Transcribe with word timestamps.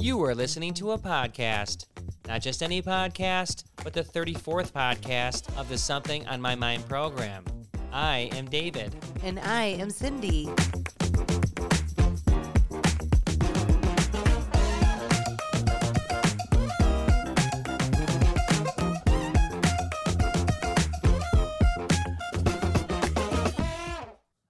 You 0.00 0.24
are 0.24 0.34
listening 0.34 0.72
to 0.74 0.92
a 0.92 0.98
podcast. 0.98 1.84
Not 2.26 2.40
just 2.40 2.62
any 2.62 2.80
podcast, 2.80 3.64
but 3.84 3.92
the 3.92 4.02
34th 4.02 4.72
podcast 4.72 5.54
of 5.60 5.68
the 5.68 5.76
Something 5.76 6.26
on 6.26 6.40
My 6.40 6.54
Mind 6.54 6.88
program. 6.88 7.44
I 7.92 8.30
am 8.32 8.46
David. 8.46 8.96
And 9.22 9.38
I 9.40 9.64
am 9.64 9.90
Cindy. 9.90 10.48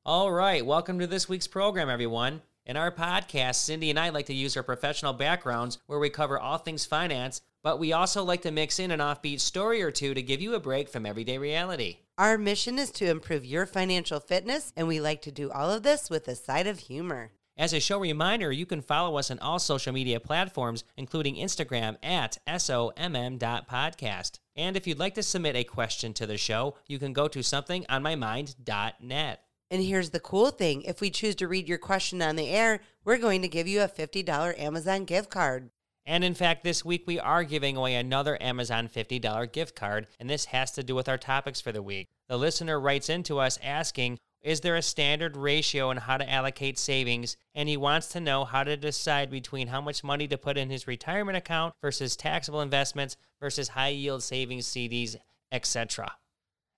All 0.07 0.31
right, 0.31 0.65
welcome 0.65 1.01
to 1.01 1.09
this 1.09 1.29
week's 1.29 1.49
program, 1.49 1.89
everyone. 1.89 2.41
In 2.71 2.77
our 2.77 2.93
podcast, 2.93 3.57
Cindy 3.57 3.91
and 3.91 3.99
I 3.99 4.11
like 4.11 4.27
to 4.27 4.33
use 4.33 4.57
our 4.57 4.63
professional 4.63 5.13
backgrounds 5.13 5.79
where 5.89 5.99
we 5.99 6.09
cover 6.09 6.39
all 6.39 6.57
things 6.57 6.87
finance, 6.87 7.43
but 7.65 7.81
we 7.81 7.93
also 7.93 8.23
like 8.23 8.43
to 8.43 8.53
mix 8.53 8.79
in 8.79 8.93
an 8.93 9.01
offbeat 9.01 9.41
story 9.41 9.83
or 9.83 9.91
two 9.91 10.15
to 10.15 10.23
give 10.23 10.41
you 10.41 10.55
a 10.55 10.61
break 10.61 10.89
from 10.89 11.05
everyday 11.05 11.37
reality. 11.37 11.97
Our 12.17 12.39
mission 12.39 12.79
is 12.79 12.93
to 12.93 13.11
improve 13.11 13.45
your 13.45 13.67
financial 13.67 14.21
fitness, 14.21 14.73
and 14.77 14.87
we 14.87 15.01
like 15.01 15.21
to 15.23 15.33
do 15.33 15.51
all 15.51 15.69
of 15.69 15.83
this 15.83 16.09
with 16.09 16.29
a 16.29 16.37
side 16.37 16.69
of 16.69 16.79
humor. 16.79 17.33
As 17.59 17.73
a 17.73 17.81
show 17.81 17.99
reminder, 17.99 18.53
you 18.53 18.67
can 18.67 18.83
follow 18.83 19.19
us 19.19 19.33
on 19.33 19.41
all 19.41 19.59
social 19.59 19.93
media 19.93 20.21
platforms, 20.21 20.85
including 20.97 21.35
Instagram 21.35 21.97
at 22.05 22.39
SOMM.podcast. 22.47 24.39
And 24.55 24.77
if 24.77 24.87
you'd 24.87 25.01
like 25.01 25.17
to 25.17 25.25
submit 25.25 25.57
a 25.57 25.65
question 25.65 26.13
to 26.13 26.25
the 26.25 26.39
show, 26.39 26.77
you 26.87 27.01
can 27.01 27.15
go 27.15 27.27
to 27.27 27.41
somethingonmymind.net. 27.41 29.45
And 29.71 29.83
here's 29.83 30.11
the 30.11 30.19
cool 30.19 30.51
thing 30.51 30.83
if 30.83 31.01
we 31.01 31.11
choose 31.11 31.37
to 31.37 31.47
read 31.47 31.69
your 31.69 31.79
question 31.79 32.21
on 32.21 32.35
the 32.35 32.49
air, 32.49 32.81
we're 33.05 33.19
going 33.19 33.43
to 33.43 33.49
give 33.49 33.69
you 33.69 33.83
a 33.83 33.89
$50 33.89 34.59
Amazon 34.59 35.05
gift 35.05 35.31
card. 35.31 35.71
And 36.05 36.25
in 36.25 36.35
fact, 36.35 36.65
this 36.65 36.85
week 36.85 37.05
we 37.07 37.21
are 37.21 37.45
giving 37.45 37.77
away 37.77 37.95
another 37.95 38.37
Amazon 38.43 38.89
$50 38.89 39.53
gift 39.53 39.77
card, 39.77 40.09
and 40.19 40.29
this 40.29 40.47
has 40.47 40.73
to 40.73 40.83
do 40.83 40.97
with 40.97 41.09
our 41.09 41.19
topics 41.19 41.61
for 41.61 41.71
the 41.71 41.83
week. 41.83 42.09
The 42.29 42.37
listener 42.37 42.81
writes 42.81 43.09
into 43.09 43.39
us 43.39 43.61
asking, 43.63 44.19
is 44.43 44.63
there 44.63 44.75
a 44.75 44.83
standard 44.83 45.37
ratio 45.37 45.91
on 45.91 45.99
how 45.99 46.17
to 46.17 46.29
allocate 46.29 46.79
savings? 46.79 47.37
And 47.55 47.69
he 47.69 47.77
wants 47.77 48.09
to 48.09 48.21
know 48.21 48.45
how 48.45 48.65
to 48.65 48.77
decide 48.77 49.31
between 49.31 49.69
how 49.69 49.83
much 49.83 50.03
money 50.03 50.27
to 50.29 50.39
put 50.39 50.57
in 50.57 50.71
his 50.71 50.89
retirement 50.89 51.37
account 51.37 51.75
versus 51.81 52.17
taxable 52.17 52.63
investments 52.63 53.17
versus 53.39 53.69
high 53.69 53.89
yield 53.89 54.23
savings 54.23 54.67
CDs, 54.67 55.17
etc. 55.53 56.17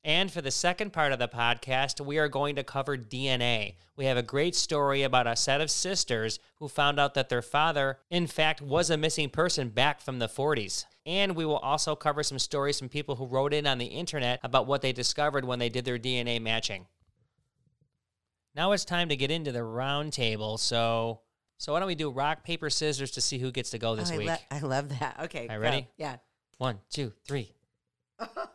And 0.05 0.33
for 0.33 0.41
the 0.41 0.51
second 0.51 0.93
part 0.93 1.13
of 1.13 1.21
the 1.21 1.29
podcast, 1.29 2.05
we 2.05 2.19
are 2.19 2.29
going 2.29 2.57
to 2.57 2.65
cover 2.65 2.97
DNA. 2.99 3.77
We 3.97 4.07
have 4.07 4.17
a 4.17 4.23
great 4.23 4.57
story 4.57 5.05
about 5.05 5.29
a 5.29 5.37
set 5.37 5.61
of 5.61 5.71
sisters 5.71 6.41
who 6.57 6.67
found 6.67 6.99
out 6.99 7.15
that 7.15 7.29
their 7.29 7.43
father, 7.43 7.99
in 8.11 8.27
fact, 8.27 8.61
was 8.61 8.91
a 8.91 8.97
missing 8.97 9.31
person 9.31 9.69
back 9.69 10.01
from 10.01 10.19
the 10.19 10.27
40s. 10.29 10.87
And 11.07 11.37
we 11.37 11.45
will 11.47 11.59
also 11.59 11.95
cover 11.95 12.25
some 12.25 12.41
stories 12.41 12.79
from 12.81 12.89
people 12.89 13.15
who 13.17 13.27
wrote 13.27 13.55
in 13.55 13.65
on 13.67 13.79
the 13.79 13.87
internet 13.87 14.41
about 14.43 14.67
what 14.67 14.83
they 14.83 14.93
discovered 14.93 15.45
when 15.45 15.61
they 15.61 15.69
did 15.69 15.85
their 15.85 15.99
DNA 16.01 16.41
matching. 16.41 16.87
Now 18.55 18.73
it's 18.73 18.85
time 18.85 19.09
to 19.09 19.17
get 19.17 19.31
into 19.31 19.53
the 19.53 19.63
round 19.63 20.13
table. 20.13 20.59
So, 20.59 21.21
so 21.59 21.73
why 21.73 21.79
don't 21.79 21.87
we 21.87 21.95
do 21.95 22.11
rock, 22.11 22.45
paper, 22.45 22.71
scissors 22.71 23.13
to 23.13 23.21
see 23.21 23.39
who 23.39 23.53
gets 23.53 23.71
to 23.71 23.79
go 23.79 23.95
this 23.95 24.11
Oh, 24.11 24.15
I, 24.15 24.19
week? 24.19 24.29
lo- 24.29 24.37
I 24.51 24.59
love 24.61 24.89
that. 24.99 25.17
Okay. 25.25 25.47
Are 25.49 25.61
ready? 25.61 25.89
Yeah. 25.97 26.17
One, 26.59 26.81
two, 26.91 27.13
three. 27.27 27.53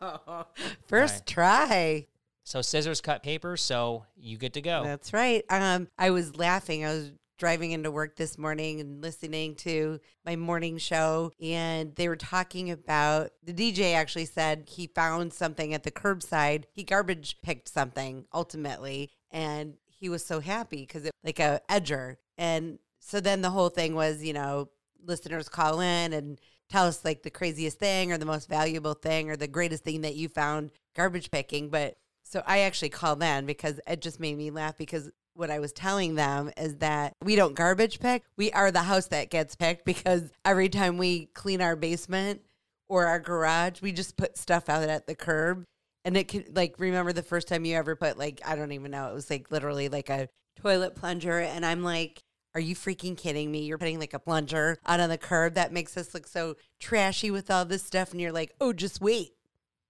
First 0.86 1.14
right. 1.14 1.26
try. 1.26 2.06
So 2.44 2.62
scissors 2.62 3.00
cut 3.00 3.22
paper. 3.22 3.56
So 3.56 4.04
you 4.16 4.38
get 4.38 4.54
to 4.54 4.62
go. 4.62 4.82
That's 4.84 5.12
right. 5.12 5.44
Um, 5.50 5.88
I 5.98 6.10
was 6.10 6.36
laughing. 6.36 6.84
I 6.84 6.88
was 6.88 7.12
driving 7.38 7.70
into 7.70 7.90
work 7.90 8.16
this 8.16 8.36
morning 8.36 8.80
and 8.80 9.00
listening 9.00 9.54
to 9.54 10.00
my 10.26 10.34
morning 10.34 10.76
show, 10.76 11.30
and 11.40 11.94
they 11.94 12.08
were 12.08 12.16
talking 12.16 12.70
about 12.70 13.30
the 13.44 13.52
DJ 13.52 13.94
actually 13.94 14.24
said 14.24 14.64
he 14.68 14.88
found 14.88 15.32
something 15.32 15.72
at 15.72 15.84
the 15.84 15.90
curbside. 15.90 16.64
He 16.72 16.82
garbage 16.82 17.36
picked 17.42 17.68
something 17.68 18.24
ultimately, 18.34 19.10
and 19.30 19.74
he 19.86 20.08
was 20.08 20.24
so 20.24 20.40
happy 20.40 20.82
because 20.82 21.04
it 21.04 21.12
like 21.24 21.38
a 21.38 21.60
edger. 21.70 22.16
And 22.36 22.78
so 22.98 23.20
then 23.20 23.40
the 23.40 23.50
whole 23.50 23.68
thing 23.68 23.94
was, 23.94 24.22
you 24.22 24.32
know, 24.32 24.68
listeners 25.04 25.48
call 25.48 25.80
in 25.80 26.12
and 26.12 26.40
tell 26.68 26.86
us 26.86 27.04
like 27.04 27.22
the 27.22 27.30
craziest 27.30 27.78
thing 27.78 28.12
or 28.12 28.18
the 28.18 28.26
most 28.26 28.48
valuable 28.48 28.94
thing 28.94 29.30
or 29.30 29.36
the 29.36 29.48
greatest 29.48 29.84
thing 29.84 30.02
that 30.02 30.16
you 30.16 30.28
found 30.28 30.70
garbage 30.94 31.30
picking. 31.30 31.68
But 31.68 31.96
so 32.24 32.42
I 32.46 32.60
actually 32.60 32.90
called 32.90 33.22
in 33.22 33.46
because 33.46 33.80
it 33.86 34.02
just 34.02 34.20
made 34.20 34.36
me 34.36 34.50
laugh 34.50 34.76
because 34.76 35.10
what 35.34 35.50
I 35.50 35.60
was 35.60 35.72
telling 35.72 36.16
them 36.16 36.50
is 36.56 36.76
that 36.76 37.14
we 37.22 37.36
don't 37.36 37.54
garbage 37.54 38.00
pick. 38.00 38.24
We 38.36 38.50
are 38.52 38.70
the 38.70 38.82
house 38.82 39.06
that 39.08 39.30
gets 39.30 39.54
picked 39.54 39.84
because 39.84 40.30
every 40.44 40.68
time 40.68 40.98
we 40.98 41.26
clean 41.26 41.62
our 41.62 41.76
basement 41.76 42.42
or 42.88 43.06
our 43.06 43.20
garage, 43.20 43.80
we 43.80 43.92
just 43.92 44.16
put 44.16 44.36
stuff 44.36 44.68
out 44.68 44.88
at 44.88 45.06
the 45.06 45.14
curb. 45.14 45.64
And 46.04 46.16
it 46.16 46.28
can 46.28 46.44
like 46.52 46.74
remember 46.78 47.12
the 47.12 47.22
first 47.22 47.48
time 47.48 47.64
you 47.64 47.76
ever 47.76 47.94
put 47.96 48.18
like 48.18 48.40
I 48.44 48.56
don't 48.56 48.72
even 48.72 48.90
know, 48.90 49.08
it 49.08 49.14
was 49.14 49.30
like 49.30 49.50
literally 49.50 49.88
like 49.88 50.10
a 50.10 50.28
toilet 50.60 50.96
plunger 50.96 51.38
and 51.38 51.64
I'm 51.64 51.82
like 51.82 52.22
are 52.58 52.60
you 52.60 52.74
freaking 52.74 53.16
kidding 53.16 53.52
me? 53.52 53.60
You're 53.60 53.78
putting 53.78 54.00
like 54.00 54.14
a 54.14 54.18
plunger 54.18 54.78
out 54.84 54.98
on 54.98 55.08
the 55.08 55.16
curb 55.16 55.54
that 55.54 55.72
makes 55.72 55.96
us 55.96 56.12
look 56.12 56.26
so 56.26 56.56
trashy 56.80 57.30
with 57.30 57.50
all 57.52 57.64
this 57.64 57.84
stuff 57.84 58.10
and 58.10 58.20
you're 58.20 58.32
like, 58.32 58.52
"Oh, 58.60 58.72
just 58.72 59.00
wait." 59.00 59.30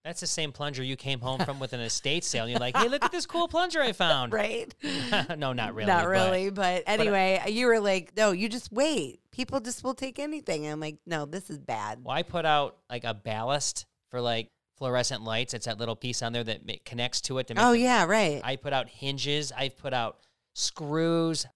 That's 0.04 0.20
the 0.20 0.26
same 0.26 0.52
plunger 0.52 0.82
you 0.82 0.94
came 0.96 1.20
home 1.20 1.40
from 1.40 1.58
with 1.58 1.72
an 1.72 1.80
estate 1.92 2.24
sale. 2.24 2.44
And 2.44 2.50
you're 2.52 2.60
like, 2.60 2.76
hey, 2.76 2.88
look 2.88 3.04
at 3.04 3.10
this 3.10 3.26
cool 3.26 3.48
plunger 3.48 3.80
I 3.82 3.92
found. 3.92 4.32
Right? 4.32 4.72
no, 5.36 5.52
not 5.54 5.74
really. 5.74 5.86
Not 5.88 6.04
but- 6.04 6.10
really, 6.10 6.50
but, 6.50 6.80
uh, 6.82 6.84
anyway, 6.86 7.42
you 7.48 7.66
were 7.66 7.80
like, 7.80 8.12
"No, 8.16 8.32
you 8.32 8.48
just 8.50 8.70
wait. 8.70 9.20
People 9.32 9.60
just 9.60 9.82
will 9.82 9.94
take 9.94 10.18
anything." 10.18 10.66
And 10.66 10.74
I'm 10.74 10.80
like, 10.80 10.98
"No, 11.06 11.24
this 11.24 11.48
is 11.48 11.58
bad." 11.58 12.04
well, 12.04 12.14
I 12.14 12.22
put 12.22 12.44
out 12.44 12.76
like 12.90 13.04
a 13.04 13.14
ballast 13.14 13.86
for 14.10 14.20
like 14.20 14.50
fluorescent 14.76 15.22
lights. 15.24 15.54
It's 15.54 15.64
that 15.66 15.78
little 15.78 15.96
piece 15.96 16.22
on 16.22 16.32
there 16.34 16.44
that 16.44 16.84
connects 16.84 17.22
to 17.22 17.38
it. 17.38 17.46
To 17.48 17.54
make 17.54 17.64
Oh 17.64 17.72
them- 17.72 17.80
yeah, 17.80 18.04
right. 18.04 18.40
I 18.44 18.56
put 18.56 18.72
out 18.74 18.88
hinges. 18.90 19.52
I've 19.56 19.76
put 19.78 19.92
out 19.94 20.18
screws. 20.54 21.46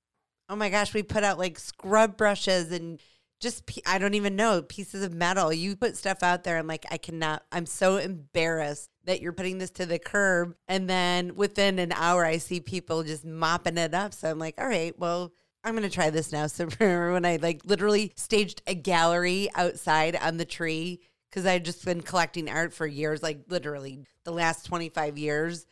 Oh 0.52 0.56
my 0.56 0.68
gosh, 0.68 0.92
we 0.92 1.02
put 1.02 1.24
out 1.24 1.38
like 1.38 1.58
scrub 1.58 2.18
brushes 2.18 2.70
and 2.72 3.00
just 3.40 3.62
I 3.86 3.98
don't 3.98 4.12
even 4.12 4.36
know 4.36 4.60
pieces 4.60 5.02
of 5.02 5.14
metal. 5.14 5.50
You 5.50 5.74
put 5.76 5.96
stuff 5.96 6.22
out 6.22 6.44
there. 6.44 6.58
I'm 6.58 6.66
like, 6.66 6.84
I 6.90 6.98
cannot. 6.98 7.42
I'm 7.50 7.64
so 7.64 7.96
embarrassed 7.96 8.90
that 9.04 9.22
you're 9.22 9.32
putting 9.32 9.56
this 9.56 9.70
to 9.70 9.86
the 9.86 9.98
curb. 9.98 10.54
And 10.68 10.90
then 10.90 11.36
within 11.36 11.78
an 11.78 11.90
hour, 11.92 12.26
I 12.26 12.36
see 12.36 12.60
people 12.60 13.02
just 13.02 13.24
mopping 13.24 13.78
it 13.78 13.94
up. 13.94 14.12
So 14.12 14.30
I'm 14.30 14.38
like, 14.38 14.54
all 14.58 14.68
right, 14.68 14.96
well. 14.98 15.32
I'm 15.64 15.76
gonna 15.76 15.88
try 15.88 16.10
this 16.10 16.32
now. 16.32 16.46
So 16.48 16.66
remember 16.80 17.12
when 17.12 17.24
I 17.24 17.36
like 17.36 17.60
literally 17.64 18.12
staged 18.16 18.62
a 18.66 18.74
gallery 18.74 19.48
outside 19.54 20.16
on 20.16 20.36
the 20.36 20.44
tree 20.44 20.98
because 21.30 21.46
I 21.46 21.52
had 21.52 21.64
just 21.64 21.84
been 21.84 22.00
collecting 22.00 22.50
art 22.50 22.74
for 22.74 22.84
years, 22.84 23.22
like 23.22 23.44
literally 23.46 24.04
the 24.24 24.32
last 24.32 24.66
25 24.66 25.19
years. 25.19 25.64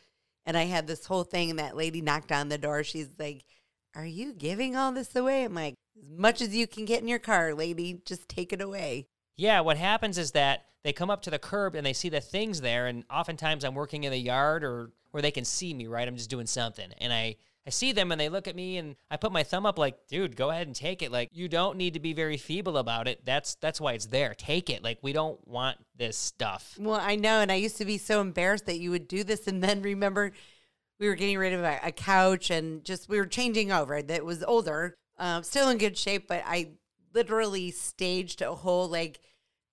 And 0.47 0.57
I 0.57 0.67
had 0.67 0.87
this 0.87 1.07
whole 1.07 1.25
thing, 1.25 1.51
and 1.51 1.59
that 1.59 1.77
lady 1.77 2.03
knocked 2.03 2.31
on 2.31 2.49
the 2.49 2.57
door. 2.57 2.85
She's 2.85 3.09
like, 3.19 3.43
Are 3.95 4.07
you 4.07 4.33
giving 4.33 4.77
all 4.77 4.93
this 4.93 5.15
away? 5.17 5.45
I'm 5.45 5.55
like, 5.55 5.75
As 5.97 6.19
much 6.19 6.41
as 6.41 6.55
you 6.55 6.67
can 6.67 6.85
get 6.85 7.03
in 7.03 7.09
your 7.09 7.19
car, 7.19 7.55
lady, 7.55 8.01
just 8.05 8.29
take 8.29 8.53
it 8.53 8.61
away. 8.61 9.07
Yeah, 9.37 9.61
what 9.61 9.77
happens 9.77 10.19
is 10.19 10.33
that 10.33 10.67
they 10.85 10.93
come 10.93 11.11
up 11.11 11.23
to 11.23 11.31
the 11.31 11.39
curb 11.39 11.75
and 11.75 11.85
they 11.85 11.93
see 11.93 12.09
the 12.09 12.21
things 12.21 12.61
there, 12.61 12.87
and 12.87 13.05
oftentimes 13.11 13.65
I'm 13.65 13.75
working 13.75 14.05
in 14.05 14.13
the 14.13 14.19
yard 14.19 14.65
or 14.65 14.93
where 15.11 15.23
they 15.23 15.31
can 15.31 15.45
see 15.45 15.75
me, 15.75 15.87
right? 15.87 16.07
I'm 16.07 16.17
just 16.17 16.31
doing 16.31 16.47
something, 16.47 16.93
and 16.99 17.13
I 17.13 17.37
I 17.67 17.71
see 17.71 17.93
them 17.93 18.11
and 18.11 18.21
they 18.21 18.31
look 18.31 18.49
at 18.49 18.57
me, 18.57 18.79
and 18.79 18.97
I 19.11 19.17
put 19.17 19.33
my 19.33 19.43
thumb 19.43 19.67
up, 19.67 19.79
like, 19.79 20.07
dude, 20.09 20.35
go 20.35 20.51
ahead 20.51 20.67
and 20.67 20.75
take 20.75 21.03
it. 21.03 21.13
Like, 21.13 21.29
you 21.33 21.47
don't 21.47 21.77
need 21.77 21.95
to 21.95 22.01
be 22.01 22.15
very 22.15 22.39
feeble 22.39 22.79
about 22.79 23.07
it. 23.07 23.25
That's 23.25 23.55
that's 23.57 23.81
why 23.81 23.93
it's 23.93 24.07
there. 24.07 24.35
Take 24.35 24.71
it. 24.71 24.83
Like, 24.83 24.99
we 25.03 25.13
don't 25.13 25.47
want 25.47 25.77
this 25.95 26.17
stuff. 26.17 26.77
Well, 26.81 26.99
I 27.01 27.17
know. 27.17 27.41
And 27.41 27.53
I 27.53 27.57
used 27.57 27.77
to 27.77 27.85
be 27.85 27.99
so 27.99 28.21
embarrassed 28.23 28.67
that 28.67 28.81
you 28.81 28.91
would 28.91 29.09
do 29.09 29.25
this. 29.25 29.47
And 29.47 29.63
then 29.63 29.83
remember, 29.83 30.33
we 31.01 31.09
were 31.09 31.15
getting 31.15 31.39
rid 31.39 31.55
of 31.55 31.63
a, 31.65 31.81
a 31.83 31.91
couch 31.91 32.51
and 32.51 32.85
just 32.85 33.09
we 33.09 33.19
were 33.19 33.27
changing 33.27 33.73
over 33.73 34.03
that 34.03 34.25
was 34.25 34.45
older, 34.45 34.95
um, 35.19 35.43
still 35.43 35.71
in 35.71 35.79
good 35.79 35.97
shape, 35.97 36.29
but 36.29 36.43
I 36.47 36.69
literally 37.15 37.71
staged 37.71 38.43
a 38.43 38.55
whole 38.55 38.87
like 38.87 39.19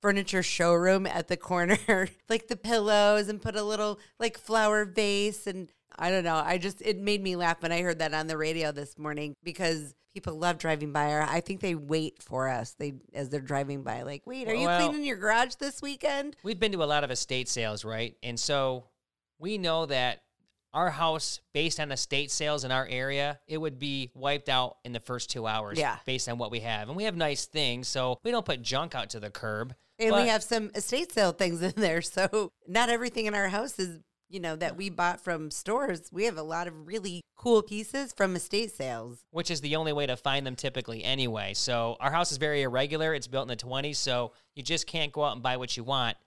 furniture 0.01 0.42
showroom 0.42 1.06
at 1.06 1.28
the 1.28 1.38
corner, 1.38 1.78
like 2.30 2.48
the 2.48 2.56
pillows 2.56 3.28
and 3.28 3.42
put 3.42 3.56
a 3.56 3.63
little 3.63 4.00
like 4.19 4.38
flower 4.38 4.86
vase. 4.86 5.46
And 5.48 5.69
I 6.00 6.10
don't 6.10 6.24
know. 6.24 6.42
I 6.44 6.57
just, 6.57 6.81
it 6.81 6.98
made 6.98 7.22
me 7.22 7.36
laugh 7.36 7.62
when 7.62 7.72
I 7.74 7.81
heard 7.81 8.00
that 8.00 8.13
on 8.13 8.28
the 8.28 8.38
radio 8.38 8.72
this 8.72 8.98
morning 8.98 9.36
because 9.44 9.96
people 10.13 10.36
love 10.36 10.57
driving 10.57 10.94
by. 10.94 11.12
Or 11.12 11.24
I 11.24 11.42
think 11.42 11.60
they 11.60 11.75
wait 11.75 12.24
for 12.24 12.48
us. 12.48 12.74
They, 12.80 12.94
as 13.13 13.30
they're 13.30 13.42
driving 13.42 13.84
by, 13.84 14.04
like, 14.04 14.25
wait, 14.25 14.48
are 14.48 14.56
you 14.56 14.68
Well- 14.68 14.88
cleaning 14.88 15.06
your 15.06 15.18
garage 15.18 15.56
this 15.56 15.81
weekend? 15.81 16.38
We've 16.42 16.60
been 16.60 16.72
to 16.72 16.84
a 16.84 16.86
lot 16.86 17.04
of 17.04 17.12
estate 17.12 17.50
sales, 17.50 17.84
right? 17.84 18.16
And 18.24 18.40
so 18.40 18.86
we 19.40 19.57
know 19.57 19.88
that 19.88 20.22
our 20.77 20.91
house, 20.91 21.41
based 21.53 21.79
on 21.79 21.91
estate 21.91 22.29
sales 22.29 22.63
in 22.63 22.71
our 22.71 22.85
area, 22.88 23.39
it 23.47 23.57
would 23.57 23.79
be 23.79 24.12
wiped 24.13 24.47
out 24.47 24.77
in 24.85 24.94
the 24.94 25.00
first 25.00 25.31
two 25.31 25.47
hours. 25.47 25.79
Yeah. 25.79 25.97
Based 26.06 26.29
on 26.29 26.38
what 26.38 26.51
we 26.51 26.59
have. 26.59 26.88
And 26.88 26.95
we 26.95 27.06
have 27.06 27.15
nice 27.15 27.47
things, 27.47 27.88
so 27.88 28.19
we 28.24 28.29
don't 28.29 28.45
put 28.45 28.62
junk 28.62 28.94
out 28.94 29.09
to 29.09 29.19
the 29.19 29.31
curb. 29.31 29.74
And 29.97 30.12
But- 30.12 30.24
we 30.24 30.29
have 30.29 30.44
some 30.44 30.69
estate 30.75 31.12
sale 31.12 31.31
things 31.31 31.62
in 31.63 31.74
there. 31.75 32.01
So 32.03 32.51
not 32.68 32.89
everything 32.89 33.25
in 33.25 33.33
our 33.33 33.47
house 33.50 33.79
is 33.79 34.00
you 34.29 34.39
know, 34.41 34.57
that 34.57 34.75
we 34.75 34.89
bought 34.89 35.21
from 35.21 35.50
stores. 35.50 36.09
We 36.12 36.25
have 36.25 36.38
a 36.38 36.44
lot 36.44 36.68
of 36.68 36.85
really 36.85 37.21
cool 37.38 37.62
pieces 37.62 38.12
from 38.12 38.35
estate 38.35 38.71
sales. 38.71 39.19
which 39.31 39.50
is 39.50 39.62
the 39.62 39.75
only 39.77 39.94
way 39.94 40.06
to 40.06 40.18
find 40.18 40.45
them 40.45 40.56
typically 40.56 41.01
anyway. 41.03 41.53
So 41.53 41.95
our 42.00 42.12
house 42.12 42.31
is 42.31 42.38
very 42.38 42.63
irregular. 42.63 43.13
It's 43.13 43.27
built 43.27 43.44
in 43.44 43.47
the 43.47 43.56
20s, 43.56 43.95
so 43.95 44.33
you 44.56 44.63
just 44.63 44.85
can't 44.85 45.13
go 45.13 45.24
out 45.24 45.33
and 45.33 45.41
buy 45.41 45.56
what 45.56 45.77
you 45.77 45.83
want. 45.85 46.18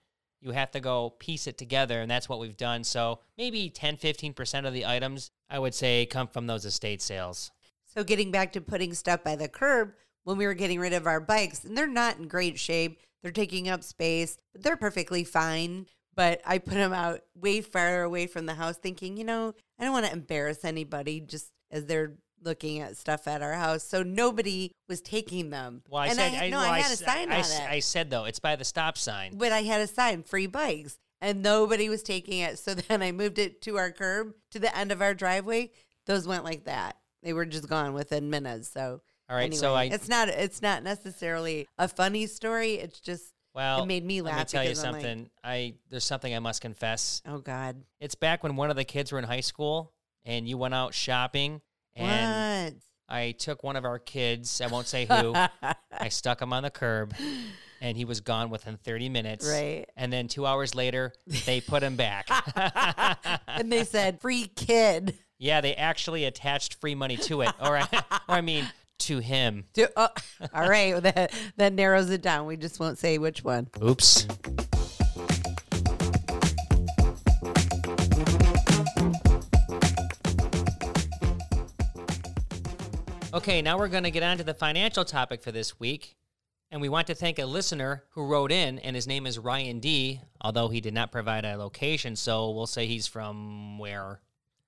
You 0.41 0.51
have 0.51 0.71
to 0.71 0.79
go 0.79 1.11
piece 1.11 1.47
it 1.47 1.57
together, 1.57 2.01
and 2.01 2.09
that's 2.09 2.27
what 2.27 2.39
we've 2.39 2.57
done. 2.57 2.83
So 2.83 3.19
maybe 3.37 3.69
10, 3.69 3.97
15% 3.97 4.67
of 4.67 4.73
the 4.73 4.85
items, 4.85 5.31
I 5.49 5.59
would 5.59 5.75
say, 5.75 6.05
come 6.05 6.27
from 6.27 6.47
those 6.47 6.65
estate 6.65 7.01
sales. 7.01 7.51
So 7.85 8.03
getting 8.03 8.31
back 8.31 8.53
to 8.53 8.61
putting 8.61 8.93
stuff 8.93 9.23
by 9.23 9.35
the 9.35 9.47
curb, 9.47 9.93
when 10.23 10.37
we 10.37 10.45
were 10.45 10.53
getting 10.53 10.79
rid 10.79 10.93
of 10.93 11.07
our 11.07 11.19
bikes, 11.19 11.63
and 11.63 11.77
they're 11.77 11.87
not 11.87 12.17
in 12.17 12.27
great 12.27 12.59
shape. 12.59 12.99
They're 13.21 13.31
taking 13.31 13.69
up 13.69 13.83
space, 13.83 14.37
but 14.53 14.63
they're 14.63 14.77
perfectly 14.77 15.23
fine. 15.23 15.87
But 16.15 16.41
I 16.45 16.57
put 16.57 16.73
them 16.73 16.93
out 16.93 17.21
way 17.35 17.61
far 17.61 18.03
away 18.03 18.27
from 18.27 18.45
the 18.45 18.55
house, 18.55 18.77
thinking, 18.77 19.15
you 19.17 19.23
know, 19.23 19.53
I 19.79 19.83
don't 19.83 19.93
want 19.93 20.05
to 20.07 20.11
embarrass 20.11 20.65
anybody 20.65 21.21
just 21.21 21.51
as 21.69 21.85
they're 21.85 22.13
looking 22.41 22.79
at 22.79 22.97
stuff 22.97 23.27
at 23.27 23.41
our 23.41 23.53
house. 23.53 23.83
So 23.83 24.03
nobody 24.03 24.71
was 24.87 25.01
taking 25.01 25.49
them. 25.49 25.83
Well, 25.89 26.01
I 26.01 26.07
and 26.07 26.15
said, 26.15 26.33
I, 26.33 26.49
no, 26.49 26.57
well, 26.57 26.71
I 26.71 26.79
had 26.79 26.91
a 26.91 26.95
sign 26.95 27.31
I 27.31 27.35
on 27.35 27.39
it. 27.41 27.61
I 27.69 27.79
said, 27.79 28.09
though, 28.09 28.25
it's 28.25 28.39
by 28.39 28.55
the 28.55 28.65
stop 28.65 28.97
sign. 28.97 29.37
but 29.37 29.51
I 29.51 29.61
had 29.61 29.81
a 29.81 29.87
sign, 29.87 30.23
free 30.23 30.47
bikes, 30.47 30.97
and 31.21 31.41
nobody 31.41 31.89
was 31.89 32.03
taking 32.03 32.39
it. 32.39 32.59
So 32.59 32.73
then 32.87 33.01
I 33.01 33.11
moved 33.11 33.39
it 33.39 33.61
to 33.63 33.77
our 33.77 33.91
curb 33.91 34.33
to 34.51 34.59
the 34.59 34.75
end 34.75 34.91
of 34.91 35.01
our 35.01 35.13
driveway. 35.13 35.71
Those 36.05 36.27
went 36.27 36.43
like 36.43 36.65
that. 36.65 36.97
They 37.23 37.33
were 37.33 37.45
just 37.45 37.69
gone 37.69 37.93
within 37.93 38.29
minutes. 38.29 38.69
So 38.69 39.01
All 39.29 39.35
right, 39.35 39.43
anyway, 39.43 39.57
so 39.57 39.75
I, 39.75 39.83
it's 39.85 40.09
not 40.09 40.27
it's 40.27 40.61
not 40.61 40.81
necessarily 40.83 41.67
a 41.77 41.87
funny 41.87 42.25
story. 42.25 42.73
It's 42.75 42.99
just 42.99 43.33
well, 43.53 43.83
it 43.83 43.85
made 43.85 44.03
me 44.05 44.21
let 44.21 44.31
laugh. 44.31 44.39
me 44.39 44.45
tell 44.45 44.63
you 44.63 44.69
I'm 44.71 44.75
like, 44.75 44.81
something. 44.81 45.29
I 45.43 45.73
There's 45.89 46.03
something 46.05 46.33
I 46.33 46.39
must 46.39 46.61
confess. 46.61 47.21
oh 47.27 47.37
God, 47.39 47.83
It's 47.99 48.15
back 48.15 48.41
when 48.43 48.55
one 48.55 48.69
of 48.71 48.75
the 48.75 48.83
kids 48.85 49.11
were 49.11 49.19
in 49.19 49.25
high 49.25 49.41
school, 49.41 49.93
and 50.25 50.47
you 50.47 50.57
went 50.57 50.73
out 50.73 50.93
shopping, 50.93 51.61
and 51.95 52.75
I 53.09 53.31
took 53.31 53.63
one 53.63 53.75
of 53.75 53.83
our 53.85 53.99
kids, 53.99 54.61
I 54.61 54.67
won't 54.67 54.87
say 54.87 55.05
who. 55.05 55.33
I 55.35 56.07
stuck 56.09 56.41
him 56.41 56.53
on 56.53 56.63
the 56.63 56.69
curb 56.69 57.13
and 57.81 57.97
he 57.97 58.05
was 58.05 58.21
gone 58.21 58.49
within 58.49 58.77
30 58.77 59.09
minutes. 59.09 59.47
right. 59.49 59.85
And 59.97 60.13
then 60.13 60.27
two 60.27 60.45
hours 60.45 60.75
later, 60.75 61.11
they 61.45 61.59
put 61.61 61.83
him 61.83 61.95
back. 61.97 62.27
And 63.47 63.71
they 63.71 63.83
said 63.85 64.21
free 64.21 64.45
kid. 64.55 65.17
yeah, 65.37 65.61
they 65.61 65.75
actually 65.75 66.25
attached 66.25 66.75
free 66.75 66.95
money 66.95 67.17
to 67.17 67.41
it. 67.41 67.49
Or, 67.59 67.77
I- 67.77 67.87
or 68.29 68.35
I 68.35 68.41
mean, 68.41 68.65
to 68.99 69.17
him. 69.19 69.65
To- 69.73 69.91
oh, 69.97 70.09
all 70.53 70.69
right, 70.69 70.93
well, 70.93 71.01
that 71.01 71.33
that 71.57 71.73
narrows 71.73 72.09
it 72.11 72.21
down. 72.21 72.45
We 72.45 72.55
just 72.55 72.79
won't 72.79 72.97
say 72.99 73.17
which 73.17 73.43
one. 73.43 73.67
Oops. 73.83 74.27
Okay, 83.33 83.61
now 83.61 83.77
we're 83.77 83.87
going 83.87 84.03
to 84.03 84.11
get 84.11 84.23
on 84.23 84.37
to 84.39 84.43
the 84.43 84.53
financial 84.53 85.05
topic 85.05 85.41
for 85.41 85.53
this 85.53 85.79
week. 85.79 86.17
And 86.69 86.81
we 86.81 86.89
want 86.89 87.07
to 87.07 87.15
thank 87.15 87.39
a 87.39 87.45
listener 87.45 88.03
who 88.09 88.25
wrote 88.25 88.51
in, 88.51 88.77
and 88.79 88.93
his 88.93 89.07
name 89.07 89.25
is 89.25 89.39
Ryan 89.39 89.79
D., 89.79 90.19
although 90.41 90.67
he 90.67 90.81
did 90.81 90.93
not 90.93 91.13
provide 91.13 91.45
a 91.45 91.55
location. 91.55 92.17
So 92.17 92.51
we'll 92.51 92.67
say 92.67 92.87
he's 92.87 93.07
from 93.07 93.79
where? 93.79 94.19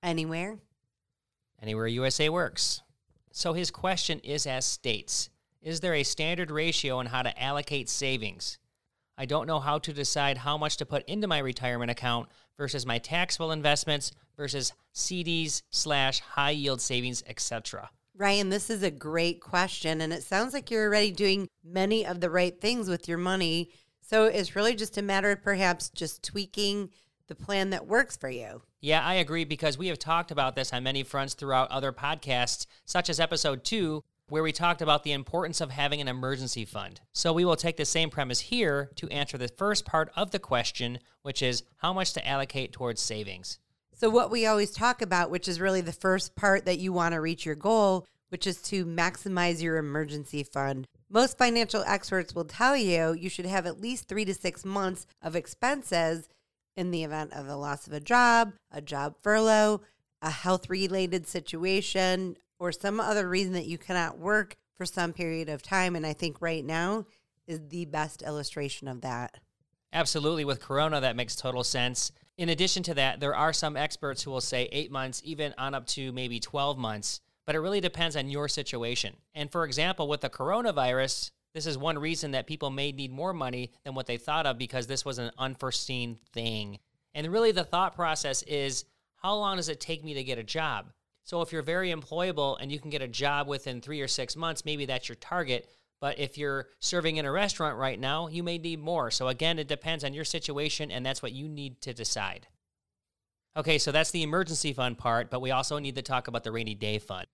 Anywhere. 0.02 0.60
Anywhere 1.60 1.86
USA 1.88 2.30
works. 2.30 2.80
So 3.32 3.52
his 3.52 3.70
question 3.70 4.18
is 4.20 4.46
as 4.46 4.64
states 4.64 5.28
Is 5.60 5.80
there 5.80 5.94
a 5.94 6.02
standard 6.02 6.50
ratio 6.50 6.96
on 6.96 7.06
how 7.06 7.20
to 7.20 7.42
allocate 7.42 7.90
savings? 7.90 8.56
I 9.18 9.26
don't 9.26 9.46
know 9.46 9.60
how 9.60 9.78
to 9.78 9.92
decide 9.92 10.38
how 10.38 10.56
much 10.56 10.78
to 10.78 10.86
put 10.86 11.06
into 11.06 11.28
my 11.28 11.38
retirement 11.38 11.90
account 11.90 12.30
versus 12.56 12.86
my 12.86 12.96
taxable 12.96 13.52
investments 13.52 14.12
versus 14.38 14.72
CDs 14.94 15.62
slash 15.70 16.20
high 16.20 16.52
yield 16.52 16.80
savings, 16.80 17.22
etc. 17.26 17.90
Ryan, 18.16 18.48
this 18.48 18.70
is 18.70 18.82
a 18.82 18.90
great 18.90 19.40
question. 19.40 20.00
And 20.00 20.12
it 20.12 20.22
sounds 20.22 20.54
like 20.54 20.70
you're 20.70 20.86
already 20.86 21.10
doing 21.10 21.48
many 21.64 22.06
of 22.06 22.20
the 22.20 22.30
right 22.30 22.60
things 22.60 22.88
with 22.88 23.08
your 23.08 23.18
money. 23.18 23.70
So 24.00 24.26
it's 24.26 24.54
really 24.54 24.74
just 24.74 24.96
a 24.98 25.02
matter 25.02 25.30
of 25.32 25.42
perhaps 25.42 25.88
just 25.88 26.22
tweaking 26.22 26.90
the 27.26 27.34
plan 27.34 27.70
that 27.70 27.86
works 27.86 28.16
for 28.16 28.28
you. 28.28 28.62
Yeah, 28.80 29.02
I 29.02 29.14
agree 29.14 29.44
because 29.44 29.78
we 29.78 29.88
have 29.88 29.98
talked 29.98 30.30
about 30.30 30.54
this 30.54 30.72
on 30.72 30.82
many 30.82 31.02
fronts 31.02 31.34
throughout 31.34 31.70
other 31.70 31.90
podcasts, 31.90 32.66
such 32.84 33.08
as 33.08 33.18
episode 33.18 33.64
two, 33.64 34.04
where 34.28 34.42
we 34.42 34.52
talked 34.52 34.82
about 34.82 35.04
the 35.04 35.12
importance 35.12 35.60
of 35.60 35.70
having 35.70 36.00
an 36.00 36.08
emergency 36.08 36.64
fund. 36.64 37.00
So 37.12 37.32
we 37.32 37.44
will 37.44 37.56
take 37.56 37.76
the 37.76 37.84
same 37.84 38.10
premise 38.10 38.40
here 38.40 38.90
to 38.96 39.08
answer 39.08 39.38
the 39.38 39.48
first 39.48 39.84
part 39.84 40.10
of 40.16 40.30
the 40.30 40.38
question, 40.38 40.98
which 41.22 41.42
is 41.42 41.62
how 41.78 41.92
much 41.92 42.12
to 42.12 42.26
allocate 42.26 42.72
towards 42.72 43.00
savings. 43.00 43.58
So, 44.04 44.10
what 44.10 44.30
we 44.30 44.44
always 44.44 44.70
talk 44.70 45.00
about, 45.00 45.30
which 45.30 45.48
is 45.48 45.58
really 45.58 45.80
the 45.80 45.90
first 45.90 46.36
part 46.36 46.66
that 46.66 46.78
you 46.78 46.92
want 46.92 47.14
to 47.14 47.22
reach 47.22 47.46
your 47.46 47.54
goal, 47.54 48.06
which 48.28 48.46
is 48.46 48.60
to 48.64 48.84
maximize 48.84 49.62
your 49.62 49.78
emergency 49.78 50.42
fund. 50.42 50.86
Most 51.08 51.38
financial 51.38 51.82
experts 51.86 52.34
will 52.34 52.44
tell 52.44 52.76
you 52.76 53.14
you 53.14 53.30
should 53.30 53.46
have 53.46 53.64
at 53.64 53.80
least 53.80 54.06
three 54.06 54.26
to 54.26 54.34
six 54.34 54.62
months 54.62 55.06
of 55.22 55.34
expenses 55.34 56.28
in 56.76 56.90
the 56.90 57.02
event 57.02 57.32
of 57.32 57.48
a 57.48 57.56
loss 57.56 57.86
of 57.86 57.94
a 57.94 57.98
job, 58.00 58.52
a 58.70 58.82
job 58.82 59.14
furlough, 59.22 59.80
a 60.20 60.28
health 60.28 60.68
related 60.68 61.26
situation, 61.26 62.36
or 62.58 62.72
some 62.72 63.00
other 63.00 63.26
reason 63.26 63.54
that 63.54 63.64
you 63.64 63.78
cannot 63.78 64.18
work 64.18 64.58
for 64.76 64.84
some 64.84 65.14
period 65.14 65.48
of 65.48 65.62
time. 65.62 65.96
And 65.96 66.04
I 66.04 66.12
think 66.12 66.42
right 66.42 66.62
now 66.62 67.06
is 67.46 67.58
the 67.70 67.86
best 67.86 68.20
illustration 68.20 68.86
of 68.86 69.00
that. 69.00 69.38
Absolutely, 69.94 70.44
with 70.44 70.60
Corona, 70.60 71.00
that 71.00 71.16
makes 71.16 71.36
total 71.36 71.64
sense. 71.64 72.12
In 72.36 72.48
addition 72.48 72.82
to 72.84 72.94
that, 72.94 73.20
there 73.20 73.34
are 73.34 73.52
some 73.52 73.76
experts 73.76 74.22
who 74.22 74.30
will 74.30 74.40
say 74.40 74.68
eight 74.72 74.90
months, 74.90 75.22
even 75.24 75.54
on 75.56 75.74
up 75.74 75.86
to 75.88 76.12
maybe 76.12 76.40
12 76.40 76.76
months, 76.76 77.20
but 77.46 77.54
it 77.54 77.60
really 77.60 77.80
depends 77.80 78.16
on 78.16 78.28
your 78.28 78.48
situation. 78.48 79.14
And 79.34 79.52
for 79.52 79.64
example, 79.64 80.08
with 80.08 80.20
the 80.20 80.30
coronavirus, 80.30 81.30
this 81.54 81.66
is 81.66 81.78
one 81.78 81.98
reason 81.98 82.32
that 82.32 82.48
people 82.48 82.70
may 82.70 82.90
need 82.90 83.12
more 83.12 83.32
money 83.32 83.70
than 83.84 83.94
what 83.94 84.06
they 84.06 84.16
thought 84.16 84.46
of 84.46 84.58
because 84.58 84.88
this 84.88 85.04
was 85.04 85.18
an 85.18 85.30
unforeseen 85.38 86.18
thing. 86.32 86.80
And 87.14 87.28
really, 87.28 87.52
the 87.52 87.62
thought 87.62 87.94
process 87.94 88.42
is 88.42 88.84
how 89.22 89.36
long 89.36 89.56
does 89.56 89.68
it 89.68 89.80
take 89.80 90.02
me 90.02 90.14
to 90.14 90.24
get 90.24 90.38
a 90.38 90.42
job? 90.42 90.90
So, 91.22 91.40
if 91.40 91.52
you're 91.52 91.62
very 91.62 91.92
employable 91.92 92.56
and 92.60 92.72
you 92.72 92.80
can 92.80 92.90
get 92.90 93.02
a 93.02 93.08
job 93.08 93.46
within 93.46 93.80
three 93.80 94.00
or 94.00 94.08
six 94.08 94.34
months, 94.34 94.64
maybe 94.64 94.84
that's 94.86 95.08
your 95.08 95.16
target. 95.16 95.70
But 96.04 96.18
if 96.18 96.36
you're 96.36 96.66
serving 96.80 97.16
in 97.16 97.24
a 97.24 97.32
restaurant 97.32 97.78
right 97.78 97.98
now, 97.98 98.28
you 98.28 98.42
may 98.42 98.58
need 98.58 98.78
more. 98.78 99.10
So, 99.10 99.28
again, 99.28 99.58
it 99.58 99.68
depends 99.68 100.04
on 100.04 100.12
your 100.12 100.26
situation, 100.26 100.90
and 100.90 101.06
that's 101.06 101.22
what 101.22 101.32
you 101.32 101.48
need 101.48 101.80
to 101.80 101.94
decide. 101.94 102.46
Okay, 103.56 103.78
so 103.78 103.90
that's 103.90 104.10
the 104.10 104.22
emergency 104.22 104.74
fund 104.74 104.98
part, 104.98 105.30
but 105.30 105.40
we 105.40 105.50
also 105.50 105.78
need 105.78 105.94
to 105.94 106.02
talk 106.02 106.28
about 106.28 106.44
the 106.44 106.52
rainy 106.52 106.74
day 106.74 106.98
fund. 106.98 107.26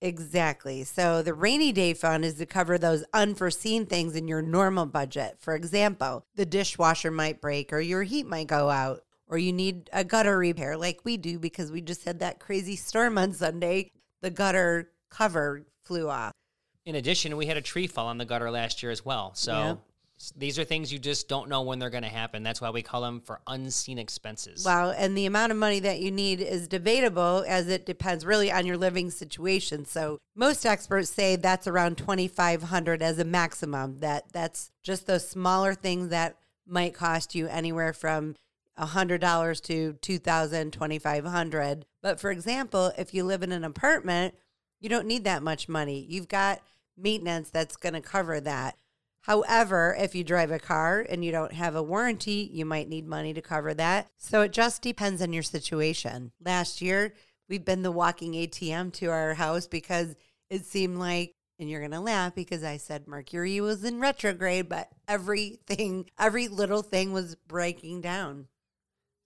Exactly. 0.00 0.82
So 0.82 1.22
the 1.22 1.32
rainy 1.32 1.70
day 1.70 1.94
fund 1.94 2.24
is 2.24 2.34
to 2.38 2.44
cover 2.44 2.76
those 2.76 3.04
unforeseen 3.12 3.86
things 3.86 4.16
in 4.16 4.26
your 4.26 4.42
normal 4.42 4.86
budget. 4.86 5.36
For 5.38 5.54
example, 5.54 6.26
the 6.34 6.44
dishwasher 6.44 7.12
might 7.12 7.40
break 7.40 7.72
or 7.72 7.78
your 7.78 8.02
heat 8.02 8.26
might 8.26 8.48
go 8.48 8.68
out 8.68 9.02
or 9.28 9.38
you 9.38 9.52
need 9.52 9.88
a 9.92 10.02
gutter 10.02 10.36
repair 10.36 10.76
like 10.76 11.04
we 11.04 11.18
do 11.18 11.38
because 11.38 11.70
we 11.70 11.80
just 11.80 12.02
had 12.04 12.18
that 12.18 12.40
crazy 12.40 12.74
storm 12.74 13.16
on 13.16 13.32
Sunday. 13.32 13.92
The 14.22 14.30
gutter 14.30 14.90
cover 15.08 15.66
flew 15.84 16.08
off. 16.08 16.32
In 16.84 16.96
addition, 16.96 17.36
we 17.36 17.46
had 17.46 17.56
a 17.56 17.60
tree 17.62 17.86
fall 17.86 18.08
on 18.08 18.18
the 18.18 18.24
gutter 18.24 18.50
last 18.50 18.82
year 18.82 18.90
as 18.90 19.04
well. 19.04 19.32
So 19.34 19.52
Yep. 19.56 19.78
s- 20.18 20.32
these 20.36 20.58
are 20.58 20.64
things 20.64 20.92
you 20.92 20.98
just 20.98 21.28
don't 21.28 21.48
know 21.48 21.62
when 21.62 21.78
they're 21.78 21.90
going 21.90 22.02
to 22.02 22.08
happen. 22.08 22.42
That's 22.42 22.60
why 22.60 22.70
we 22.70 22.82
call 22.82 23.02
them 23.02 23.20
for 23.20 23.40
unseen 23.46 23.98
expenses. 23.98 24.64
Wow, 24.64 24.90
and 24.90 25.16
the 25.16 25.26
amount 25.26 25.52
of 25.52 25.58
money 25.58 25.78
that 25.80 26.00
you 26.00 26.10
need 26.10 26.40
is 26.40 26.66
debatable 26.66 27.44
as 27.46 27.68
it 27.68 27.86
depends 27.86 28.26
really 28.26 28.50
on 28.50 28.66
your 28.66 28.76
living 28.76 29.10
situation. 29.10 29.84
So 29.84 30.18
most 30.34 30.66
experts 30.66 31.10
say 31.10 31.36
that's 31.36 31.68
around 31.68 31.98
2500 31.98 33.00
as 33.00 33.18
a 33.18 33.24
maximum. 33.24 34.00
That 34.00 34.32
that's 34.32 34.72
just 34.82 35.06
those 35.06 35.28
smaller 35.28 35.74
things 35.74 36.08
that 36.08 36.36
might 36.66 36.94
cost 36.94 37.34
you 37.36 37.46
anywhere 37.46 37.92
from 37.92 38.34
$100 38.78 39.60
to 39.62 39.92
2000 40.00 40.72
2500 40.72 41.86
But 42.00 42.18
for 42.18 42.30
example, 42.32 42.92
if 42.98 43.14
you 43.14 43.22
live 43.24 43.42
in 43.44 43.52
an 43.52 43.62
apartment, 43.64 44.34
you 44.80 44.88
don't 44.88 45.06
need 45.06 45.22
that 45.24 45.42
much 45.44 45.68
money. 45.68 46.04
You've 46.08 46.26
got 46.28 46.60
maintenance 46.96 47.50
that's 47.50 47.76
going 47.76 47.94
to 47.94 48.00
cover 48.00 48.40
that. 48.40 48.76
However, 49.22 49.96
if 49.98 50.14
you 50.14 50.24
drive 50.24 50.50
a 50.50 50.58
car 50.58 51.06
and 51.08 51.24
you 51.24 51.30
don't 51.30 51.52
have 51.52 51.76
a 51.76 51.82
warranty, 51.82 52.50
you 52.52 52.64
might 52.64 52.88
need 52.88 53.06
money 53.06 53.32
to 53.34 53.40
cover 53.40 53.72
that. 53.74 54.08
So 54.18 54.42
it 54.42 54.52
just 54.52 54.82
depends 54.82 55.22
on 55.22 55.32
your 55.32 55.44
situation. 55.44 56.32
Last 56.44 56.82
year, 56.82 57.14
we've 57.48 57.64
been 57.64 57.82
the 57.82 57.92
walking 57.92 58.32
ATM 58.32 58.92
to 58.94 59.06
our 59.06 59.34
house 59.34 59.68
because 59.68 60.16
it 60.50 60.66
seemed 60.66 60.98
like, 60.98 61.34
and 61.60 61.70
you're 61.70 61.80
going 61.80 61.92
to 61.92 62.00
laugh 62.00 62.34
because 62.34 62.64
I 62.64 62.78
said 62.78 63.06
Mercury 63.06 63.60
was 63.60 63.84
in 63.84 64.00
retrograde, 64.00 64.68
but 64.68 64.88
everything, 65.06 66.10
every 66.18 66.48
little 66.48 66.82
thing 66.82 67.12
was 67.12 67.36
breaking 67.36 68.00
down. 68.00 68.48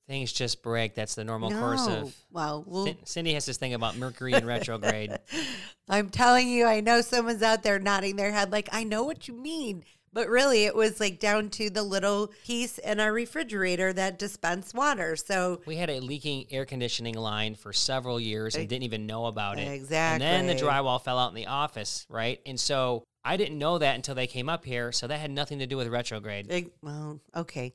Things 0.07 0.33
just 0.33 0.63
break. 0.63 0.95
That's 0.95 1.15
the 1.17 1.25
normal 1.25 1.51
course 1.51 1.87
No. 1.87 2.03
of. 2.03 2.17
Well, 2.31 2.65
we'll 2.67 2.97
Cindy 3.05 3.35
has 3.35 3.45
this 3.45 3.57
thing 3.57 3.75
about 3.75 3.97
Mercury 3.97 4.35
in 4.35 4.47
retrograde. 4.47 5.19
I'm 5.89 6.11
telling 6.11 6.49
you, 6.49 6.67
I 6.67 6.81
know 6.81 7.01
someone's 7.01 7.43
out 7.43 7.63
there 7.63 7.79
nodding 7.79 8.17
their 8.17 8.31
head 8.33 8.53
like, 8.53 8.69
I 8.73 8.85
know 8.85 9.03
what 9.05 9.27
you 9.27 9.35
mean. 9.35 9.85
But 10.13 10.29
really, 10.29 10.65
it 10.65 10.75
was 10.75 10.99
like 10.99 11.19
down 11.19 11.51
to 11.51 11.69
the 11.69 11.83
little 11.83 12.33
piece 12.47 12.79
in 12.79 13.01
our 13.01 13.13
refrigerator 13.13 13.93
that 13.93 14.19
dispensed 14.19 14.75
water. 14.75 15.15
So 15.15 15.61
We 15.67 15.77
had 15.77 15.91
a 15.91 16.01
leaking 16.01 16.47
air 16.51 16.65
conditioning 16.65 17.17
line 17.17 17.55
for 17.55 17.75
several 17.75 18.19
years 18.19 18.55
and 18.55 18.67
didn't 18.67 18.85
even 18.85 19.07
know 19.07 19.27
about 19.27 19.59
it. 19.59 19.69
Exactly. 19.69 20.27
And 20.27 20.49
then 20.49 20.57
the 20.57 20.63
drywall 20.63 21.03
fell 21.03 21.19
out 21.19 21.29
in 21.29 21.35
the 21.35 21.49
office, 21.49 22.07
right? 22.09 22.41
And 22.47 22.59
so 22.59 23.05
I 23.25 23.37
didn't 23.37 23.59
know 23.59 23.77
that 23.77 23.95
until 23.95 24.15
they 24.15 24.27
came 24.27 24.49
up 24.49 24.65
here. 24.65 24.91
So 24.91 25.07
that 25.07 25.19
had 25.21 25.31
nothing 25.31 25.59
to 25.59 25.67
do 25.67 25.77
with 25.77 25.89
retrograde. 25.89 26.49
Big, 26.49 26.71
well, 26.81 27.21
okay. 27.35 27.75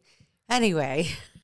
Anyway, 0.49 1.09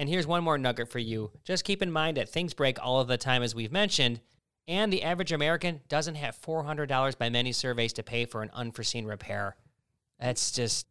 And 0.00 0.08
here's 0.08 0.26
one 0.26 0.42
more 0.42 0.56
nugget 0.56 0.88
for 0.88 0.98
you. 0.98 1.30
Just 1.44 1.66
keep 1.66 1.82
in 1.82 1.92
mind 1.92 2.16
that 2.16 2.30
things 2.30 2.54
break 2.54 2.82
all 2.82 3.00
of 3.00 3.06
the 3.06 3.18
time, 3.18 3.42
as 3.42 3.54
we've 3.54 3.70
mentioned, 3.70 4.22
and 4.66 4.90
the 4.90 5.02
average 5.02 5.30
American 5.30 5.82
doesn't 5.90 6.14
have 6.14 6.40
$400 6.40 7.18
by 7.18 7.28
many 7.28 7.52
surveys 7.52 7.92
to 7.92 8.02
pay 8.02 8.24
for 8.24 8.40
an 8.40 8.48
unforeseen 8.54 9.04
repair. 9.04 9.56
That's 10.18 10.52
just, 10.52 10.86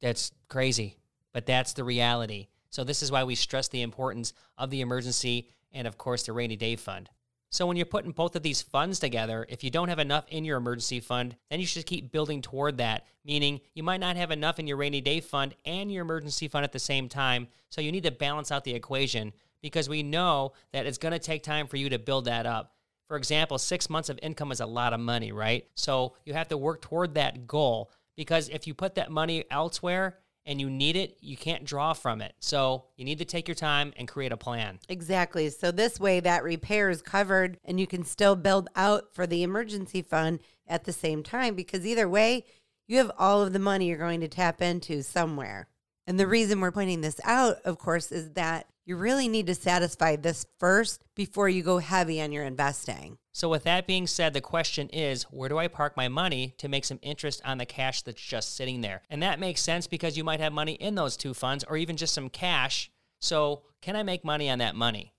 that's 0.00 0.30
crazy. 0.46 0.98
But 1.32 1.46
that's 1.46 1.72
the 1.72 1.82
reality. 1.82 2.46
So, 2.70 2.84
this 2.84 3.02
is 3.02 3.10
why 3.10 3.24
we 3.24 3.34
stress 3.34 3.66
the 3.66 3.82
importance 3.82 4.32
of 4.56 4.70
the 4.70 4.82
emergency 4.82 5.50
and, 5.72 5.88
of 5.88 5.98
course, 5.98 6.22
the 6.22 6.32
rainy 6.32 6.54
day 6.54 6.76
fund. 6.76 7.10
So, 7.54 7.66
when 7.66 7.76
you're 7.76 7.86
putting 7.86 8.10
both 8.10 8.34
of 8.34 8.42
these 8.42 8.62
funds 8.62 8.98
together, 8.98 9.46
if 9.48 9.62
you 9.62 9.70
don't 9.70 9.88
have 9.88 10.00
enough 10.00 10.24
in 10.26 10.44
your 10.44 10.56
emergency 10.56 10.98
fund, 10.98 11.36
then 11.50 11.60
you 11.60 11.66
should 11.66 11.86
keep 11.86 12.10
building 12.10 12.42
toward 12.42 12.78
that, 12.78 13.06
meaning 13.24 13.60
you 13.74 13.84
might 13.84 14.00
not 14.00 14.16
have 14.16 14.32
enough 14.32 14.58
in 14.58 14.66
your 14.66 14.76
rainy 14.76 15.00
day 15.00 15.20
fund 15.20 15.54
and 15.64 15.92
your 15.92 16.02
emergency 16.02 16.48
fund 16.48 16.64
at 16.64 16.72
the 16.72 16.80
same 16.80 17.08
time. 17.08 17.46
So, 17.70 17.80
you 17.80 17.92
need 17.92 18.02
to 18.02 18.10
balance 18.10 18.50
out 18.50 18.64
the 18.64 18.74
equation 18.74 19.32
because 19.62 19.88
we 19.88 20.02
know 20.02 20.54
that 20.72 20.84
it's 20.84 20.98
going 20.98 21.12
to 21.12 21.20
take 21.20 21.44
time 21.44 21.68
for 21.68 21.76
you 21.76 21.90
to 21.90 21.98
build 22.00 22.24
that 22.24 22.44
up. 22.44 22.74
For 23.06 23.16
example, 23.16 23.58
six 23.58 23.88
months 23.88 24.08
of 24.08 24.18
income 24.20 24.50
is 24.50 24.58
a 24.58 24.66
lot 24.66 24.92
of 24.92 24.98
money, 24.98 25.30
right? 25.30 25.64
So, 25.76 26.16
you 26.24 26.32
have 26.32 26.48
to 26.48 26.58
work 26.58 26.82
toward 26.82 27.14
that 27.14 27.46
goal 27.46 27.92
because 28.16 28.48
if 28.48 28.66
you 28.66 28.74
put 28.74 28.96
that 28.96 29.12
money 29.12 29.44
elsewhere, 29.48 30.18
and 30.46 30.60
you 30.60 30.68
need 30.68 30.96
it, 30.96 31.16
you 31.20 31.36
can't 31.36 31.64
draw 31.64 31.92
from 31.92 32.20
it. 32.20 32.34
So 32.40 32.84
you 32.96 33.04
need 33.04 33.18
to 33.18 33.24
take 33.24 33.48
your 33.48 33.54
time 33.54 33.92
and 33.96 34.06
create 34.06 34.32
a 34.32 34.36
plan. 34.36 34.78
exactly. 34.88 35.48
So 35.50 35.70
this 35.70 35.98
way, 35.98 36.20
that 36.20 36.44
repair 36.44 36.90
is 36.90 37.02
covered 37.02 37.58
and 37.64 37.80
you 37.80 37.86
can 37.86 38.04
still 38.04 38.36
build 38.36 38.68
out 38.76 39.14
for 39.14 39.26
the 39.26 39.42
emergency 39.42 40.02
fund 40.02 40.40
at 40.66 40.84
the 40.84 40.92
same 40.92 41.22
time 41.22 41.54
because 41.54 41.86
either 41.86 42.08
way, 42.08 42.44
you 42.86 42.98
have 42.98 43.10
all 43.18 43.42
of 43.42 43.52
the 43.52 43.58
money 43.58 43.88
you're 43.88 43.98
going 43.98 44.20
to 44.20 44.28
tap 44.28 44.60
into 44.60 45.02
somewhere. 45.02 45.68
And 46.06 46.20
the 46.20 46.26
reason 46.26 46.60
we're 46.60 46.70
pointing 46.70 47.00
this 47.00 47.20
out, 47.24 47.56
of 47.64 47.78
course, 47.78 48.12
is 48.12 48.32
that 48.32 48.66
you 48.86 48.96
really 48.96 49.28
need 49.28 49.46
to 49.46 49.54
satisfy 49.54 50.16
this 50.16 50.46
first 50.58 51.02
before 51.14 51.48
you 51.48 51.62
go 51.62 51.78
heavy 51.78 52.20
on 52.20 52.32
your 52.32 52.44
investing. 52.44 53.18
So, 53.32 53.48
with 53.48 53.64
that 53.64 53.86
being 53.86 54.06
said, 54.06 54.34
the 54.34 54.40
question 54.40 54.88
is 54.90 55.24
where 55.24 55.48
do 55.48 55.58
I 55.58 55.68
park 55.68 55.96
my 55.96 56.08
money 56.08 56.54
to 56.58 56.68
make 56.68 56.84
some 56.84 57.00
interest 57.02 57.40
on 57.44 57.58
the 57.58 57.66
cash 57.66 58.02
that's 58.02 58.22
just 58.22 58.54
sitting 58.54 58.80
there? 58.80 59.02
And 59.10 59.22
that 59.22 59.40
makes 59.40 59.62
sense 59.62 59.86
because 59.86 60.16
you 60.16 60.24
might 60.24 60.40
have 60.40 60.52
money 60.52 60.74
in 60.74 60.94
those 60.94 61.16
two 61.16 61.34
funds 61.34 61.64
or 61.64 61.76
even 61.76 61.96
just 61.96 62.14
some 62.14 62.28
cash. 62.28 62.90
So, 63.20 63.62
can 63.80 63.96
I 63.96 64.02
make 64.02 64.24
money 64.24 64.50
on 64.50 64.58
that 64.58 64.76
money? 64.76 65.14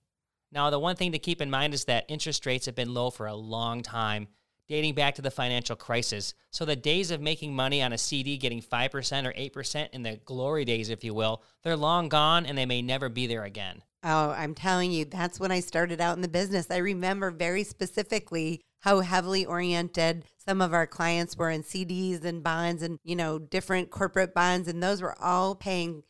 Now, 0.51 0.69
the 0.69 0.79
one 0.79 0.95
thing 0.95 1.11
to 1.11 1.19
keep 1.19 1.41
in 1.41 1.49
mind 1.49 1.73
is 1.73 1.85
that 1.85 2.05
interest 2.07 2.45
rates 2.45 2.67
have 2.67 2.75
been 2.75 2.93
low 2.93 3.09
for 3.09 3.25
a 3.25 3.35
long 3.35 3.81
time, 3.81 4.27
dating 4.67 4.95
back 4.95 5.15
to 5.15 5.21
the 5.21 5.31
financial 5.31 5.75
crisis. 5.75 6.33
So, 6.51 6.65
the 6.65 6.75
days 6.75 7.11
of 7.11 7.21
making 7.21 7.55
money 7.55 7.81
on 7.81 7.93
a 7.93 7.97
CD 7.97 8.37
getting 8.37 8.61
5% 8.61 9.25
or 9.25 9.33
8% 9.33 9.89
in 9.91 10.03
the 10.03 10.19
glory 10.25 10.65
days, 10.65 10.89
if 10.89 11.03
you 11.03 11.13
will, 11.13 11.43
they're 11.63 11.75
long 11.75 12.09
gone 12.09 12.45
and 12.45 12.57
they 12.57 12.65
may 12.65 12.81
never 12.81 13.09
be 13.09 13.27
there 13.27 13.43
again. 13.43 13.81
Oh, 14.03 14.29
I'm 14.29 14.53
telling 14.53 14.91
you, 14.91 15.05
that's 15.05 15.39
when 15.39 15.51
I 15.51 15.61
started 15.61 15.99
out 15.99 16.15
in 16.15 16.21
the 16.21 16.27
business. 16.27 16.69
I 16.69 16.77
remember 16.77 17.31
very 17.31 17.63
specifically 17.63 18.61
how 18.81 18.99
heavily 18.99 19.47
oriented 19.47 20.25
some 20.45 20.61
of 20.61 20.75
our 20.75 20.85
clients 20.85 21.35
were 21.35 21.49
in 21.49 21.63
CDs 21.63 22.23
and 22.23 22.43
bonds 22.43 22.83
and, 22.83 22.99
you 23.03 23.15
know, 23.15 23.39
different 23.39 23.89
corporate 23.89 24.31
bonds. 24.31 24.67
And 24.67 24.81
those 24.81 25.01
were 25.01 25.19
all 25.19 25.55
paying 25.55 26.03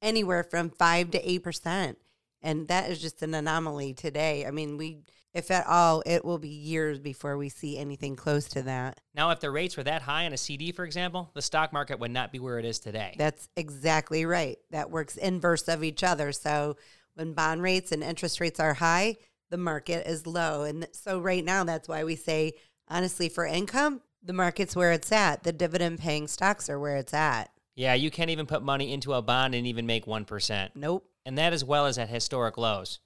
anywhere 0.00 0.42
from 0.42 0.70
5 0.70 1.10
to 1.10 1.22
8%. 1.22 1.96
And 2.40 2.68
that 2.68 2.90
is 2.90 3.02
just 3.02 3.22
an 3.22 3.34
anomaly 3.34 3.92
today. 3.92 4.46
I 4.46 4.50
mean, 4.50 4.78
we, 4.78 5.00
if 5.34 5.50
at 5.50 5.66
all, 5.66 6.02
it 6.04 6.24
will 6.24 6.38
be 6.38 6.48
years 6.48 6.98
before 6.98 7.36
we 7.36 7.48
see 7.48 7.78
anything 7.78 8.16
close 8.16 8.48
to 8.50 8.62
that. 8.62 9.00
Now, 9.14 9.30
if 9.30 9.40
the 9.40 9.50
rates 9.50 9.76
were 9.76 9.82
that 9.84 10.02
high 10.02 10.26
on 10.26 10.32
a 10.32 10.36
CD, 10.36 10.72
for 10.72 10.84
example, 10.84 11.30
the 11.34 11.42
stock 11.42 11.72
market 11.72 11.98
would 11.98 12.10
not 12.10 12.32
be 12.32 12.38
where 12.38 12.58
it 12.58 12.64
is 12.64 12.78
today. 12.78 13.14
That's 13.16 13.48
exactly 13.56 14.26
right. 14.26 14.58
That 14.70 14.90
works 14.90 15.16
inverse 15.16 15.68
of 15.68 15.82
each 15.82 16.02
other. 16.02 16.32
So 16.32 16.76
when 17.14 17.32
bond 17.32 17.62
rates 17.62 17.92
and 17.92 18.02
interest 18.02 18.40
rates 18.40 18.60
are 18.60 18.74
high, 18.74 19.16
the 19.50 19.58
market 19.58 20.06
is 20.06 20.26
low. 20.26 20.62
And 20.62 20.86
so 20.92 21.20
right 21.20 21.44
now, 21.44 21.64
that's 21.64 21.88
why 21.88 22.04
we 22.04 22.16
say, 22.16 22.52
honestly, 22.88 23.28
for 23.28 23.46
income, 23.46 24.02
the 24.22 24.32
market's 24.32 24.76
where 24.76 24.92
it's 24.92 25.12
at. 25.12 25.42
The 25.42 25.52
dividend 25.52 25.98
paying 25.98 26.28
stocks 26.28 26.68
are 26.70 26.78
where 26.78 26.96
it's 26.96 27.14
at. 27.14 27.50
Yeah, 27.74 27.94
you 27.94 28.10
can't 28.10 28.30
even 28.30 28.46
put 28.46 28.62
money 28.62 28.92
into 28.92 29.14
a 29.14 29.22
bond 29.22 29.54
and 29.54 29.66
even 29.66 29.86
make 29.86 30.04
1%. 30.04 30.70
Nope. 30.74 31.06
And 31.24 31.38
that 31.38 31.52
as 31.52 31.64
well 31.64 31.86
as 31.86 31.96
at 31.98 32.08
historic 32.08 32.58
lows. 32.58 33.00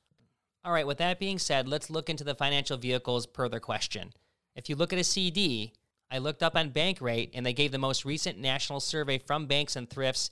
All 0.67 0.73
right, 0.73 0.87
with 0.87 0.99
that 0.99 1.21
being 1.21 1.39
said, 1.39 1.69
let's 1.69 1.91
look 1.91 2.11
into 2.11 2.25
the 2.25 2.35
financial 2.35 2.77
vehicles 2.77 3.25
per 3.25 3.49
the 3.49 3.61
question. 3.61 4.13
If 4.57 4.69
you 4.69 4.75
look 4.75 4.93
at 4.93 4.99
a 4.99 5.05
CD, 5.05 5.73
I 6.11 6.19
looked 6.19 6.43
up 6.43 6.57
on 6.57 6.73
Bankrate 6.73 7.31
and 7.35 7.47
they 7.47 7.53
gave 7.53 7.71
the 7.71 7.79
most 7.79 8.05
recent 8.05 8.37
national 8.37 8.81
survey 8.81 9.19
from 9.19 9.47
banks 9.47 9.77
and 9.77 9.89
thrifts, 9.89 10.29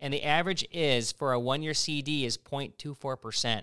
and 0.00 0.12
the 0.12 0.24
average 0.24 0.66
is 0.72 1.12
for 1.12 1.34
a 1.34 1.38
one 1.38 1.62
year 1.62 1.74
CD 1.74 2.24
is 2.24 2.38
0.24%. 2.38 3.62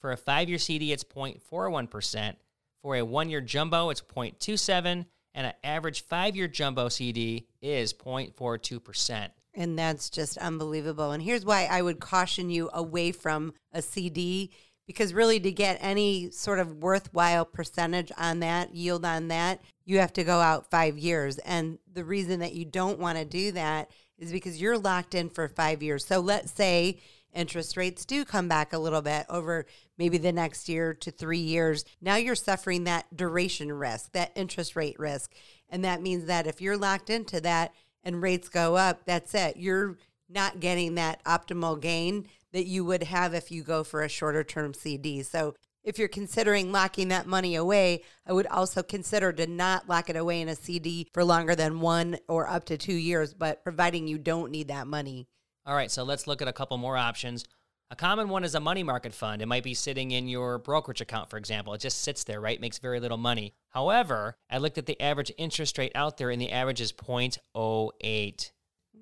For 0.00 0.10
a 0.10 0.16
five 0.16 0.48
year 0.48 0.58
CD, 0.58 0.92
it's 0.92 1.04
0.41%. 1.04 2.34
For 2.82 2.96
a 2.96 3.04
one 3.04 3.30
year 3.30 3.40
jumbo, 3.40 3.90
it's 3.90 4.02
0.27, 4.02 5.06
and 5.34 5.46
an 5.46 5.52
average 5.62 6.02
five 6.02 6.34
year 6.34 6.48
jumbo 6.48 6.88
CD 6.88 7.46
is 7.62 7.92
0.42%. 7.92 9.28
And 9.54 9.78
that's 9.78 10.10
just 10.10 10.36
unbelievable. 10.38 11.12
And 11.12 11.22
here's 11.22 11.44
why 11.44 11.68
I 11.70 11.82
would 11.82 12.00
caution 12.00 12.50
you 12.50 12.70
away 12.72 13.12
from 13.12 13.52
a 13.72 13.82
CD 13.82 14.50
because 14.90 15.14
really 15.14 15.38
to 15.38 15.52
get 15.52 15.78
any 15.80 16.32
sort 16.32 16.58
of 16.58 16.82
worthwhile 16.82 17.44
percentage 17.44 18.10
on 18.18 18.40
that, 18.40 18.74
yield 18.74 19.04
on 19.04 19.28
that, 19.28 19.60
you 19.84 20.00
have 20.00 20.12
to 20.12 20.24
go 20.24 20.40
out 20.40 20.68
5 20.68 20.98
years. 20.98 21.38
And 21.38 21.78
the 21.92 22.02
reason 22.02 22.40
that 22.40 22.54
you 22.54 22.64
don't 22.64 22.98
want 22.98 23.16
to 23.16 23.24
do 23.24 23.52
that 23.52 23.88
is 24.18 24.32
because 24.32 24.60
you're 24.60 24.76
locked 24.76 25.14
in 25.14 25.30
for 25.30 25.46
5 25.46 25.80
years. 25.80 26.04
So 26.04 26.18
let's 26.18 26.50
say 26.50 26.98
interest 27.32 27.76
rates 27.76 28.04
do 28.04 28.24
come 28.24 28.48
back 28.48 28.72
a 28.72 28.80
little 28.80 29.00
bit 29.00 29.26
over 29.28 29.64
maybe 29.96 30.18
the 30.18 30.32
next 30.32 30.68
year 30.68 30.92
to 30.94 31.12
3 31.12 31.38
years. 31.38 31.84
Now 32.00 32.16
you're 32.16 32.34
suffering 32.34 32.82
that 32.82 33.16
duration 33.16 33.70
risk, 33.70 34.10
that 34.10 34.32
interest 34.34 34.74
rate 34.74 34.98
risk. 34.98 35.32
And 35.68 35.84
that 35.84 36.02
means 36.02 36.24
that 36.24 36.48
if 36.48 36.60
you're 36.60 36.76
locked 36.76 37.10
into 37.10 37.40
that 37.42 37.72
and 38.02 38.20
rates 38.20 38.48
go 38.48 38.74
up, 38.74 39.04
that's 39.04 39.36
it. 39.36 39.56
You're 39.56 39.98
not 40.30 40.60
getting 40.60 40.94
that 40.94 41.22
optimal 41.24 41.80
gain 41.80 42.26
that 42.52 42.66
you 42.66 42.84
would 42.84 43.04
have 43.04 43.34
if 43.34 43.50
you 43.50 43.62
go 43.62 43.84
for 43.84 44.02
a 44.02 44.08
shorter 44.08 44.44
term 44.44 44.74
CD. 44.74 45.22
So 45.22 45.54
if 45.82 45.98
you're 45.98 46.08
considering 46.08 46.72
locking 46.72 47.08
that 47.08 47.26
money 47.26 47.54
away, 47.54 48.02
I 48.26 48.32
would 48.32 48.46
also 48.46 48.82
consider 48.82 49.32
to 49.32 49.46
not 49.46 49.88
lock 49.88 50.10
it 50.10 50.16
away 50.16 50.40
in 50.40 50.48
a 50.48 50.56
CD 50.56 51.08
for 51.12 51.24
longer 51.24 51.54
than 51.54 51.80
one 51.80 52.18
or 52.28 52.48
up 52.48 52.64
to 52.66 52.76
two 52.76 52.94
years, 52.94 53.32
but 53.32 53.64
providing 53.64 54.06
you 54.06 54.18
don't 54.18 54.50
need 54.50 54.68
that 54.68 54.86
money. 54.86 55.26
All 55.64 55.74
right, 55.74 55.90
so 55.90 56.02
let's 56.02 56.26
look 56.26 56.42
at 56.42 56.48
a 56.48 56.52
couple 56.52 56.76
more 56.76 56.96
options. 56.96 57.44
A 57.92 57.96
common 57.96 58.28
one 58.28 58.44
is 58.44 58.54
a 58.54 58.60
money 58.60 58.82
market 58.82 59.12
fund. 59.12 59.42
It 59.42 59.46
might 59.46 59.64
be 59.64 59.74
sitting 59.74 60.12
in 60.12 60.28
your 60.28 60.58
brokerage 60.58 61.00
account, 61.00 61.28
for 61.28 61.38
example. 61.38 61.74
It 61.74 61.80
just 61.80 62.02
sits 62.02 62.22
there, 62.22 62.40
right? 62.40 62.60
Makes 62.60 62.78
very 62.78 63.00
little 63.00 63.16
money. 63.16 63.54
However, 63.70 64.36
I 64.48 64.58
looked 64.58 64.78
at 64.78 64.86
the 64.86 65.00
average 65.02 65.32
interest 65.38 65.76
rate 65.76 65.92
out 65.94 66.16
there, 66.16 66.30
and 66.30 66.40
the 66.40 66.52
average 66.52 66.80
is 66.80 66.92
0.08. 66.92 68.50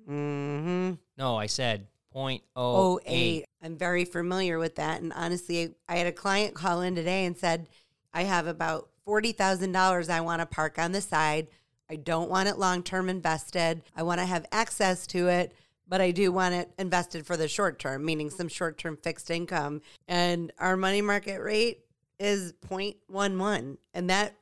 Mm-hmm. 0.09 0.93
No, 1.17 1.35
I 1.35 1.45
said 1.45 1.87
0.08. 2.15 2.41
Oh, 2.55 2.99
eight. 3.05 3.45
I'm 3.61 3.77
very 3.77 4.05
familiar 4.05 4.57
with 4.57 4.75
that. 4.75 5.01
And 5.01 5.13
honestly, 5.13 5.75
I 5.87 5.97
had 5.97 6.07
a 6.07 6.11
client 6.11 6.55
call 6.55 6.81
in 6.81 6.95
today 6.95 7.25
and 7.25 7.37
said, 7.37 7.67
I 8.13 8.23
have 8.23 8.47
about 8.47 8.89
$40,000 9.07 10.09
I 10.09 10.21
want 10.21 10.41
to 10.41 10.45
park 10.45 10.79
on 10.79 10.91
the 10.91 11.01
side. 11.01 11.47
I 11.89 11.95
don't 11.95 12.29
want 12.29 12.49
it 12.49 12.57
long 12.57 12.83
term 12.83 13.09
invested. 13.09 13.81
I 13.95 14.03
want 14.03 14.19
to 14.19 14.25
have 14.25 14.45
access 14.51 15.07
to 15.07 15.27
it, 15.27 15.53
but 15.87 16.01
I 16.01 16.11
do 16.11 16.31
want 16.31 16.53
it 16.53 16.71
invested 16.77 17.25
for 17.25 17.35
the 17.35 17.47
short 17.47 17.79
term, 17.79 18.05
meaning 18.05 18.29
some 18.29 18.47
short 18.47 18.77
term 18.77 18.97
fixed 18.97 19.31
income. 19.31 19.81
And 20.07 20.51
our 20.59 20.77
money 20.77 21.01
market 21.01 21.41
rate 21.41 21.79
is 22.19 22.53
0.11. 22.67 23.77
And 23.93 24.09
that 24.09 24.35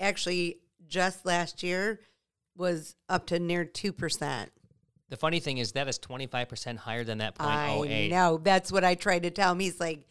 actually 0.00 0.58
just 0.88 1.24
last 1.24 1.62
year 1.62 2.00
was 2.56 2.96
up 3.08 3.26
to 3.26 3.38
near 3.38 3.64
2%. 3.64 4.48
The 5.08 5.16
funny 5.16 5.40
thing 5.40 5.58
is 5.58 5.72
that 5.72 5.88
is 5.88 5.98
25% 5.98 6.76
higher 6.76 7.04
than 7.04 7.18
that 7.18 7.34
I 7.40 7.68
0.08. 7.68 8.10
know. 8.10 8.38
That's 8.42 8.70
what 8.70 8.84
I 8.84 8.94
tried 8.94 9.22
to 9.22 9.30
tell 9.30 9.52
him. 9.52 9.60
He's 9.60 9.80
like, 9.80 10.06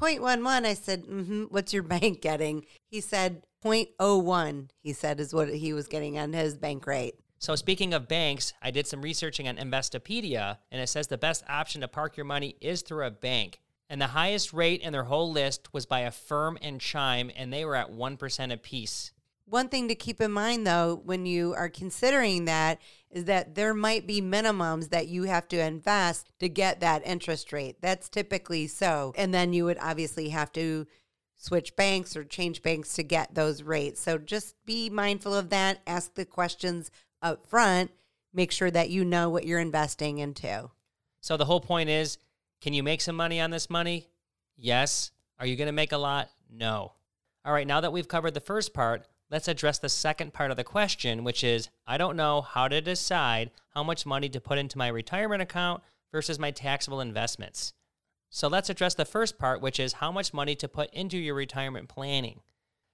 0.11. 0.00 0.66
I 0.66 0.74
said, 0.74 1.04
mm-hmm. 1.04 1.44
what's 1.44 1.72
your 1.72 1.82
bank 1.82 2.20
getting? 2.20 2.66
He 2.90 3.00
said, 3.00 3.46
0.01, 3.64 4.68
he 4.82 4.92
said, 4.92 5.20
is 5.20 5.32
what 5.32 5.48
he 5.48 5.72
was 5.72 5.88
getting 5.88 6.18
on 6.18 6.32
his 6.32 6.56
bank 6.56 6.86
rate. 6.86 7.14
So 7.38 7.56
speaking 7.56 7.94
of 7.94 8.08
banks, 8.08 8.52
I 8.62 8.70
did 8.70 8.86
some 8.86 9.02
researching 9.02 9.48
on 9.48 9.56
Investopedia, 9.56 10.58
and 10.70 10.80
it 10.80 10.88
says 10.88 11.08
the 11.08 11.18
best 11.18 11.44
option 11.48 11.80
to 11.80 11.88
park 11.88 12.16
your 12.16 12.24
money 12.24 12.56
is 12.60 12.82
through 12.82 13.06
a 13.06 13.10
bank. 13.10 13.60
And 13.90 14.00
the 14.00 14.08
highest 14.08 14.52
rate 14.52 14.80
in 14.80 14.92
their 14.92 15.04
whole 15.04 15.30
list 15.30 15.72
was 15.72 15.84
by 15.86 16.00
Affirm 16.00 16.58
and 16.62 16.80
Chime, 16.80 17.30
and 17.36 17.52
they 17.52 17.64
were 17.64 17.76
at 17.76 17.92
1% 17.92 18.52
apiece. 18.52 19.12
One 19.46 19.68
thing 19.68 19.88
to 19.88 19.94
keep 19.94 20.20
in 20.20 20.32
mind 20.32 20.66
though, 20.66 21.00
when 21.04 21.26
you 21.26 21.54
are 21.54 21.68
considering 21.68 22.46
that, 22.46 22.80
is 23.10 23.26
that 23.26 23.54
there 23.54 23.74
might 23.74 24.06
be 24.06 24.20
minimums 24.20 24.90
that 24.90 25.06
you 25.06 25.24
have 25.24 25.46
to 25.48 25.60
invest 25.60 26.30
to 26.40 26.48
get 26.48 26.80
that 26.80 27.06
interest 27.06 27.52
rate. 27.52 27.76
That's 27.80 28.08
typically 28.08 28.66
so. 28.66 29.12
And 29.16 29.32
then 29.32 29.52
you 29.52 29.64
would 29.66 29.78
obviously 29.80 30.30
have 30.30 30.50
to 30.52 30.86
switch 31.36 31.76
banks 31.76 32.16
or 32.16 32.24
change 32.24 32.62
banks 32.62 32.94
to 32.94 33.02
get 33.02 33.34
those 33.34 33.62
rates. 33.62 34.00
So 34.00 34.18
just 34.18 34.56
be 34.64 34.88
mindful 34.90 35.34
of 35.34 35.50
that. 35.50 35.80
Ask 35.86 36.14
the 36.14 36.24
questions 36.24 36.90
up 37.20 37.46
front. 37.46 37.90
Make 38.32 38.50
sure 38.50 38.70
that 38.70 38.90
you 38.90 39.04
know 39.04 39.28
what 39.30 39.46
you're 39.46 39.60
investing 39.60 40.18
into. 40.18 40.70
So 41.20 41.36
the 41.36 41.44
whole 41.44 41.60
point 41.60 41.90
is 41.90 42.18
can 42.60 42.72
you 42.72 42.82
make 42.82 43.02
some 43.02 43.16
money 43.16 43.40
on 43.40 43.50
this 43.50 43.68
money? 43.68 44.08
Yes. 44.56 45.10
Are 45.38 45.46
you 45.46 45.56
going 45.56 45.66
to 45.66 45.72
make 45.72 45.92
a 45.92 45.98
lot? 45.98 46.30
No. 46.50 46.92
All 47.44 47.52
right, 47.52 47.66
now 47.66 47.82
that 47.82 47.92
we've 47.92 48.08
covered 48.08 48.32
the 48.32 48.40
first 48.40 48.72
part, 48.72 49.06
let's 49.34 49.48
address 49.48 49.80
the 49.80 49.88
second 49.88 50.32
part 50.32 50.52
of 50.52 50.56
the 50.56 50.62
question, 50.62 51.24
which 51.24 51.42
is 51.42 51.68
I 51.88 51.98
don't 51.98 52.16
know 52.16 52.40
how 52.40 52.68
to 52.68 52.80
decide 52.80 53.50
how 53.74 53.82
much 53.82 54.06
money 54.06 54.28
to 54.28 54.40
put 54.40 54.58
into 54.58 54.78
my 54.78 54.86
retirement 54.86 55.42
account 55.42 55.82
versus 56.12 56.38
my 56.38 56.52
taxable 56.52 57.00
investments. 57.00 57.72
So 58.30 58.46
let's 58.46 58.70
address 58.70 58.94
the 58.94 59.04
first 59.04 59.36
part, 59.36 59.60
which 59.60 59.80
is 59.80 59.94
how 59.94 60.12
much 60.12 60.32
money 60.32 60.54
to 60.54 60.68
put 60.68 60.88
into 60.94 61.18
your 61.18 61.34
retirement 61.34 61.88
planning. 61.88 62.42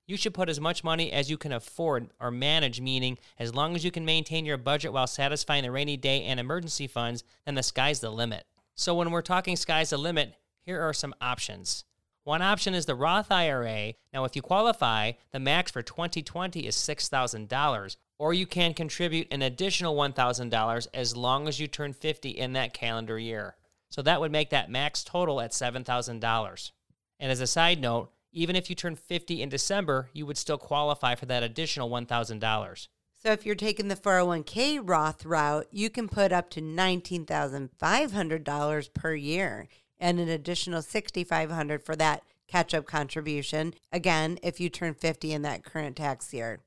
You 0.07 0.17
should 0.17 0.33
put 0.33 0.49
as 0.49 0.59
much 0.59 0.83
money 0.83 1.13
as 1.13 1.29
you 1.29 1.37
can 1.37 1.53
afford 1.53 2.09
or 2.19 2.31
manage, 2.31 2.81
meaning 2.81 3.19
as 3.39 3.55
long 3.55 3.77
as 3.77 3.85
you 3.85 3.91
can 3.91 4.07
maintain 4.07 4.47
your 4.47 4.57
budget 4.57 4.95
while 4.95 5.07
satisfying 5.07 5.65
the 5.65 5.71
rainy 5.71 5.99
day 5.99 6.25
and 6.25 6.41
emergency 6.41 6.87
funds, 6.87 7.23
then 7.45 7.55
the 7.55 7.63
sky's 7.63 8.01
the 8.01 8.09
limit. 8.09 8.47
So 8.75 8.95
when 8.95 9.11
we're 9.11 9.21
talking 9.21 9.57
sky's 9.57 9.91
the 9.91 9.99
limit, 9.99 10.37
here 10.63 10.81
are 10.81 10.95
some 10.95 11.15
options. 11.21 11.85
One 12.25 12.43
option 12.43 12.75
is 12.75 12.85
the 12.85 12.95
Roth 12.95 13.33
IRA. 13.33 13.95
Now, 14.13 14.25
if 14.25 14.37
you 14.37 14.43
qualify, 14.43 15.13
the 15.33 15.41
max 15.41 15.71
for 15.71 15.81
2020 15.81 16.67
is 16.67 16.77
$6,000, 16.77 17.97
or 18.19 18.35
you 18.35 18.47
can 18.47 18.75
contribute 18.75 19.29
an 19.31 19.41
additional 19.41 19.97
$1,000 19.97 20.87
as 20.93 21.17
long 21.17 21.49
as 21.49 21.59
you 21.59 21.67
turn 21.67 21.95
50 21.95 22.29
in 22.29 22.53
that 22.53 22.75
calendar 22.75 23.19
year. 23.19 23.57
So 23.89 24.03
that 24.03 24.21
would 24.21 24.31
make 24.31 24.51
that 24.51 24.71
max 24.71 25.03
total 25.03 25.41
at 25.41 25.53
$7,000. 25.53 26.71
And 27.19 27.33
as 27.33 27.41
a 27.41 27.47
side 27.47 27.81
note, 27.81 28.13
even 28.33 28.55
if 28.55 28.69
you 28.69 28.77
turn 28.77 28.97
50 28.97 29.41
in 29.41 29.49
December, 29.49 30.11
you 30.13 30.27
would 30.27 30.37
still 30.37 30.59
qualify 30.59 31.15
for 31.15 31.25
that 31.27 31.43
additional 31.43 31.89
$1,000. 31.89 32.89
So 33.23 33.33
if 33.33 33.47
you're 33.47 33.55
taking 33.55 33.89
the 33.89 33.97
401k 33.97 34.81
Roth 34.83 35.25
route, 35.25 35.69
you 35.71 35.89
can 35.91 36.09
put 36.09 36.33
up 36.33 36.51
to 36.51 36.61
$19,500 36.61 38.95
per 38.95 39.15
year 39.15 39.69
and 40.01 40.19
an 40.19 40.29
additional 40.29 40.83
6500 40.83 41.85
for 41.85 41.95
that 41.97 42.23
catch-up 42.49 42.87
contribution 42.87 43.75
again 43.93 44.39
if 44.43 44.59
you 44.59 44.69
turn 44.69 44.95
50 44.95 45.33
in 45.33 45.43
that 45.43 45.65
current 45.65 45.97
tax 45.97 46.33
year. 46.33 46.61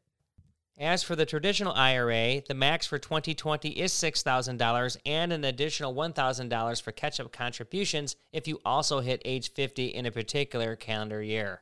As 0.79 1.03
for 1.03 1.15
the 1.15 1.25
traditional 1.25 1.73
IRA, 1.73 2.41
the 2.47 2.55
max 2.55 2.87
for 2.87 2.97
2020 2.97 3.69
is 3.69 3.91
$6,000 3.91 4.97
and 5.05 5.31
an 5.31 5.43
additional 5.43 5.93
$1,000 5.93 6.81
for 6.81 6.91
catch 6.91 7.19
up 7.19 7.31
contributions 7.31 8.15
if 8.31 8.47
you 8.47 8.59
also 8.65 9.01
hit 9.01 9.21
age 9.23 9.51
50 9.53 9.87
in 9.87 10.05
a 10.05 10.11
particular 10.11 10.75
calendar 10.75 11.21
year. 11.21 11.61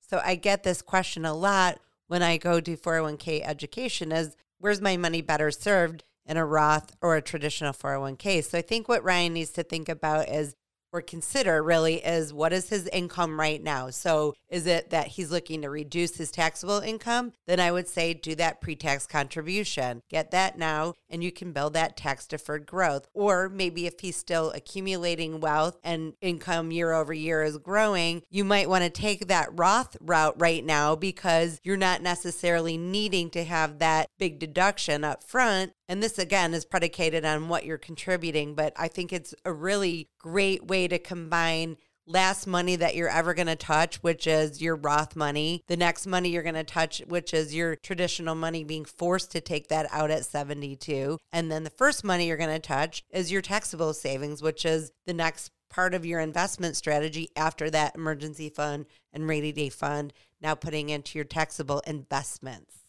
So 0.00 0.20
I 0.22 0.34
get 0.34 0.62
this 0.62 0.82
question 0.82 1.24
a 1.24 1.34
lot 1.34 1.80
when 2.06 2.22
I 2.22 2.36
go 2.36 2.60
do 2.60 2.76
401k 2.76 3.42
education 3.44 4.12
is 4.12 4.36
where's 4.58 4.80
my 4.80 4.96
money 4.96 5.22
better 5.22 5.50
served 5.50 6.04
in 6.26 6.36
a 6.36 6.46
Roth 6.46 6.94
or 7.00 7.16
a 7.16 7.22
traditional 7.22 7.72
401k? 7.72 8.44
So 8.44 8.58
I 8.58 8.62
think 8.62 8.88
what 8.88 9.04
Ryan 9.04 9.34
needs 9.34 9.50
to 9.52 9.62
think 9.62 9.88
about 9.88 10.28
is 10.28 10.54
or 10.96 11.02
consider 11.02 11.62
really 11.62 11.96
is 11.96 12.32
what 12.32 12.52
is 12.52 12.70
his 12.70 12.86
income 12.88 13.38
right 13.38 13.62
now? 13.62 13.90
So 13.90 14.34
is 14.48 14.66
it 14.66 14.90
that 14.90 15.08
he's 15.08 15.30
looking 15.30 15.62
to 15.62 15.70
reduce 15.70 16.16
his 16.16 16.30
taxable 16.30 16.78
income? 16.78 17.32
Then 17.46 17.60
I 17.60 17.70
would 17.70 17.88
say 17.88 18.14
do 18.14 18.34
that 18.36 18.60
pre 18.60 18.76
tax 18.76 19.06
contribution. 19.06 20.00
Get 20.08 20.30
that 20.30 20.58
now, 20.58 20.94
and 21.10 21.22
you 21.22 21.32
can 21.32 21.52
build 21.52 21.74
that 21.74 21.96
tax 21.96 22.26
deferred 22.26 22.66
growth. 22.66 23.08
Or 23.12 23.48
maybe 23.48 23.86
if 23.86 24.00
he's 24.00 24.16
still 24.16 24.50
accumulating 24.52 25.40
wealth 25.40 25.78
and 25.84 26.14
income 26.20 26.70
year 26.70 26.92
over 26.92 27.12
year 27.12 27.42
is 27.42 27.58
growing, 27.58 28.22
you 28.30 28.44
might 28.44 28.70
want 28.70 28.84
to 28.84 28.90
take 28.90 29.28
that 29.28 29.50
Roth 29.52 29.96
route 30.00 30.40
right 30.40 30.64
now 30.64 30.96
because 30.96 31.60
you're 31.62 31.76
not 31.76 32.00
necessarily 32.00 32.76
needing 32.78 33.28
to 33.30 33.44
have 33.44 33.80
that 33.80 34.08
big 34.18 34.38
deduction 34.38 35.04
up 35.04 35.22
front. 35.22 35.72
And 35.88 36.02
this 36.02 36.18
again 36.18 36.52
is 36.52 36.64
predicated 36.64 37.24
on 37.24 37.48
what 37.48 37.64
you're 37.64 37.78
contributing, 37.78 38.54
but 38.54 38.72
I 38.76 38.88
think 38.88 39.12
it's 39.12 39.34
a 39.44 39.52
really 39.52 40.08
great 40.18 40.66
way 40.66 40.88
to 40.88 40.98
combine 40.98 41.76
last 42.06 42.46
money 42.46 42.76
that 42.76 42.94
you're 42.94 43.08
ever 43.08 43.34
going 43.34 43.46
to 43.46 43.56
touch, 43.56 43.96
which 43.96 44.26
is 44.26 44.62
your 44.62 44.76
Roth 44.76 45.16
money, 45.16 45.62
the 45.66 45.76
next 45.76 46.06
money 46.06 46.28
you're 46.28 46.42
going 46.42 46.54
to 46.54 46.64
touch, 46.64 47.02
which 47.06 47.34
is 47.34 47.54
your 47.54 47.76
traditional 47.76 48.34
money 48.34 48.64
being 48.64 48.84
forced 48.84 49.32
to 49.32 49.40
take 49.40 49.68
that 49.68 49.88
out 49.92 50.10
at 50.10 50.24
72. 50.24 51.18
And 51.32 51.50
then 51.50 51.64
the 51.64 51.70
first 51.70 52.04
money 52.04 52.28
you're 52.28 52.36
going 52.36 52.50
to 52.50 52.58
touch 52.58 53.02
is 53.10 53.32
your 53.32 53.42
taxable 53.42 53.92
savings, 53.92 54.42
which 54.42 54.64
is 54.64 54.92
the 55.06 55.14
next 55.14 55.50
part 55.68 55.94
of 55.94 56.06
your 56.06 56.20
investment 56.20 56.76
strategy 56.76 57.28
after 57.36 57.68
that 57.70 57.96
emergency 57.96 58.48
fund 58.48 58.86
and 59.12 59.28
rainy 59.28 59.52
day 59.52 59.68
fund, 59.68 60.12
now 60.40 60.54
putting 60.54 60.90
into 60.90 61.18
your 61.18 61.24
taxable 61.24 61.80
investments. 61.86 62.85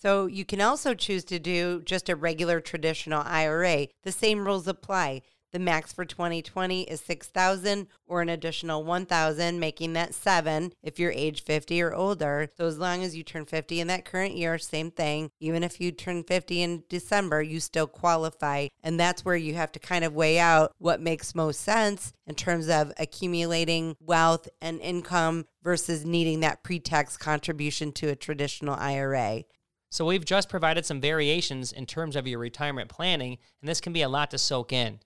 So 0.00 0.26
you 0.26 0.44
can 0.44 0.60
also 0.60 0.94
choose 0.94 1.24
to 1.24 1.38
do 1.38 1.82
just 1.84 2.08
a 2.08 2.16
regular 2.16 2.60
traditional 2.60 3.22
IRA. 3.24 3.88
The 4.02 4.12
same 4.12 4.46
rules 4.46 4.66
apply. 4.66 5.22
The 5.52 5.58
max 5.58 5.92
for 5.92 6.04
2020 6.04 6.82
is 6.82 7.00
6,000 7.00 7.88
or 8.06 8.22
an 8.22 8.28
additional 8.28 8.84
1,000, 8.84 9.58
making 9.58 9.94
that 9.94 10.14
7 10.14 10.72
if 10.80 11.00
you're 11.00 11.10
age 11.10 11.42
50 11.42 11.82
or 11.82 11.92
older. 11.92 12.48
So 12.56 12.66
as 12.66 12.78
long 12.78 13.02
as 13.02 13.16
you 13.16 13.24
turn 13.24 13.46
50 13.46 13.80
in 13.80 13.88
that 13.88 14.04
current 14.04 14.36
year, 14.36 14.58
same 14.58 14.92
thing. 14.92 15.32
Even 15.40 15.64
if 15.64 15.80
you 15.80 15.90
turn 15.90 16.22
50 16.22 16.62
in 16.62 16.84
December, 16.88 17.42
you 17.42 17.58
still 17.58 17.88
qualify. 17.88 18.68
And 18.84 18.98
that's 18.98 19.24
where 19.24 19.36
you 19.36 19.54
have 19.54 19.72
to 19.72 19.80
kind 19.80 20.04
of 20.04 20.14
weigh 20.14 20.38
out 20.38 20.72
what 20.78 21.00
makes 21.00 21.34
most 21.34 21.62
sense 21.62 22.12
in 22.28 22.36
terms 22.36 22.68
of 22.68 22.92
accumulating 22.96 23.96
wealth 24.00 24.48
and 24.62 24.80
income 24.80 25.46
versus 25.64 26.04
needing 26.04 26.40
that 26.40 26.62
pre-tax 26.62 27.16
contribution 27.16 27.90
to 27.92 28.06
a 28.06 28.16
traditional 28.16 28.76
IRA. 28.76 29.42
So 29.90 30.04
we've 30.04 30.24
just 30.24 30.48
provided 30.48 30.86
some 30.86 31.00
variations 31.00 31.72
in 31.72 31.84
terms 31.84 32.16
of 32.16 32.26
your 32.26 32.38
retirement 32.38 32.88
planning, 32.88 33.38
and 33.60 33.68
this 33.68 33.80
can 33.80 33.92
be 33.92 34.02
a 34.02 34.08
lot 34.08 34.30
to 34.30 34.38
soak 34.38 34.72
in. 34.72 35.00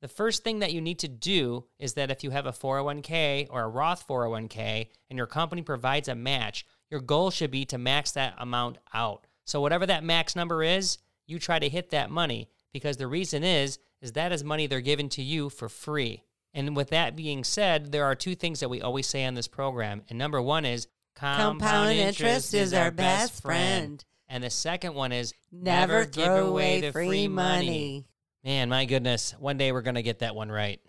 The 0.00 0.08
first 0.08 0.44
thing 0.44 0.60
that 0.60 0.72
you 0.72 0.80
need 0.80 1.00
to 1.00 1.08
do 1.08 1.64
is 1.78 1.94
that 1.94 2.10
if 2.10 2.22
you 2.22 2.30
have 2.30 2.46
a 2.46 2.52
401k 2.52 3.48
or 3.50 3.62
a 3.62 3.68
Roth 3.68 4.06
401k 4.06 4.88
and 5.10 5.16
your 5.16 5.26
company 5.26 5.62
provides 5.62 6.06
a 6.06 6.14
match, 6.14 6.64
your 6.88 7.00
goal 7.00 7.30
should 7.30 7.50
be 7.50 7.64
to 7.66 7.78
max 7.78 8.12
that 8.12 8.34
amount 8.38 8.78
out. 8.94 9.26
So 9.44 9.60
whatever 9.60 9.86
that 9.86 10.04
max 10.04 10.36
number 10.36 10.62
is, 10.62 10.98
you 11.26 11.38
try 11.38 11.58
to 11.58 11.68
hit 11.68 11.90
that 11.90 12.10
money 12.10 12.48
because 12.72 12.96
the 12.96 13.06
reason 13.06 13.42
is 13.42 13.78
is 14.00 14.12
that 14.12 14.30
is 14.30 14.44
money 14.44 14.66
they're 14.66 14.80
giving 14.80 15.08
to 15.08 15.22
you 15.22 15.50
for 15.50 15.68
free. 15.68 16.22
And 16.54 16.76
with 16.76 16.90
that 16.90 17.16
being 17.16 17.42
said, 17.42 17.90
there 17.90 18.04
are 18.04 18.14
two 18.14 18.34
things 18.34 18.60
that 18.60 18.70
we 18.70 18.80
always 18.80 19.06
say 19.06 19.24
on 19.24 19.34
this 19.34 19.48
program. 19.48 20.02
And 20.08 20.18
number 20.18 20.40
one 20.40 20.64
is 20.64 20.86
compound, 21.16 21.60
compound 21.60 21.90
interest, 21.90 22.20
interest, 22.20 22.54
is 22.54 22.72
our 22.72 22.90
best 22.90 23.42
friend. 23.42 24.02
friend. 24.02 24.04
And 24.28 24.44
the 24.44 24.50
second 24.50 24.94
one 24.94 25.12
is 25.12 25.32
never, 25.50 26.00
never 26.00 26.04
give 26.04 26.32
away 26.32 26.80
the 26.80 26.92
free 26.92 27.28
money. 27.28 27.66
money. 27.66 28.06
Man, 28.44 28.68
my 28.68 28.84
goodness. 28.84 29.34
One 29.38 29.56
day 29.56 29.72
we're 29.72 29.82
going 29.82 29.94
to 29.94 30.02
get 30.02 30.20
that 30.20 30.34
one 30.34 30.50
right. 30.50 30.80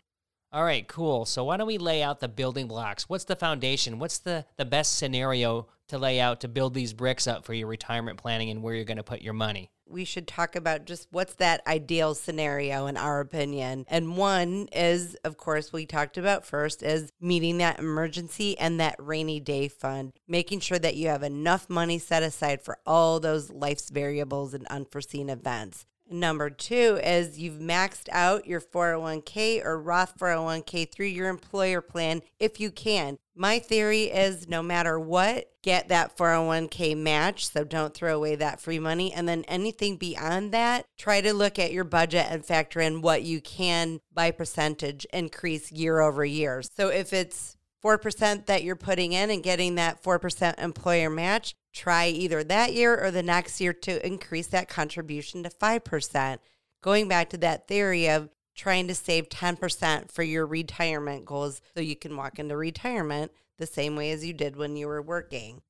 All 0.51 0.63
right, 0.63 0.87
cool. 0.87 1.25
So 1.25 1.43
why 1.43 1.57
don't 1.57 1.67
we 1.67 1.77
lay 1.77 2.01
out 2.01 2.19
the 2.19 2.27
building 2.27 2.67
blocks? 2.67 3.07
What's 3.07 3.25
the 3.25 3.35
foundation? 3.35 3.99
What's 3.99 4.19
the, 4.19 4.45
the 4.57 4.65
best 4.65 4.97
scenario 4.97 5.67
to 5.89 5.97
lay 5.97 6.19
out 6.19 6.41
to 6.41 6.47
build 6.47 6.73
these 6.73 6.91
bricks 6.93 7.27
up 7.27 7.45
for 7.45 7.53
your 7.53 7.67
retirement 7.67 8.17
planning 8.17 8.49
and 8.49 8.63
where 8.63 8.73
you're 8.73 8.85
going 8.85 8.97
to 8.97 9.03
put 9.03 9.21
your 9.21 9.33
money? 9.33 9.69
We 9.89 10.05
should 10.05 10.27
talk 10.27 10.55
about 10.55 10.85
just 10.85 11.07
what's 11.11 11.33
that 11.35 11.65
ideal 11.65 12.13
scenario 12.13 12.85
in 12.85 12.95
our 12.95 13.19
opinion. 13.19 13.85
And 13.87 14.15
one 14.17 14.67
is, 14.71 15.15
of 15.23 15.37
course, 15.37 15.73
we 15.73 15.85
talked 15.85 16.17
about 16.17 16.45
first 16.45 16.83
is 16.83 17.11
meeting 17.19 17.57
that 17.57 17.79
emergency 17.79 18.57
and 18.59 18.79
that 18.79 18.95
rainy 18.99 19.39
day 19.39 19.67
fund, 19.67 20.13
making 20.27 20.59
sure 20.59 20.79
that 20.79 20.95
you 20.95 21.07
have 21.07 21.23
enough 21.23 21.69
money 21.69 21.97
set 21.97 22.23
aside 22.23 22.61
for 22.61 22.77
all 22.85 23.19
those 23.19 23.49
life's 23.49 23.89
variables 23.89 24.53
and 24.53 24.67
unforeseen 24.67 25.29
events. 25.29 25.85
Number 26.11 26.49
two 26.49 26.99
is 27.03 27.37
you've 27.37 27.59
maxed 27.59 28.09
out 28.11 28.47
your 28.47 28.59
401k 28.59 29.63
or 29.63 29.79
Roth 29.79 30.17
401k 30.17 30.91
through 30.91 31.05
your 31.05 31.29
employer 31.29 31.81
plan 31.81 32.23
if 32.39 32.59
you 32.59 32.71
can. 32.71 33.19
My 33.39 33.59
theory 33.59 34.03
is 34.03 34.49
no 34.49 34.61
matter 34.61 34.99
what, 34.99 35.49
get 35.63 35.87
that 35.87 36.17
401k 36.17 36.97
match. 36.97 37.47
So 37.47 37.63
don't 37.63 37.93
throw 37.93 38.17
away 38.17 38.35
that 38.35 38.59
free 38.59 38.79
money. 38.79 39.13
And 39.13 39.29
then 39.29 39.45
anything 39.47 39.95
beyond 39.95 40.51
that, 40.51 40.85
try 40.97 41.21
to 41.21 41.33
look 41.33 41.57
at 41.57 41.71
your 41.71 41.85
budget 41.85 42.27
and 42.29 42.45
factor 42.45 42.81
in 42.81 43.01
what 43.01 43.23
you 43.23 43.39
can 43.39 44.01
by 44.13 44.31
percentage 44.31 45.05
increase 45.13 45.71
year 45.71 46.01
over 46.01 46.25
year. 46.25 46.61
So 46.61 46.89
if 46.89 47.13
it's 47.13 47.55
4% 47.81 48.45
that 48.47 48.63
you're 48.65 48.75
putting 48.75 49.13
in 49.13 49.29
and 49.29 49.41
getting 49.41 49.75
that 49.75 50.03
4% 50.03 50.61
employer 50.61 51.09
match, 51.09 51.55
try 51.73 52.09
either 52.09 52.43
that 52.43 52.73
year 52.73 53.01
or 53.01 53.09
the 53.09 53.23
next 53.23 53.61
year 53.61 53.71
to 53.71 54.05
increase 54.05 54.47
that 54.47 54.67
contribution 54.67 55.43
to 55.43 55.49
5%. 55.49 56.39
Going 56.81 57.07
back 57.07 57.29
to 57.29 57.37
that 57.37 57.69
theory 57.69 58.09
of 58.09 58.29
trying 58.59 58.87
to 58.89 58.93
save 58.93 59.29
10% 59.29 60.11
for 60.11 60.21
your 60.21 60.45
retirement 60.45 61.25
goals 61.25 61.61
so 61.73 61.79
you 61.79 61.95
can 61.95 62.17
walk 62.17 62.37
into 62.39 62.57
retirement 62.57 63.31
the 63.57 63.65
same 63.65 63.95
way 63.95 64.11
as 64.11 64.25
you 64.25 64.33
did 64.33 64.57
when 64.57 64.75
you 64.75 64.85
were 64.85 65.01
working. 65.01 65.61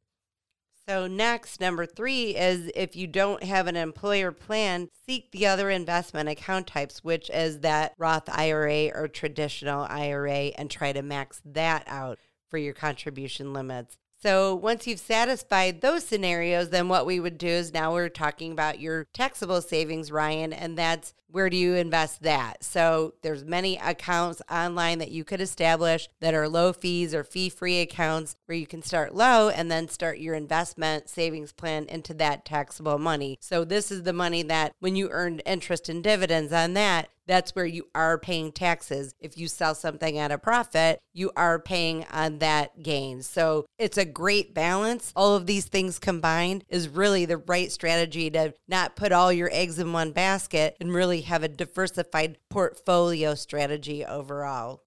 So, 0.87 1.05
next, 1.05 1.61
number 1.61 1.85
three 1.85 2.35
is 2.35 2.71
if 2.75 2.95
you 2.95 3.05
don't 3.05 3.43
have 3.43 3.67
an 3.67 3.75
employer 3.75 4.31
plan, 4.31 4.89
seek 5.05 5.31
the 5.31 5.45
other 5.45 5.69
investment 5.69 6.29
account 6.29 6.65
types, 6.65 7.03
which 7.03 7.29
is 7.29 7.59
that 7.59 7.93
Roth 7.99 8.27
IRA 8.27 8.87
or 8.95 9.07
traditional 9.07 9.85
IRA, 9.87 10.51
and 10.57 10.71
try 10.71 10.91
to 10.91 11.03
max 11.03 11.43
that 11.45 11.83
out 11.85 12.17
for 12.49 12.57
your 12.57 12.73
contribution 12.73 13.53
limits. 13.53 13.97
So 14.21 14.53
once 14.53 14.85
you've 14.85 14.99
satisfied 14.99 15.79
those 15.79 16.03
scenarios, 16.03 16.69
then 16.69 16.89
what 16.89 17.05
we 17.05 17.19
would 17.19 17.37
do 17.37 17.47
is 17.47 17.73
now 17.73 17.93
we're 17.93 18.09
talking 18.09 18.51
about 18.51 18.81
your 18.81 19.05
taxable 19.13 19.61
savings, 19.61 20.11
Ryan, 20.11 20.51
and 20.51 20.77
that's 20.77 21.13
where 21.31 21.49
do 21.49 21.55
you 21.55 21.75
invest 21.75 22.23
that? 22.23 22.63
So 22.63 23.13
there's 23.21 23.45
many 23.45 23.77
accounts 23.77 24.41
online 24.51 24.97
that 24.97 25.11
you 25.11 25.23
could 25.23 25.41
establish 25.41 26.09
that 26.21 26.33
are 26.33 26.49
low 26.49 26.73
fees 26.73 27.13
or 27.13 27.23
fee-free 27.23 27.81
accounts 27.81 28.35
where 28.47 28.57
you 28.57 28.65
can 28.65 28.81
start 28.81 29.13
low 29.13 29.49
and 29.49 29.71
then 29.71 29.87
start 29.87 30.17
your 30.17 30.33
investment 30.33 31.07
savings 31.07 31.51
plan 31.51 31.85
into 31.85 32.13
that 32.15 32.45
taxable 32.45 32.97
money. 32.97 33.37
So 33.41 33.63
this 33.63 33.91
is 33.91 34.03
the 34.03 34.13
money 34.13 34.41
that 34.43 34.73
when 34.79 34.95
you 34.95 35.09
earn 35.11 35.39
interest 35.39 35.87
and 35.87 36.03
dividends 36.03 36.51
on 36.51 36.73
that, 36.73 37.09
that's 37.29 37.55
where 37.55 37.65
you 37.65 37.85
are 37.93 38.17
paying 38.17 38.51
taxes. 38.51 39.13
If 39.19 39.37
you 39.37 39.47
sell 39.47 39.75
something 39.75 40.17
at 40.17 40.31
a 40.31 40.39
profit, 40.39 40.99
you 41.13 41.31
are 41.35 41.59
paying 41.59 42.05
on 42.11 42.39
that 42.39 42.81
gain. 42.81 43.21
So 43.21 43.67
it's 43.77 43.99
a 43.99 44.05
great 44.05 44.55
balance. 44.55 45.13
All 45.15 45.35
of 45.35 45.45
these 45.45 45.65
things 45.65 45.99
combined 45.99 46.65
is 46.69 46.89
really 46.89 47.25
the 47.25 47.37
right 47.37 47.71
strategy 47.71 48.31
to 48.31 48.55
not 48.67 48.95
put 48.95 49.11
all 49.11 49.31
your 49.31 49.49
eggs 49.51 49.77
in 49.77 49.93
one 49.93 50.11
basket 50.11 50.75
and 50.81 50.91
really 50.91 51.21
have 51.21 51.43
a 51.43 51.47
diversified 51.47 52.39
portfolio 52.49 53.35
strategy 53.35 54.03
overall. 54.03 54.81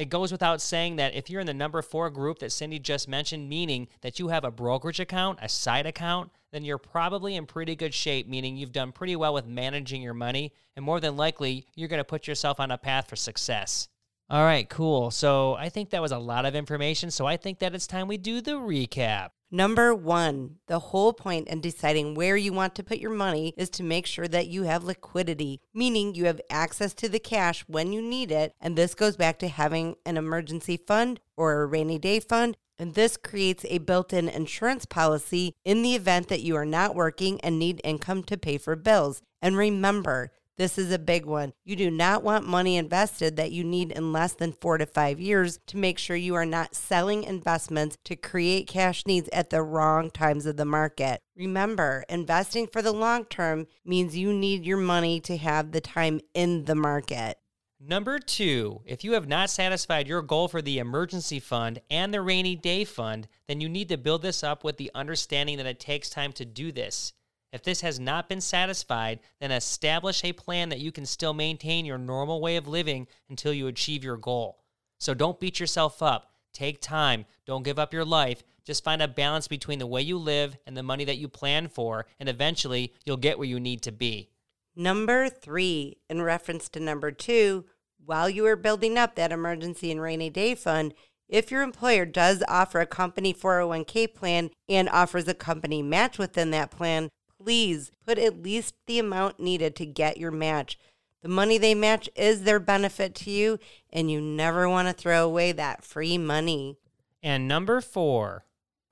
It 0.00 0.08
goes 0.08 0.32
without 0.32 0.62
saying 0.62 0.96
that 0.96 1.14
if 1.14 1.28
you're 1.28 1.42
in 1.42 1.46
the 1.46 1.52
number 1.52 1.82
four 1.82 2.08
group 2.08 2.38
that 2.38 2.52
Cindy 2.52 2.78
just 2.78 3.06
mentioned, 3.06 3.50
meaning 3.50 3.86
that 4.00 4.18
you 4.18 4.28
have 4.28 4.44
a 4.44 4.50
brokerage 4.50 4.98
account, 4.98 5.40
a 5.42 5.48
side 5.50 5.84
account, 5.84 6.30
then 6.52 6.64
you're 6.64 6.78
probably 6.78 7.36
in 7.36 7.44
pretty 7.44 7.76
good 7.76 7.92
shape, 7.92 8.26
meaning 8.26 8.56
you've 8.56 8.72
done 8.72 8.92
pretty 8.92 9.14
well 9.14 9.34
with 9.34 9.44
managing 9.44 10.00
your 10.00 10.14
money, 10.14 10.54
and 10.74 10.86
more 10.86 11.00
than 11.00 11.18
likely, 11.18 11.66
you're 11.76 11.90
going 11.90 12.00
to 12.00 12.04
put 12.04 12.26
yourself 12.26 12.60
on 12.60 12.70
a 12.70 12.78
path 12.78 13.10
for 13.10 13.16
success. 13.16 13.88
All 14.30 14.42
right, 14.42 14.66
cool. 14.70 15.10
So 15.10 15.52
I 15.56 15.68
think 15.68 15.90
that 15.90 16.00
was 16.00 16.12
a 16.12 16.18
lot 16.18 16.46
of 16.46 16.54
information. 16.54 17.10
So 17.10 17.26
I 17.26 17.36
think 17.36 17.58
that 17.58 17.74
it's 17.74 17.86
time 17.86 18.08
we 18.08 18.16
do 18.16 18.40
the 18.40 18.52
recap. 18.52 19.32
Number 19.50 19.92
one, 19.94 20.56
the 20.68 20.78
whole 20.78 21.12
point 21.12 21.48
in 21.48 21.60
deciding 21.60 22.14
where 22.14 22.36
you 22.36 22.52
want 22.52 22.76
to 22.76 22.84
put 22.84 22.98
your 22.98 23.10
money 23.10 23.52
is 23.56 23.68
to 23.70 23.82
make 23.82 24.06
sure 24.06 24.28
that 24.28 24.46
you 24.46 24.62
have 24.62 24.84
liquidity, 24.84 25.60
meaning 25.74 26.14
you 26.14 26.26
have 26.26 26.40
access 26.48 26.94
to 26.94 27.08
the 27.08 27.18
cash 27.18 27.64
when 27.66 27.92
you 27.92 28.00
need 28.00 28.30
it. 28.30 28.54
And 28.60 28.76
this 28.76 28.94
goes 28.94 29.16
back 29.16 29.40
to 29.40 29.48
having 29.48 29.96
an 30.06 30.16
emergency 30.16 30.76
fund 30.76 31.18
or 31.36 31.62
a 31.62 31.66
rainy 31.66 31.98
day 31.98 32.20
fund 32.20 32.56
and 32.80 32.94
this 32.94 33.18
creates 33.18 33.66
a 33.68 33.76
built 33.76 34.10
in 34.14 34.26
insurance 34.26 34.86
policy 34.86 35.54
in 35.66 35.82
the 35.82 35.94
event 35.94 36.28
that 36.28 36.40
you 36.40 36.56
are 36.56 36.64
not 36.64 36.94
working 36.94 37.38
and 37.42 37.58
need 37.58 37.78
income 37.84 38.22
to 38.22 38.38
pay 38.38 38.56
for 38.56 38.74
bills. 38.74 39.20
And 39.42 39.54
remember, 39.54 40.32
this 40.60 40.76
is 40.76 40.92
a 40.92 40.98
big 40.98 41.24
one. 41.24 41.54
You 41.64 41.74
do 41.74 41.90
not 41.90 42.22
want 42.22 42.46
money 42.46 42.76
invested 42.76 43.36
that 43.36 43.50
you 43.50 43.64
need 43.64 43.92
in 43.92 44.12
less 44.12 44.34
than 44.34 44.52
four 44.52 44.76
to 44.76 44.84
five 44.84 45.18
years 45.18 45.58
to 45.68 45.78
make 45.78 45.98
sure 45.98 46.16
you 46.16 46.34
are 46.34 46.44
not 46.44 46.74
selling 46.74 47.24
investments 47.24 47.96
to 48.04 48.14
create 48.14 48.68
cash 48.68 49.06
needs 49.06 49.30
at 49.32 49.48
the 49.48 49.62
wrong 49.62 50.10
times 50.10 50.44
of 50.44 50.58
the 50.58 50.66
market. 50.66 51.22
Remember, 51.34 52.04
investing 52.10 52.66
for 52.66 52.82
the 52.82 52.92
long 52.92 53.24
term 53.24 53.68
means 53.86 54.18
you 54.18 54.34
need 54.34 54.66
your 54.66 54.76
money 54.76 55.18
to 55.20 55.38
have 55.38 55.72
the 55.72 55.80
time 55.80 56.20
in 56.34 56.66
the 56.66 56.74
market. 56.74 57.38
Number 57.80 58.18
two, 58.18 58.82
if 58.84 59.02
you 59.02 59.14
have 59.14 59.26
not 59.26 59.48
satisfied 59.48 60.06
your 60.06 60.20
goal 60.20 60.46
for 60.46 60.60
the 60.60 60.78
emergency 60.78 61.40
fund 61.40 61.80
and 61.88 62.12
the 62.12 62.20
rainy 62.20 62.54
day 62.54 62.84
fund, 62.84 63.28
then 63.48 63.62
you 63.62 63.68
need 63.70 63.88
to 63.88 63.96
build 63.96 64.20
this 64.20 64.44
up 64.44 64.62
with 64.62 64.76
the 64.76 64.90
understanding 64.94 65.56
that 65.56 65.64
it 65.64 65.80
takes 65.80 66.10
time 66.10 66.34
to 66.34 66.44
do 66.44 66.70
this. 66.70 67.14
If 67.52 67.64
this 67.64 67.80
has 67.80 67.98
not 67.98 68.28
been 68.28 68.40
satisfied, 68.40 69.20
then 69.40 69.50
establish 69.50 70.24
a 70.24 70.32
plan 70.32 70.68
that 70.68 70.80
you 70.80 70.92
can 70.92 71.04
still 71.04 71.34
maintain 71.34 71.84
your 71.84 71.98
normal 71.98 72.40
way 72.40 72.56
of 72.56 72.68
living 72.68 73.08
until 73.28 73.52
you 73.52 73.66
achieve 73.66 74.04
your 74.04 74.16
goal. 74.16 74.62
So 74.98 75.14
don't 75.14 75.40
beat 75.40 75.58
yourself 75.58 76.02
up. 76.02 76.32
Take 76.52 76.80
time. 76.80 77.26
Don't 77.46 77.64
give 77.64 77.78
up 77.78 77.92
your 77.92 78.04
life. 78.04 78.42
Just 78.64 78.84
find 78.84 79.02
a 79.02 79.08
balance 79.08 79.48
between 79.48 79.78
the 79.78 79.86
way 79.86 80.02
you 80.02 80.18
live 80.18 80.56
and 80.66 80.76
the 80.76 80.82
money 80.82 81.04
that 81.04 81.18
you 81.18 81.28
plan 81.28 81.68
for, 81.68 82.06
and 82.18 82.28
eventually 82.28 82.92
you'll 83.04 83.16
get 83.16 83.38
where 83.38 83.48
you 83.48 83.58
need 83.58 83.82
to 83.82 83.92
be. 83.92 84.30
Number 84.76 85.28
three, 85.28 85.96
in 86.08 86.22
reference 86.22 86.68
to 86.70 86.80
number 86.80 87.10
two, 87.10 87.64
while 88.04 88.30
you 88.30 88.46
are 88.46 88.56
building 88.56 88.96
up 88.96 89.14
that 89.14 89.32
emergency 89.32 89.90
and 89.90 90.00
rainy 90.00 90.30
day 90.30 90.54
fund, 90.54 90.94
if 91.28 91.50
your 91.50 91.62
employer 91.62 92.04
does 92.04 92.42
offer 92.48 92.80
a 92.80 92.86
company 92.86 93.32
401k 93.32 94.12
plan 94.14 94.50
and 94.68 94.88
offers 94.88 95.28
a 95.28 95.34
company 95.34 95.82
match 95.82 96.18
within 96.18 96.50
that 96.50 96.70
plan, 96.70 97.08
please 97.42 97.90
put 98.06 98.18
at 98.18 98.42
least 98.42 98.74
the 98.86 98.98
amount 98.98 99.40
needed 99.40 99.74
to 99.76 99.86
get 99.86 100.18
your 100.18 100.30
match. 100.30 100.78
The 101.22 101.28
money 101.28 101.58
they 101.58 101.74
match 101.74 102.08
is 102.14 102.42
their 102.42 102.60
benefit 102.60 103.14
to 103.16 103.30
you, 103.30 103.58
and 103.90 104.10
you 104.10 104.20
never 104.20 104.68
want 104.68 104.88
to 104.88 104.94
throw 104.94 105.24
away 105.24 105.52
that 105.52 105.84
free 105.84 106.18
money. 106.18 106.78
And 107.22 107.46
number 107.46 107.80
four, 107.80 108.44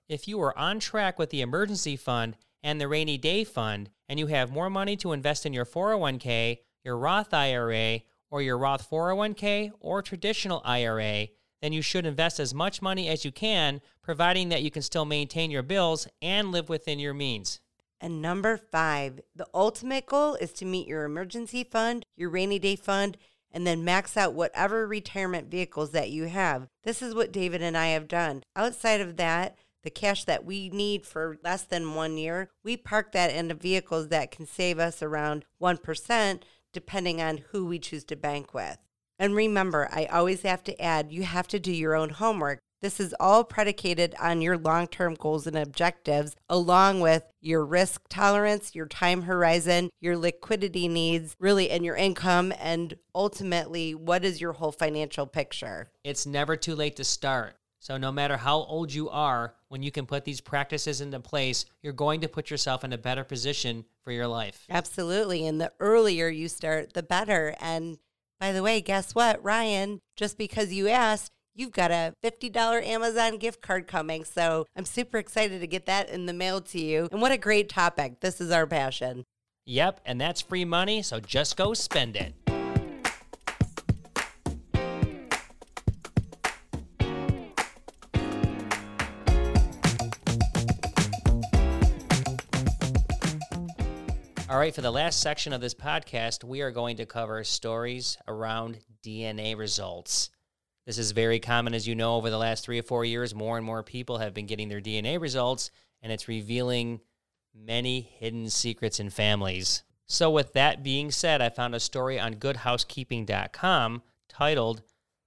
if 0.08 0.28
you 0.28 0.40
are 0.42 0.56
on 0.58 0.80
track 0.80 1.18
with 1.18 1.30
the 1.30 1.40
emergency 1.40 1.96
fund 1.96 2.36
and 2.62 2.80
the 2.80 2.88
rainy 2.88 3.18
day 3.18 3.44
fund, 3.44 3.90
and 4.08 4.18
you 4.18 4.26
have 4.28 4.50
more 4.50 4.70
money 4.70 4.96
to 4.96 5.12
invest 5.12 5.46
in 5.46 5.52
your 5.52 5.66
401k, 5.66 6.58
your 6.84 6.96
Roth 6.96 7.32
IRA, 7.32 8.00
or 8.30 8.42
your 8.42 8.58
Roth 8.58 8.88
401k 8.88 9.72
or 9.80 10.02
traditional 10.02 10.62
IRA, 10.64 11.28
then 11.60 11.72
you 11.72 11.82
should 11.82 12.06
invest 12.06 12.38
as 12.38 12.54
much 12.54 12.82
money 12.82 13.08
as 13.08 13.24
you 13.24 13.32
can, 13.32 13.80
providing 14.02 14.48
that 14.50 14.62
you 14.62 14.70
can 14.70 14.82
still 14.82 15.04
maintain 15.04 15.50
your 15.50 15.62
bills 15.62 16.06
and 16.22 16.52
live 16.52 16.68
within 16.68 16.98
your 16.98 17.14
means. 17.14 17.60
And 18.00 18.22
number 18.22 18.56
five, 18.56 19.20
the 19.34 19.48
ultimate 19.52 20.06
goal 20.06 20.34
is 20.34 20.52
to 20.54 20.64
meet 20.64 20.86
your 20.86 21.04
emergency 21.04 21.64
fund, 21.64 22.04
your 22.16 22.30
rainy 22.30 22.58
day 22.58 22.76
fund, 22.76 23.16
and 23.50 23.66
then 23.66 23.84
max 23.84 24.16
out 24.16 24.34
whatever 24.34 24.86
retirement 24.86 25.50
vehicles 25.50 25.90
that 25.92 26.10
you 26.10 26.24
have. 26.24 26.68
This 26.84 27.02
is 27.02 27.14
what 27.14 27.32
David 27.32 27.62
and 27.62 27.76
I 27.76 27.88
have 27.88 28.06
done. 28.06 28.42
Outside 28.54 29.00
of 29.00 29.16
that, 29.16 29.56
the 29.82 29.90
cash 29.90 30.24
that 30.24 30.44
we 30.44 30.68
need 30.68 31.06
for 31.06 31.38
less 31.42 31.62
than 31.62 31.94
one 31.94 32.16
year, 32.16 32.50
we 32.62 32.76
park 32.76 33.12
that 33.12 33.32
into 33.32 33.54
vehicles 33.54 34.08
that 34.08 34.30
can 34.30 34.46
save 34.46 34.78
us 34.78 35.02
around 35.02 35.44
1%, 35.62 36.42
depending 36.72 37.22
on 37.22 37.44
who 37.50 37.64
we 37.64 37.78
choose 37.78 38.04
to 38.04 38.16
bank 38.16 38.52
with. 38.52 38.78
And 39.18 39.34
remember, 39.34 39.88
I 39.90 40.06
always 40.06 40.42
have 40.42 40.62
to 40.64 40.80
add, 40.80 41.10
you 41.10 41.24
have 41.24 41.48
to 41.48 41.58
do 41.58 41.72
your 41.72 41.94
own 41.94 42.10
homework. 42.10 42.60
This 42.80 43.00
is 43.00 43.14
all 43.18 43.42
predicated 43.42 44.14
on 44.20 44.40
your 44.40 44.56
long 44.56 44.86
term 44.86 45.14
goals 45.14 45.46
and 45.46 45.56
objectives, 45.56 46.36
along 46.48 47.00
with 47.00 47.24
your 47.40 47.64
risk 47.64 48.02
tolerance, 48.08 48.74
your 48.74 48.86
time 48.86 49.22
horizon, 49.22 49.90
your 50.00 50.16
liquidity 50.16 50.86
needs, 50.86 51.34
really, 51.40 51.70
and 51.70 51.84
your 51.84 51.96
income, 51.96 52.52
and 52.58 52.96
ultimately, 53.14 53.94
what 53.94 54.24
is 54.24 54.40
your 54.40 54.52
whole 54.52 54.72
financial 54.72 55.26
picture? 55.26 55.90
It's 56.04 56.26
never 56.26 56.56
too 56.56 56.76
late 56.76 56.96
to 56.96 57.04
start. 57.04 57.56
So, 57.80 57.96
no 57.96 58.12
matter 58.12 58.36
how 58.36 58.58
old 58.58 58.92
you 58.92 59.08
are, 59.08 59.54
when 59.68 59.82
you 59.82 59.90
can 59.90 60.06
put 60.06 60.24
these 60.24 60.40
practices 60.40 61.00
into 61.00 61.20
place, 61.20 61.64
you're 61.82 61.92
going 61.92 62.20
to 62.22 62.28
put 62.28 62.50
yourself 62.50 62.84
in 62.84 62.92
a 62.92 62.98
better 62.98 63.24
position 63.24 63.84
for 64.02 64.12
your 64.12 64.26
life. 64.26 64.64
Absolutely. 64.68 65.46
And 65.46 65.60
the 65.60 65.72
earlier 65.78 66.28
you 66.28 66.48
start, 66.48 66.94
the 66.94 67.02
better. 67.02 67.54
And 67.60 67.98
by 68.40 68.52
the 68.52 68.62
way, 68.62 68.80
guess 68.80 69.14
what, 69.14 69.42
Ryan? 69.44 70.00
Just 70.16 70.38
because 70.38 70.72
you 70.72 70.88
asked, 70.88 71.32
you've 71.58 71.72
got 71.72 71.90
a 71.90 72.14
$50 72.22 72.86
Amazon 72.86 73.36
gift 73.36 73.60
card 73.60 73.88
coming. 73.88 74.24
So 74.24 74.66
I'm 74.76 74.84
super 74.84 75.18
excited 75.18 75.60
to 75.60 75.66
get 75.66 75.86
that 75.86 76.08
in 76.08 76.26
the 76.26 76.32
mail 76.32 76.60
to 76.60 76.80
you. 76.80 77.08
And 77.10 77.20
what 77.20 77.32
a 77.32 77.36
great 77.36 77.68
topic. 77.68 78.20
This 78.20 78.40
is 78.40 78.52
our 78.52 78.66
passion. 78.66 79.24
Yep, 79.66 80.00
and 80.06 80.20
that's 80.20 80.40
free 80.40 80.64
money, 80.64 81.02
so 81.02 81.20
just 81.20 81.56
go 81.56 81.74
spend 81.74 82.16
it. 82.16 82.32
All 94.48 94.58
right, 94.58 94.74
for 94.74 94.80
the 94.80 94.90
last 94.90 95.20
section 95.20 95.52
of 95.52 95.60
this 95.60 95.74
podcast, 95.74 96.44
we 96.44 96.62
are 96.62 96.70
going 96.70 96.96
to 96.96 97.04
cover 97.04 97.44
stories 97.44 98.16
around 98.26 98.78
DNA 99.04 99.54
results. 99.54 100.30
This 100.88 100.96
is 100.96 101.10
very 101.10 101.38
common, 101.38 101.74
as 101.74 101.86
you 101.86 101.94
know, 101.94 102.16
over 102.16 102.30
the 102.30 102.38
last 102.38 102.64
three 102.64 102.78
or 102.78 102.82
four 102.82 103.04
years. 103.04 103.34
More 103.34 103.58
and 103.58 103.66
more 103.66 103.82
people 103.82 104.16
have 104.16 104.32
been 104.32 104.46
getting 104.46 104.70
their 104.70 104.80
DNA 104.80 105.20
results, 105.20 105.70
and 106.00 106.10
it's 106.10 106.28
revealing 106.28 107.00
many 107.54 108.00
hidden 108.00 108.48
secrets 108.48 108.98
in 108.98 109.10
families. 109.10 109.82
So, 110.06 110.30
with 110.30 110.54
that 110.54 110.82
being 110.82 111.10
said, 111.10 111.42
I 111.42 111.50
found 111.50 111.74
a 111.74 111.80
story 111.80 112.18
on 112.18 112.36
goodhousekeeping.com 112.36 114.02
titled 114.30 114.82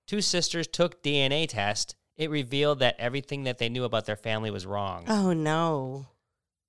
Two 0.08 0.20
Sisters 0.20 0.66
Took 0.66 1.04
DNA 1.04 1.48
Test. 1.48 1.96
It 2.18 2.32
revealed 2.32 2.80
that 2.80 2.96
everything 2.98 3.44
that 3.44 3.60
they 3.60 3.70
knew 3.70 3.84
about 3.84 4.08
their 4.08 4.16
family 4.16 4.50
was 4.50 4.66
wrong. 4.66 5.06
Oh, 5.08 5.32
no. 5.32 6.08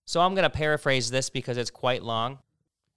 So 0.04 0.20
I'm 0.20 0.34
going 0.34 0.42
to 0.42 0.50
paraphrase 0.50 1.10
this 1.10 1.30
because 1.30 1.56
it's 1.56 1.70
quite 1.70 2.02
long. 2.02 2.40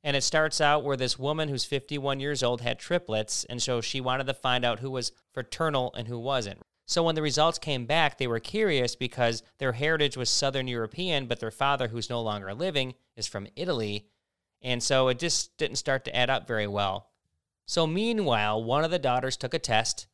And 0.05 0.15
it 0.15 0.21
starts 0.21 0.61
out 0.61 0.83
where 0.83 0.95
this 0.95 1.17
woman 1.17 1.49
who's 1.49 1.65
51 1.65 2.19
years 2.19 2.43
old 2.43 2.61
had 2.61 2.77
triplets, 2.77 3.43
and 3.45 3.59
so 3.61 3.81
she 3.81 3.99
wanted 3.99 4.27
to 4.27 4.35
find 4.35 4.63
out 4.63 4.79
who 4.79 4.91
was 4.91 5.11
fraternal 5.33 5.91
and 5.97 6.07
who 6.07 6.19
wasn't. 6.19 6.61
So 6.85 7.01
when 7.01 7.15
the 7.15 7.23
results 7.23 7.57
came 7.57 7.87
back, 7.87 8.19
they 8.19 8.27
were 8.27 8.39
curious 8.39 8.95
because 8.95 9.41
their 9.57 9.71
heritage 9.71 10.15
was 10.15 10.29
Southern 10.29 10.67
European, 10.67 11.25
but 11.25 11.39
their 11.39 11.49
father, 11.49 11.87
who's 11.87 12.07
no 12.11 12.21
longer 12.21 12.53
living, 12.53 12.93
is 13.17 13.25
from 13.25 13.47
Italy. 13.55 14.05
And 14.61 14.83
so 14.83 15.07
it 15.07 15.17
just 15.17 15.57
didn't 15.57 15.77
start 15.77 16.05
to 16.05 16.15
add 16.15 16.29
up 16.29 16.47
very 16.47 16.67
well. 16.67 17.09
So 17.65 17.87
meanwhile, 17.87 18.63
one 18.63 18.83
of 18.83 18.91
the 18.91 18.99
daughters 18.99 19.35
took 19.37 19.55
a 19.55 19.59
test 19.59 20.05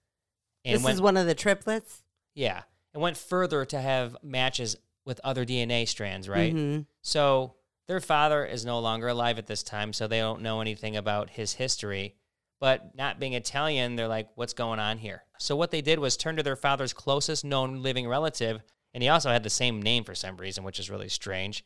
and 0.63 0.77
this 0.77 0.84
went, 0.86 0.93
is 0.95 1.01
one 1.01 1.17
of 1.17 1.27
the 1.27 1.36
triplets. 1.36 2.04
yeah, 2.34 2.62
and 2.93 3.04
went 3.04 3.17
further 3.17 3.65
to 3.65 3.82
have 3.82 4.15
matches 4.23 4.77
with 5.04 5.19
other 5.25 5.43
DNA 5.43 5.86
strands, 5.86 6.30
right? 6.30 6.56
Mhm. 6.56 6.86
So 7.01 7.56
their 7.91 7.99
father 7.99 8.45
is 8.45 8.65
no 8.65 8.80
longer 8.80 9.10
alive 9.10 9.38
at 9.38 9.47
this 9.47 9.63
time, 9.63 9.91
so 9.91 10.08
they 10.08 10.19
don't 10.19 10.41
know 10.41 10.62
anything 10.62 10.95
about 10.95 11.30
his 11.32 11.56
history. 11.56 12.15
But 12.62 12.95
not 12.95 13.19
being 13.19 13.34
Italian, 13.34 13.97
they're 13.97 14.08
like, 14.08 14.30
what's 14.36 14.54
going 14.54 14.80
on 14.80 14.97
here? 14.97 15.25
So 15.39 15.58
what 15.58 15.71
they 15.71 15.82
did 15.82 15.99
was 15.99 16.15
turn 16.15 16.38
to 16.38 16.43
their 16.43 16.56
father's 16.56 16.93
closest 16.93 17.43
known 17.43 17.84
living 17.84 18.08
relative, 18.08 18.62
and 18.93 19.04
he 19.04 19.10
also 19.10 19.30
had 19.30 19.43
the 19.43 19.49
same 19.49 19.82
name 19.82 20.06
for 20.06 20.15
some 20.15 20.38
reason, 20.38 20.63
which 20.63 20.80
is 20.80 20.89
really 20.89 21.10
strange. 21.10 21.65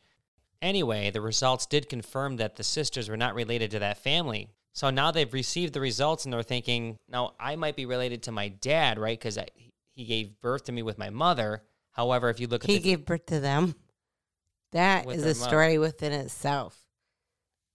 Anyway, 0.60 1.12
the 1.12 1.20
results 1.20 1.64
did 1.64 1.88
confirm 1.88 2.38
that 2.38 2.56
the 2.56 2.64
sisters 2.64 3.08
were 3.08 3.16
not 3.16 3.36
related 3.36 3.70
to 3.70 3.78
that 3.78 3.98
family. 3.98 4.48
So 4.72 4.90
now 4.90 5.12
they've 5.12 5.32
received 5.32 5.74
the 5.74 5.80
results 5.80 6.24
and 6.24 6.32
they're 6.34 6.42
thinking, 6.42 6.96
now 7.08 7.34
I 7.38 7.54
might 7.54 7.76
be 7.76 7.86
related 7.86 8.24
to 8.24 8.32
my 8.32 8.48
dad, 8.48 8.98
right? 8.98 9.16
Because 9.16 9.38
he 9.94 10.04
gave 10.04 10.40
birth 10.40 10.64
to 10.64 10.72
me 10.72 10.82
with 10.82 10.98
my 10.98 11.10
mother. 11.10 11.62
However, 11.92 12.30
if 12.30 12.40
you 12.40 12.48
look 12.48 12.64
at 12.64 12.70
He 12.70 12.78
the, 12.78 12.82
gave 12.82 13.06
birth 13.06 13.26
to 13.26 13.38
them. 13.38 13.76
That 14.72 15.06
is 15.10 15.22
a 15.22 15.28
mother. 15.28 15.34
story 15.34 15.78
within 15.78 16.12
itself. 16.12 16.78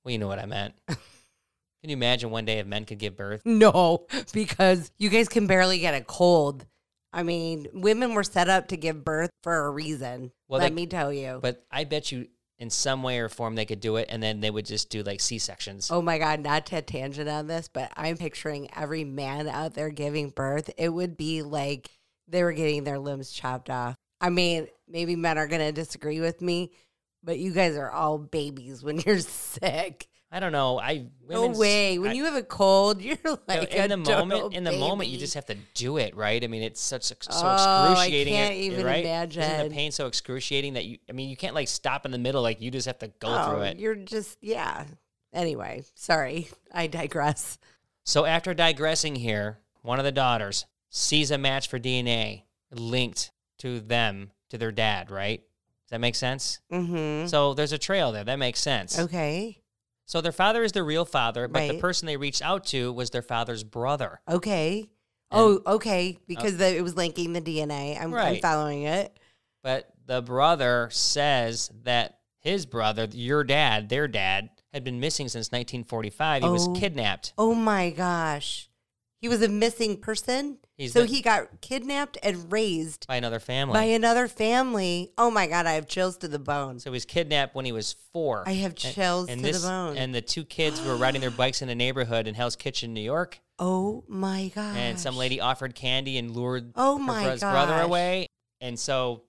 well, 0.03 0.11
you 0.11 0.17
know 0.17 0.27
what 0.27 0.39
I 0.39 0.45
meant. 0.45 0.73
Can 0.87 1.89
you 1.89 1.93
imagine 1.95 2.29
one 2.29 2.45
day 2.45 2.59
if 2.59 2.67
men 2.67 2.85
could 2.85 2.99
give 2.99 3.17
birth? 3.17 3.41
No, 3.43 4.05
because 4.33 4.91
you 4.99 5.09
guys 5.09 5.27
can 5.27 5.47
barely 5.47 5.79
get 5.79 5.95
a 5.95 6.01
cold. 6.01 6.65
I 7.11 7.23
mean, 7.23 7.67
women 7.73 8.13
were 8.13 8.23
set 8.23 8.49
up 8.49 8.67
to 8.67 8.77
give 8.77 9.03
birth 9.03 9.31
for 9.41 9.65
a 9.65 9.69
reason. 9.71 10.31
Well, 10.47 10.59
let 10.59 10.69
they- 10.69 10.75
me 10.75 10.85
tell 10.85 11.11
you. 11.11 11.39
But 11.41 11.65
I 11.71 11.85
bet 11.85 12.11
you 12.11 12.27
in 12.59 12.69
some 12.69 13.01
way 13.01 13.17
or 13.17 13.27
form 13.27 13.55
they 13.55 13.65
could 13.65 13.79
do 13.79 13.95
it 13.95 14.05
and 14.11 14.21
then 14.21 14.39
they 14.39 14.51
would 14.51 14.67
just 14.67 14.91
do 14.91 15.01
like 15.01 15.19
C 15.19 15.39
sections. 15.39 15.89
Oh 15.89 16.03
my 16.03 16.19
God, 16.19 16.41
not 16.41 16.67
to 16.67 16.83
tangent 16.83 17.27
on 17.27 17.47
this, 17.47 17.67
but 17.67 17.91
I'm 17.97 18.15
picturing 18.17 18.69
every 18.75 19.03
man 19.03 19.47
out 19.47 19.73
there 19.73 19.89
giving 19.89 20.29
birth. 20.29 20.69
It 20.77 20.89
would 20.89 21.17
be 21.17 21.41
like 21.41 21.89
they 22.27 22.43
were 22.43 22.53
getting 22.53 22.83
their 22.83 22.99
limbs 22.99 23.31
chopped 23.31 23.71
off. 23.71 23.95
I 24.21 24.29
mean, 24.29 24.67
maybe 24.87 25.15
men 25.15 25.37
are 25.37 25.47
going 25.47 25.61
to 25.61 25.71
disagree 25.71 26.19
with 26.21 26.41
me, 26.41 26.71
but 27.23 27.39
you 27.39 27.51
guys 27.53 27.75
are 27.75 27.89
all 27.91 28.17
babies 28.19 28.83
when 28.83 28.99
you're 29.05 29.19
sick. 29.19 30.07
I 30.33 30.39
don't 30.39 30.53
know. 30.53 30.79
I 30.79 31.07
No 31.27 31.47
way. 31.49 31.99
When 31.99 32.11
I- 32.11 32.13
you 32.13 32.23
have 32.23 32.35
a 32.35 32.43
cold, 32.43 33.01
you're 33.01 33.17
like 33.49 33.73
in 33.73 33.89
the 33.89 33.97
moment 33.97 34.53
in 34.53 34.63
the 34.63 34.71
moment 34.71 35.09
you 35.09 35.17
just 35.17 35.33
have 35.33 35.45
to 35.47 35.57
do 35.73 35.97
it, 35.97 36.15
right? 36.15 36.41
I 36.41 36.47
mean, 36.47 36.63
it's 36.63 36.79
such 36.79 37.03
so 37.03 37.15
Oh, 37.31 37.43
I 37.45 37.91
excruciating. 37.91 38.33
can't 38.33 38.53
it- 38.53 38.59
even 38.59 38.85
right? 38.85 39.03
Isn't 39.03 39.09
imagine. 39.43 39.69
the 39.69 39.75
pain 39.75 39.91
so 39.91 40.07
excruciating 40.07 40.75
that 40.75 40.85
you 40.85 40.99
I 41.09 41.11
mean, 41.11 41.29
you 41.29 41.35
can't 41.35 41.53
like 41.55 41.67
stop 41.67 42.05
in 42.05 42.13
the 42.13 42.17
middle 42.17 42.41
like 42.41 42.61
you 42.61 42.71
just 42.71 42.85
have 42.87 42.99
to 42.99 43.07
go 43.19 43.27
through 43.43 43.57
Oh, 43.57 43.61
it. 43.63 43.77
You're 43.79 43.95
just 43.95 44.37
yeah. 44.41 44.85
Anyway, 45.33 45.83
sorry, 45.95 46.47
I 46.73 46.87
digress. 46.87 47.57
So 48.05 48.23
after 48.23 48.53
digressing 48.53 49.15
here, 49.17 49.59
one 49.81 49.99
of 49.99 50.05
the 50.05 50.11
daughters 50.13 50.65
sees 50.89 51.29
a 51.31 51.37
match 51.37 51.67
for 51.67 51.77
DNA 51.77 52.43
linked 52.71 53.31
to 53.61 53.79
them 53.79 54.31
to 54.49 54.57
their 54.57 54.71
dad, 54.71 55.09
right? 55.11 55.39
Does 55.39 55.89
that 55.91 56.01
make 56.01 56.15
sense? 56.15 56.59
Mm-hmm. 56.71 57.27
So 57.27 57.53
there's 57.53 57.71
a 57.71 57.77
trail 57.77 58.11
there. 58.11 58.23
That 58.23 58.37
makes 58.39 58.59
sense. 58.59 58.99
Okay. 58.99 59.61
So 60.05 60.19
their 60.21 60.31
father 60.31 60.63
is 60.63 60.71
the 60.73 60.83
real 60.83 61.05
father, 61.05 61.47
but 61.47 61.67
the 61.67 61.79
person 61.79 62.05
they 62.05 62.17
reached 62.17 62.41
out 62.41 62.65
to 62.67 62.91
was 62.91 63.09
their 63.11 63.21
father's 63.21 63.63
brother. 63.63 64.19
Okay. 64.27 64.89
Oh, 65.31 65.61
okay. 65.65 66.17
Because 66.27 66.57
the, 66.57 66.75
it 66.75 66.81
was 66.81 66.95
linking 66.97 67.31
the 67.33 67.41
DNA. 67.41 68.01
I'm, 68.01 68.13
I'm 68.13 68.41
following 68.41 68.83
it. 68.83 69.17
But 69.63 69.89
the 70.05 70.21
brother 70.21 70.89
says 70.91 71.71
that 71.83 72.17
his 72.39 72.65
brother, 72.65 73.07
your 73.11 73.43
dad, 73.43 73.87
their 73.87 74.07
dad, 74.07 74.49
had 74.73 74.83
been 74.83 74.99
missing 74.99 75.27
since 75.29 75.47
1945. 75.51 76.43
He 76.43 76.49
was 76.49 76.67
Oh. 76.67 76.73
kidnapped. 76.73 77.33
Oh 77.37 77.53
my 77.53 77.89
gosh. 77.91 78.69
He 79.21 79.27
was 79.29 79.43
a 79.43 79.47
missing 79.47 79.97
person. 79.97 80.57
He's 80.77 80.93
so 80.93 81.05
he 81.05 81.21
got 81.21 81.61
kidnapped 81.61 82.17
and 82.23 82.51
raised 82.51 83.05
by 83.07 83.17
another 83.17 83.39
family. 83.39 83.73
by 83.73 83.83
another 83.83 84.27
family. 84.27 85.11
Oh 85.15 85.29
my 85.29 85.45
God. 85.45 85.67
I 85.67 85.73
have 85.73 85.87
chills 85.87 86.17
to 86.17 86.27
the 86.27 86.39
bone. 86.39 86.79
so 86.79 86.89
he 86.89 86.93
was 86.93 87.05
kidnapped 87.05 87.53
when 87.53 87.65
he 87.65 87.71
was 87.71 87.93
four. 88.11 88.43
I 88.47 88.53
have 88.53 88.73
chills 88.73 89.27
to 89.29 89.35
the 89.35 89.59
bone. 89.59 89.95
And 89.95 90.13
the 90.15 90.21
two 90.23 90.43
kids 90.43 90.83
were 90.83 90.97
riding 90.97 91.21
their 91.21 91.29
bikes 91.29 91.61
in 91.61 91.69
a 91.69 91.75
neighborhood 91.75 92.25
in 92.27 92.33
Hell's 92.33 92.55
Kitchen, 92.55 92.95
New 92.95 93.01
York. 93.01 93.39
oh 93.59 94.03
my 94.07 94.51
God. 94.55 94.75
And 94.75 94.99
some 94.99 95.15
lady 95.15 95.39
offered 95.39 95.75
candy 95.75 96.17
and 96.17 96.31
lured 96.31 96.71
Oh 96.75 96.97
her 96.97 97.03
my 97.03 97.23
brother 97.37 97.73
gosh. 97.73 97.85
away. 97.85 98.25
And 98.59 98.79
so, 98.79 99.21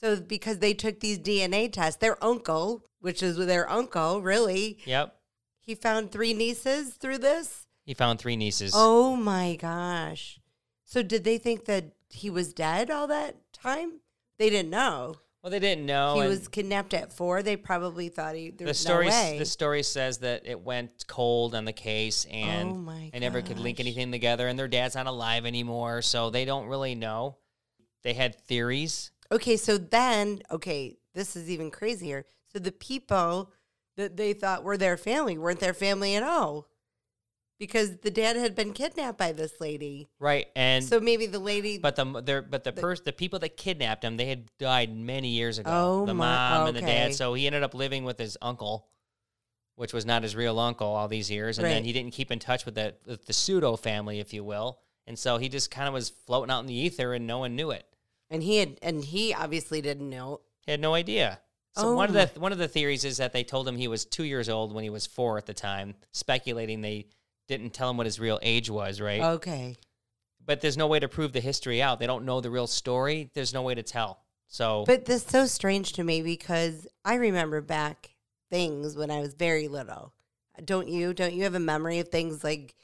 So 0.00 0.16
because 0.16 0.58
they 0.58 0.74
took 0.74 0.98
these 0.98 1.18
DNA 1.20 1.72
tests, 1.72 2.00
their 2.00 2.22
uncle, 2.24 2.84
which 3.00 3.22
is 3.22 3.36
their 3.36 3.70
uncle, 3.70 4.20
really, 4.20 4.78
yep, 4.84 5.14
he 5.60 5.76
found 5.76 6.10
three 6.10 6.34
nieces 6.34 6.94
through 6.94 7.18
this. 7.18 7.66
He 7.88 7.94
found 7.94 8.18
three 8.18 8.36
nieces. 8.36 8.74
Oh 8.74 9.16
my 9.16 9.56
gosh. 9.56 10.38
So 10.84 11.02
did 11.02 11.24
they 11.24 11.38
think 11.38 11.64
that 11.64 11.94
he 12.10 12.28
was 12.28 12.52
dead 12.52 12.90
all 12.90 13.06
that 13.06 13.36
time? 13.54 14.00
They 14.38 14.50
didn't 14.50 14.68
know. 14.68 15.14
Well, 15.42 15.50
they 15.50 15.58
didn't 15.58 15.86
know. 15.86 16.20
he 16.20 16.28
was 16.28 16.48
kidnapped 16.48 16.92
at 16.92 17.14
four. 17.14 17.42
They 17.42 17.56
probably 17.56 18.10
thought 18.10 18.34
he 18.34 18.50
there 18.50 18.66
the 18.66 18.70
was 18.72 18.78
story. 18.78 19.06
no 19.06 19.10
way. 19.12 19.36
The 19.38 19.46
story 19.46 19.82
says 19.82 20.18
that 20.18 20.42
it 20.44 20.60
went 20.60 21.06
cold 21.06 21.54
on 21.54 21.64
the 21.64 21.72
case, 21.72 22.26
oh 22.28 22.34
and 22.34 22.86
Oh 22.86 22.92
they 23.10 23.20
never 23.20 23.40
could 23.40 23.58
link 23.58 23.80
anything 23.80 24.12
together. 24.12 24.48
And 24.48 24.58
their 24.58 24.68
dad's 24.68 24.94
not 24.94 25.06
alive 25.06 25.46
anymore, 25.46 26.02
so 26.02 26.28
they 26.28 26.44
don't 26.44 26.66
really 26.66 26.94
know. 26.94 27.38
They 28.02 28.12
had 28.12 28.38
theories. 28.38 29.12
Okay, 29.32 29.56
so 29.56 29.78
then 29.78 30.42
okay, 30.50 30.98
this 31.14 31.36
is 31.36 31.48
even 31.48 31.70
crazier. 31.70 32.26
So 32.52 32.58
the 32.58 32.70
people 32.70 33.50
that 33.96 34.18
they 34.18 34.34
thought 34.34 34.62
were 34.62 34.76
their 34.76 34.98
family 34.98 35.38
weren't 35.38 35.60
their 35.60 35.72
family 35.72 36.16
at 36.16 36.22
all. 36.22 36.68
Because 37.58 37.96
the 37.98 38.10
dad 38.10 38.36
had 38.36 38.54
been 38.54 38.72
kidnapped 38.72 39.18
by 39.18 39.32
this 39.32 39.60
lady. 39.60 40.08
Right, 40.20 40.46
and 40.54 40.84
so 40.84 41.00
maybe 41.00 41.26
the 41.26 41.40
lady 41.40 41.78
but 41.78 41.96
the 41.96 42.04
their 42.22 42.40
but 42.42 42.62
the 42.62 42.72
pers- 42.72 43.00
the 43.00 43.12
people 43.12 43.40
that 43.40 43.56
kidnapped 43.56 44.04
him, 44.04 44.16
they 44.16 44.26
had 44.26 44.48
died 44.58 44.94
many 44.94 45.28
years 45.30 45.58
ago. 45.58 45.70
Oh 45.72 46.06
the 46.06 46.14
my- 46.14 46.24
mom 46.24 46.68
and 46.68 46.76
the 46.76 46.80
dad. 46.82 47.14
So 47.14 47.34
he 47.34 47.46
ended 47.46 47.64
up 47.64 47.74
living 47.74 48.04
with 48.04 48.18
his 48.18 48.36
uncle, 48.40 48.86
which 49.74 49.92
was 49.92 50.06
not 50.06 50.22
his 50.22 50.36
real 50.36 50.58
uncle 50.60 50.86
all 50.86 51.08
these 51.08 51.30
years, 51.30 51.58
and 51.58 51.66
then 51.66 51.82
he 51.84 51.92
didn't 51.92 52.12
keep 52.12 52.30
in 52.30 52.38
touch 52.38 52.64
with 52.64 52.76
the 52.76 52.94
with 53.06 53.26
the 53.26 53.32
pseudo 53.32 53.74
family, 53.76 54.20
if 54.20 54.32
you 54.32 54.44
will. 54.44 54.78
And 55.08 55.18
so 55.18 55.38
he 55.38 55.48
just 55.48 55.70
kind 55.70 55.88
of 55.88 55.94
was 55.94 56.10
floating 56.10 56.52
out 56.52 56.60
in 56.60 56.66
the 56.66 56.74
ether, 56.74 57.12
and 57.12 57.26
no 57.26 57.38
one 57.38 57.56
knew 57.56 57.70
it. 57.72 57.84
and 58.30 58.42
he 58.42 58.58
had 58.58 58.78
and 58.82 59.02
he 59.02 59.34
obviously 59.34 59.80
didn't 59.80 60.08
know. 60.08 60.42
He 60.64 60.70
had 60.70 60.80
no 60.80 60.94
idea. 60.94 61.40
So 61.76 61.88
Oh 61.88 61.94
one 61.94 62.08
of 62.08 62.14
oh. 62.16 62.24
the 62.24 62.40
one 62.40 62.52
of 62.52 62.58
the 62.58 62.68
theories 62.68 63.04
is 63.04 63.16
that 63.16 63.32
they 63.32 63.42
told 63.42 63.66
him 63.66 63.76
he 63.76 63.88
was 63.88 64.04
two 64.04 64.24
years 64.24 64.48
old 64.48 64.72
when 64.72 64.84
he 64.84 64.90
was 64.90 65.06
four 65.06 65.38
at 65.38 65.46
the 65.46 65.54
time, 65.54 65.94
speculating 66.12 66.82
they 66.82 67.06
didn't 67.48 67.70
tell 67.70 67.90
him 67.90 67.96
what 67.96 68.06
his 68.06 68.20
real 68.20 68.38
age 68.42 68.70
was, 68.70 69.00
right? 69.00 69.20
Okay. 69.20 69.76
but 70.44 70.60
there's 70.60 70.76
no 70.76 70.86
way 70.86 71.00
to 71.00 71.08
prove 71.08 71.32
the 71.32 71.40
history 71.40 71.82
out. 71.82 71.98
They 71.98 72.06
don't 72.06 72.24
know 72.24 72.40
the 72.40 72.50
real 72.50 72.66
story. 72.66 73.30
There's 73.34 73.52
no 73.52 73.62
way 73.62 73.74
to 73.74 73.82
tell. 73.82 74.20
So 74.46 74.84
But 74.86 75.04
this 75.04 75.22
is 75.22 75.28
so 75.28 75.46
strange 75.46 75.92
to 75.94 76.04
me 76.04 76.22
because 76.22 76.86
I 77.04 77.14
remember 77.16 77.60
back 77.60 78.14
things 78.50 78.96
when 78.96 79.10
I 79.10 79.20
was 79.20 79.34
very 79.34 79.68
little. 79.68 80.14
Don't 80.64 80.88
you? 80.88 81.12
Don't 81.12 81.34
you 81.34 81.42
have 81.44 81.54
a 81.54 81.60
memory 81.60 81.98
of 81.98 82.08
things 82.08 82.42
like 82.42 82.74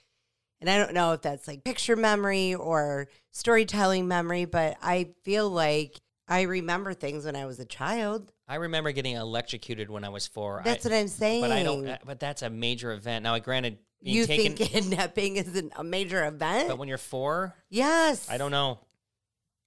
and 0.61 0.71
I 0.71 0.79
don't 0.79 0.95
know 0.95 1.13
if 1.13 1.21
that's 1.23 1.47
like 1.47 1.63
picture 1.65 1.97
memory 1.97 2.55
or 2.55 3.09
storytelling 3.33 4.09
memory, 4.09 4.45
but 4.47 4.77
I 4.81 5.11
feel 5.23 5.51
like 5.51 6.01
I 6.27 6.43
remember 6.43 6.95
things 6.95 7.27
when 7.27 7.37
I 7.37 7.45
was 7.45 7.61
a 7.61 7.67
child. 7.67 8.33
I 8.49 8.55
remember 8.57 8.93
getting 8.93 9.17
electrocuted 9.17 9.91
when 9.91 10.05
I 10.05 10.09
was 10.09 10.27
four. 10.27 10.63
That's 10.65 10.87
I, 10.87 10.89
what 10.89 10.99
I'm 10.99 11.09
saying. 11.09 11.43
But 11.43 11.53
I 11.53 11.63
don't. 11.63 11.87
uh, 11.87 11.99
But 12.07 12.21
that's 12.21 12.43
a 12.43 12.49
major 12.51 12.93
event. 12.93 13.25
Now, 13.25 13.39
granted, 13.39 13.79
you 14.13 14.27
taken. 14.27 14.55
think 14.55 14.71
kidnapping 14.73 15.37
isn't 15.37 15.73
a 15.77 15.85
major 15.85 16.25
event? 16.25 16.69
but 16.69 16.79
when 16.79 16.89
you're 16.89 16.99
four, 16.99 17.55
yes. 17.71 18.29
I 18.31 18.39
don't 18.39 18.51
know. 18.51 18.81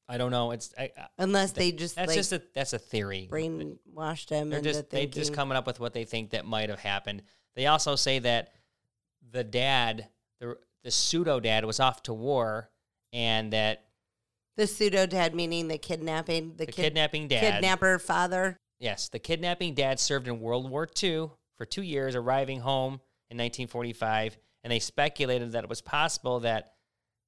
I 0.10 0.17
don't 0.17 0.32
know. 0.32 0.52
It's 0.52 0.73
I, 0.78 0.91
Unless 1.17 1.52
they 1.52 1.71
just 1.71 1.95
that's 1.95 2.08
like 2.08 2.15
just 2.15 2.32
a 2.32 2.41
that's 2.54 2.73
a 2.73 2.80
theory. 2.80 3.28
brainwashed 3.30 4.30
him 4.30 4.50
They're 4.50 4.62
just 4.62 4.89
they 4.89 5.06
just 5.06 5.34
coming 5.34 5.58
up 5.58 5.67
with 5.67 5.80
what 5.80 5.93
they 5.93 6.06
think 6.06 6.30
that 6.30 6.45
might 6.45 6.69
have 6.69 6.80
happened. 6.80 7.23
They 7.56 7.65
also 7.65 7.95
say 7.95 8.19
that 8.19 8.54
the 9.32 9.43
dad, 9.43 10.08
the 10.39 10.58
the 10.84 10.91
pseudo 10.91 11.39
dad, 11.39 11.65
was 11.65 11.80
off 11.80 12.04
to 12.04 12.13
war, 12.13 12.69
and 13.12 13.52
that 13.52 13.84
the 14.56 14.65
pseudo 14.65 15.06
dad 15.06 15.36
meaning 15.36 15.67
the 15.67 15.78
kidnapping, 15.78 16.52
the, 16.52 16.65
the 16.65 16.71
kid, 16.71 16.84
kidnapping 16.84 17.28
dad, 17.28 17.41
kidnapper 17.41 18.00
father. 18.00 18.58
yes, 18.80 19.10
the 19.10 19.19
kidnapping 19.19 19.73
dad 19.73 20.00
served 20.00 20.28
in 20.30 20.39
World 20.39 20.69
War 20.69 20.88
II 21.04 21.32
for 21.58 21.65
two 21.65 21.82
years, 21.82 22.15
arriving 22.15 22.62
home 22.62 23.02
in 23.30 23.38
1945, 23.38 24.38
and 24.63 24.72
they 24.72 24.80
speculated 24.80 25.52
that 25.54 25.63
it 25.63 25.70
was 25.70 25.82
possible 25.82 26.42
that 26.42 26.74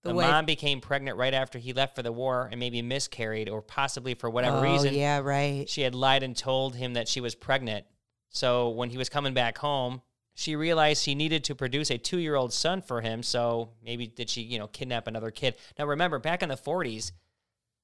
The 0.03 0.09
the, 0.09 0.15
mom 0.15 0.45
became 0.45 0.81
pregnant 0.81 1.17
right 1.17 1.33
after 1.33 1.59
he 1.59 1.73
left 1.73 1.95
for 1.95 2.03
the 2.03 2.11
war 2.11 2.47
and 2.51 2.59
maybe 2.59 2.81
miscarried, 2.81 3.49
or 3.49 3.61
possibly 3.61 4.13
for 4.13 4.29
whatever 4.29 4.57
oh, 4.57 4.61
reason, 4.61 4.93
yeah, 4.93 5.19
right. 5.19 5.69
she 5.69 5.81
had 5.81 5.95
lied 5.95 6.23
and 6.23 6.35
told 6.35 6.75
him 6.75 6.93
that 6.93 7.07
she 7.07 7.21
was 7.21 7.35
pregnant. 7.35 7.85
So 8.29 8.69
when 8.69 8.89
he 8.89 8.97
was 8.97 9.09
coming 9.09 9.33
back 9.33 9.57
home, 9.57 10.01
she 10.35 10.55
realized 10.55 11.03
she 11.03 11.15
needed 11.15 11.43
to 11.45 11.55
produce 11.55 11.89
a 11.91 11.97
two-year-old 11.97 12.53
son 12.53 12.81
for 12.81 13.01
him. 13.01 13.23
So 13.23 13.71
maybe 13.83 14.07
did 14.07 14.29
she, 14.29 14.41
you 14.41 14.57
know, 14.57 14.67
kidnap 14.67 15.07
another 15.07 15.31
kid? 15.31 15.55
Now 15.77 15.85
remember, 15.85 16.17
back 16.17 16.41
in 16.41 16.47
the 16.47 16.55
'40s, 16.55 17.11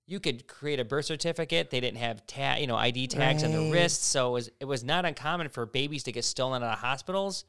you 0.08 0.20
could 0.20 0.48
create 0.48 0.80
a 0.80 0.86
birth 0.86 1.06
certificate. 1.06 1.70
They 1.70 1.80
didn't 1.80 1.98
have 1.98 2.26
ta- 2.28 2.56
you 2.56 2.68
know 2.68 2.76
ID 2.78 3.08
tags 3.08 3.44
on 3.44 3.52
the 3.52 3.72
wrists, 3.72 4.06
so 4.06 4.30
it 4.30 4.34
was 4.34 4.50
it 4.62 4.66
was 4.66 4.84
not 4.84 5.06
uncommon 5.06 5.50
for 5.50 5.66
babies 5.66 6.04
to 6.04 6.12
get 6.12 6.24
stolen 6.24 6.64
out 6.64 6.74
of 6.74 6.80
hospitals, 6.80 7.44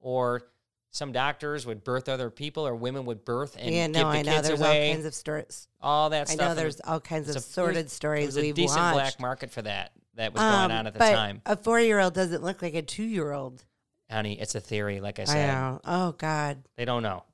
or 0.00 0.42
some 0.90 1.12
doctors 1.12 1.66
would 1.66 1.84
birth 1.84 2.08
other 2.08 2.30
people, 2.30 2.66
or 2.66 2.74
women 2.74 3.04
would 3.06 3.24
birth 3.24 3.56
and 3.58 3.74
yeah, 3.74 3.86
give 3.86 3.96
no, 3.96 4.00
the 4.00 4.06
I 4.18 4.22
know. 4.22 4.32
kids 4.32 4.48
There's 4.48 4.60
away. 4.60 4.88
all 4.88 4.94
kinds 4.94 5.06
of 5.06 5.14
stories. 5.14 5.68
all 5.80 6.10
that 6.10 6.28
stuff. 6.28 6.40
I 6.40 6.48
know 6.48 6.54
there's 6.54 6.80
all 6.80 7.00
kinds 7.00 7.28
of 7.28 7.36
a- 7.36 7.40
sordid 7.40 7.90
stories 7.90 8.26
was 8.28 8.36
a 8.38 8.40
we've 8.40 8.54
decent 8.54 8.80
watched. 8.80 8.94
black 8.94 9.20
market 9.20 9.50
for 9.50 9.62
that 9.62 9.92
that 10.14 10.32
was 10.32 10.40
going 10.40 10.54
Um, 10.54 10.70
on 10.70 10.86
at 10.86 10.92
the 10.94 10.98
but 10.98 11.12
time. 11.12 11.42
A 11.44 11.56
four 11.56 11.80
year 11.80 12.00
old 12.00 12.14
doesn't 12.14 12.42
look 12.42 12.62
like 12.62 12.74
a 12.74 12.82
two 12.82 13.02
year 13.04 13.32
old. 13.32 13.62
Honey, 14.10 14.40
it's 14.40 14.54
a 14.54 14.60
theory. 14.60 15.00
Like 15.00 15.18
I 15.18 15.22
I 15.22 15.24
said, 15.26 15.46
know. 15.48 15.80
Oh 15.84 16.12
God. 16.12 16.62
they 16.76 16.84
don't 16.86 17.02
know. 17.02 17.24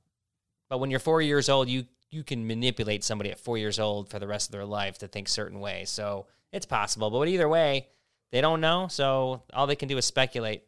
But 0.69 0.79
when 0.79 0.89
you're 0.91 0.99
four 0.99 1.21
years 1.21 1.47
old, 1.47 1.69
you 1.69 1.85
you 2.09 2.23
can 2.23 2.45
manipulate 2.45 3.03
somebody 3.03 3.31
at 3.31 3.39
four 3.39 3.57
years 3.57 3.79
old 3.79 4.09
for 4.09 4.19
the 4.19 4.27
rest 4.27 4.49
of 4.49 4.51
their 4.51 4.65
life 4.65 4.97
to 4.99 5.07
think 5.07 5.27
certain 5.29 5.59
ways. 5.61 5.89
So 5.89 6.25
it's 6.51 6.65
possible. 6.65 7.09
But 7.09 7.27
either 7.27 7.47
way, 7.49 7.87
they 8.31 8.41
don't 8.41 8.59
know. 8.61 8.87
So 8.89 9.41
all 9.53 9.65
they 9.67 9.75
can 9.75 9.87
do 9.87 9.97
is 9.97 10.05
speculate. 10.05 10.63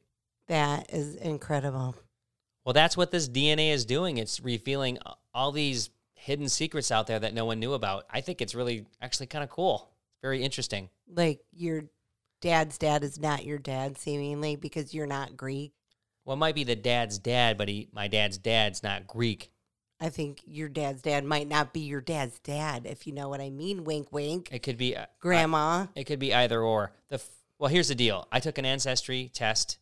That 0.48 0.94
is 0.94 1.16
incredible. 1.16 1.96
Well, 2.64 2.74
that's 2.74 2.98
what 2.98 3.12
this 3.12 3.30
DNA 3.30 3.72
is 3.72 3.86
doing. 3.86 4.18
It's 4.18 4.40
revealing 4.40 4.98
all 5.34 5.52
these 5.52 5.90
hidden 6.14 6.50
secrets 6.50 6.92
out 6.92 7.08
there 7.08 7.20
that 7.20 7.34
no 7.34 7.46
one 7.46 7.60
knew 7.60 7.74
about. 7.74 8.06
I 8.10 8.22
think 8.22 8.42
it's 8.42 8.56
really 8.56 8.86
actually 9.02 9.28
kind 9.28 9.44
of 9.44 9.50
cool. 9.50 9.92
Very 10.22 10.44
interesting. 10.44 10.90
Like 11.08 11.42
your 11.52 11.86
dad's 12.42 12.78
dad 12.78 13.04
is 13.04 13.20
not 13.20 13.46
your 13.46 13.60
dad, 13.60 13.98
seemingly, 13.98 14.56
because 14.56 14.94
you're 14.94 15.06
not 15.06 15.38
Greek. 15.38 15.74
Well, 16.24 16.36
it 16.36 16.40
might 16.40 16.56
be 16.56 16.64
the 16.64 16.76
dad's 16.76 17.20
dad, 17.20 17.58
but 17.58 17.70
he, 17.70 17.88
my 17.92 18.08
dad's 18.08 18.40
dad's 18.40 18.82
not 18.82 19.06
Greek. 19.06 19.52
I 20.00 20.10
think 20.10 20.42
your 20.46 20.68
dad's 20.68 21.02
dad 21.02 21.24
might 21.24 21.48
not 21.48 21.74
be 21.74 21.82
your 21.82 22.02
dad's 22.02 22.40
dad, 22.40 22.86
if 22.86 23.08
you 23.08 23.14
know 23.14 23.30
what 23.30 23.40
I 23.40 23.50
mean. 23.50 23.84
Wink, 23.84 24.12
wink. 24.12 24.50
It 24.52 24.64
could 24.64 24.78
be 24.78 24.96
uh, 24.96 25.06
Grandma. 25.20 25.86
It 25.96 26.06
could 26.06 26.20
be 26.20 26.34
either 26.34 26.62
or. 26.62 26.92
The 27.10 27.16
f- 27.16 27.30
well, 27.60 27.70
here's 27.70 27.88
the 27.88 27.96
deal. 27.96 28.28
I 28.32 28.40
took 28.40 28.58
an 28.58 28.66
ancestry 28.66 29.30
test, 29.34 29.78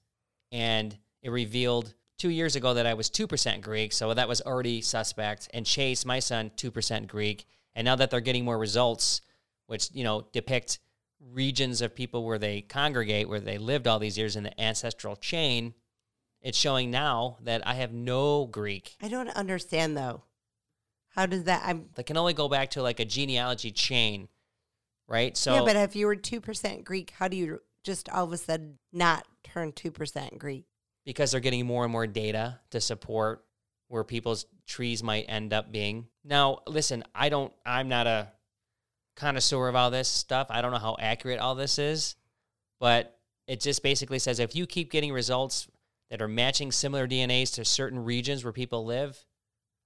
and 0.53 0.97
it 1.21 1.31
revealed 1.31 1.93
two 2.17 2.29
years 2.29 2.55
ago 2.55 2.75
that 2.75 2.85
I 2.85 2.93
was 2.93 3.09
two 3.09 3.27
percent 3.27 3.61
Greek, 3.61 3.91
so 3.91 4.13
that 4.13 4.29
was 4.29 4.39
already 4.41 4.79
suspect. 4.81 5.49
And 5.53 5.65
Chase, 5.65 6.05
my 6.05 6.19
son, 6.19 6.51
two 6.55 6.71
percent 6.71 7.07
Greek. 7.07 7.45
And 7.75 7.83
now 7.83 7.95
that 7.97 8.11
they're 8.11 8.21
getting 8.21 8.45
more 8.45 8.57
results, 8.57 9.21
which 9.67 9.89
you 9.93 10.05
know 10.05 10.27
depict 10.31 10.79
regions 11.19 11.81
of 11.81 11.95
people 11.95 12.23
where 12.23 12.37
they 12.37 12.61
congregate, 12.61 13.27
where 13.27 13.39
they 13.39 13.57
lived 13.57 13.87
all 13.87 13.99
these 13.99 14.17
years 14.17 14.35
in 14.35 14.43
the 14.43 14.61
ancestral 14.61 15.15
chain, 15.15 15.73
it's 16.41 16.57
showing 16.57 16.91
now 16.91 17.37
that 17.41 17.65
I 17.67 17.73
have 17.75 17.91
no 17.91 18.45
Greek. 18.45 18.95
I 19.01 19.07
don't 19.07 19.29
understand 19.29 19.97
though. 19.97 20.23
How 21.15 21.25
does 21.25 21.45
that? 21.45 21.63
I'm 21.65 21.89
That 21.95 22.05
can 22.05 22.17
only 22.17 22.33
go 22.33 22.47
back 22.47 22.71
to 22.71 22.83
like 22.83 22.99
a 22.99 23.05
genealogy 23.05 23.71
chain, 23.71 24.27
right? 25.07 25.35
So 25.35 25.55
yeah, 25.55 25.61
but 25.61 25.75
if 25.75 25.95
you 25.95 26.05
were 26.05 26.15
two 26.15 26.41
percent 26.41 26.85
Greek, 26.85 27.11
how 27.17 27.27
do 27.27 27.35
you 27.35 27.61
just 27.83 28.07
all 28.09 28.25
of 28.25 28.31
a 28.31 28.37
sudden 28.37 28.77
not 28.91 29.25
turn 29.43 29.71
two 29.71 29.91
percent 29.91 30.37
Greek? 30.39 30.65
because 31.05 31.31
they're 31.31 31.41
getting 31.41 31.65
more 31.65 31.83
and 31.83 31.91
more 31.91 32.07
data 32.07 32.61
to 32.69 32.79
support 32.79 33.43
where 33.89 34.05
people's 34.05 34.45
trees 34.65 35.03
might 35.03 35.25
end 35.27 35.51
up 35.51 35.69
being. 35.69 36.07
Now, 36.23 36.59
listen, 36.65 37.03
I 37.13 37.27
don't 37.27 37.51
I'm 37.65 37.89
not 37.89 38.07
a 38.07 38.31
connoisseur 39.15 39.67
of 39.67 39.75
all 39.75 39.91
this 39.91 40.07
stuff. 40.07 40.47
I 40.49 40.61
don't 40.61 40.71
know 40.71 40.77
how 40.79 40.95
accurate 40.99 41.39
all 41.39 41.55
this 41.55 41.77
is, 41.77 42.15
but 42.79 43.19
it 43.47 43.59
just 43.59 43.83
basically 43.83 44.17
says 44.19 44.39
if 44.39 44.55
you 44.55 44.65
keep 44.65 44.91
getting 44.91 45.11
results 45.11 45.67
that 46.09 46.21
are 46.21 46.27
matching 46.27 46.71
similar 46.71 47.07
DNAs 47.07 47.53
to 47.55 47.65
certain 47.65 47.99
regions 48.03 48.43
where 48.43 48.53
people 48.53 48.85
live 48.85 49.25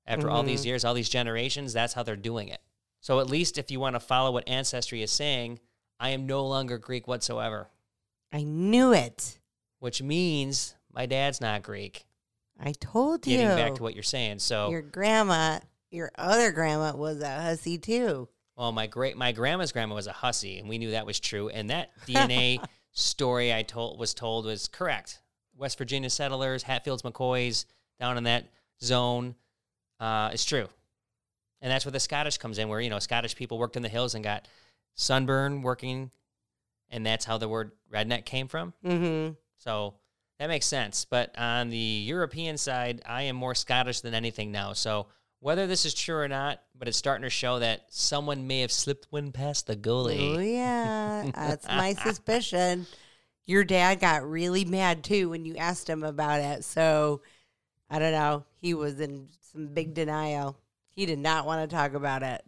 after 0.05 0.29
all 0.29 0.43
these 0.43 0.61
Mhm. 0.61 0.65
years, 0.65 0.85
all 0.85 0.93
these 0.93 1.09
generations, 1.09 1.73
that's 1.73 1.93
how 1.93 2.03
they're 2.03 2.15
doing 2.15 2.47
it. 2.49 2.61
So 3.01 3.19
at 3.19 3.27
least 3.27 3.57
if 3.57 3.71
you 3.71 3.79
want 3.79 3.95
to 3.95 3.99
follow 3.99 4.31
what 4.31 4.47
ancestry 4.47 5.01
is 5.01 5.11
saying, 5.11 5.59
I 5.99 6.09
am 6.11 6.25
no 6.27 6.45
longer 6.45 6.77
Greek 6.77 7.07
whatsoever, 7.07 7.69
I 8.31 8.43
knew 8.43 8.93
it. 8.93 9.39
Which 9.79 10.01
means 10.01 10.75
my 10.93 11.05
dad's 11.05 11.41
not 11.41 11.63
Greek. 11.63 12.05
I 12.59 12.71
told 12.71 13.27
you. 13.27 13.37
getting 13.37 13.55
back 13.55 13.75
to 13.75 13.83
what 13.83 13.93
you're 13.93 14.03
saying. 14.03 14.39
So, 14.39 14.71
your 14.71 14.81
grandma, 14.81 15.59
your 15.91 16.11
other 16.17 16.51
grandma 16.51 16.95
was 16.95 17.21
a 17.21 17.41
hussy 17.41 17.77
too. 17.77 18.27
well, 18.55 18.71
my 18.71 18.87
great 18.87 19.15
my 19.15 19.31
grandma's 19.31 19.71
grandma 19.71 19.95
was 19.95 20.07
a 20.07 20.13
hussy, 20.13 20.57
and 20.59 20.67
we 20.67 20.77
knew 20.77 20.91
that 20.91 21.05
was 21.05 21.19
true. 21.19 21.49
And 21.49 21.69
that 21.69 21.91
DNA 22.07 22.63
story 22.91 23.53
I 23.53 23.61
told 23.63 23.99
was 23.99 24.13
told 24.13 24.45
was 24.45 24.67
correct. 24.67 25.21
West 25.55 25.77
Virginia 25.77 26.09
settlers, 26.09 26.63
Hatfields, 26.63 27.03
McCoys, 27.03 27.65
down 27.99 28.17
in 28.17 28.23
that 28.25 28.45
zone, 28.81 29.35
uh, 29.99 30.29
is 30.33 30.45
true. 30.45 30.67
And 31.61 31.71
that's 31.71 31.85
where 31.85 31.91
the 31.91 31.99
Scottish 31.99 32.37
comes 32.37 32.59
in, 32.59 32.69
where 32.69 32.79
you 32.81 32.89
know 32.89 32.99
Scottish 32.99 33.35
people 33.35 33.57
worked 33.57 33.75
in 33.75 33.83
the 33.83 33.89
hills 33.89 34.15
and 34.15 34.23
got 34.23 34.47
sunburn 34.95 35.61
working, 35.61 36.11
and 36.89 37.05
that's 37.05 37.25
how 37.25 37.37
the 37.37 37.47
word 37.47 37.71
redneck 37.93 38.25
came 38.25 38.47
from. 38.47 38.73
Mm-hmm. 38.83 39.33
So 39.57 39.95
that 40.39 40.47
makes 40.47 40.65
sense. 40.65 41.05
But 41.05 41.37
on 41.37 41.69
the 41.69 41.77
European 41.77 42.57
side, 42.57 43.01
I 43.05 43.23
am 43.23 43.35
more 43.35 43.55
Scottish 43.55 44.01
than 44.01 44.13
anything 44.13 44.51
now. 44.51 44.73
So 44.73 45.07
whether 45.39 45.67
this 45.67 45.85
is 45.85 45.93
true 45.93 46.17
or 46.17 46.27
not, 46.27 46.61
but 46.77 46.87
it's 46.87 46.97
starting 46.97 47.23
to 47.23 47.29
show 47.29 47.59
that 47.59 47.85
someone 47.89 48.47
may 48.47 48.61
have 48.61 48.71
slipped 48.71 49.07
one 49.09 49.31
past 49.31 49.67
the 49.67 49.75
goalie. 49.75 50.35
Oh 50.35 50.39
yeah, 50.39 51.29
that's 51.33 51.67
my 51.67 51.93
suspicion. 52.03 52.87
Your 53.45 53.63
dad 53.63 53.99
got 53.99 54.29
really 54.29 54.65
mad 54.65 55.03
too 55.03 55.29
when 55.29 55.45
you 55.45 55.55
asked 55.55 55.89
him 55.89 56.03
about 56.03 56.41
it. 56.41 56.63
So 56.63 57.21
I 57.89 57.99
don't 57.99 58.11
know. 58.11 58.45
He 58.59 58.73
was 58.73 58.99
in 58.99 59.27
some 59.41 59.67
big 59.67 59.93
denial. 59.93 60.57
He 60.89 61.05
did 61.05 61.19
not 61.19 61.45
want 61.45 61.69
to 61.69 61.75
talk 61.75 61.93
about 61.93 62.23
it. 62.23 62.43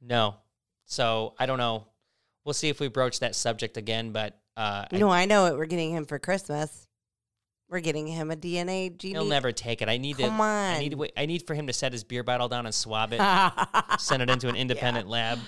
No. 0.00 0.36
So 0.84 1.34
I 1.38 1.46
don't 1.46 1.58
know. 1.58 1.86
We'll 2.44 2.52
see 2.52 2.68
if 2.68 2.78
we 2.78 2.88
broach 2.88 3.20
that 3.20 3.34
subject 3.34 3.76
again. 3.76 4.12
But 4.12 4.38
uh, 4.56 4.84
No, 4.92 5.10
I 5.10 5.24
know 5.26 5.42
what 5.44 5.56
we're 5.56 5.66
getting 5.66 5.92
him 5.92 6.04
for 6.04 6.18
Christmas. 6.18 6.86
We're 7.68 7.80
getting 7.80 8.06
him 8.06 8.30
a 8.30 8.36
DNA 8.36 8.96
gene. 8.96 9.12
he'll 9.14 9.24
never 9.24 9.50
take 9.50 9.80
it. 9.82 9.88
I 9.88 9.96
need 9.96 10.18
Come 10.18 10.36
to. 10.36 10.42
on. 10.42 10.74
I 10.76 10.78
need. 10.78 10.90
To, 10.90 10.96
wait- 10.98 11.12
I 11.16 11.26
need 11.26 11.46
for 11.46 11.54
him 11.54 11.66
to 11.66 11.72
set 11.72 11.92
his 11.92 12.04
beer 12.04 12.22
bottle 12.22 12.46
down 12.48 12.66
and 12.66 12.74
swab 12.74 13.12
it. 13.12 13.20
send 14.00 14.22
it 14.22 14.30
into 14.30 14.48
an 14.48 14.54
independent 14.56 15.08
lab. 15.08 15.38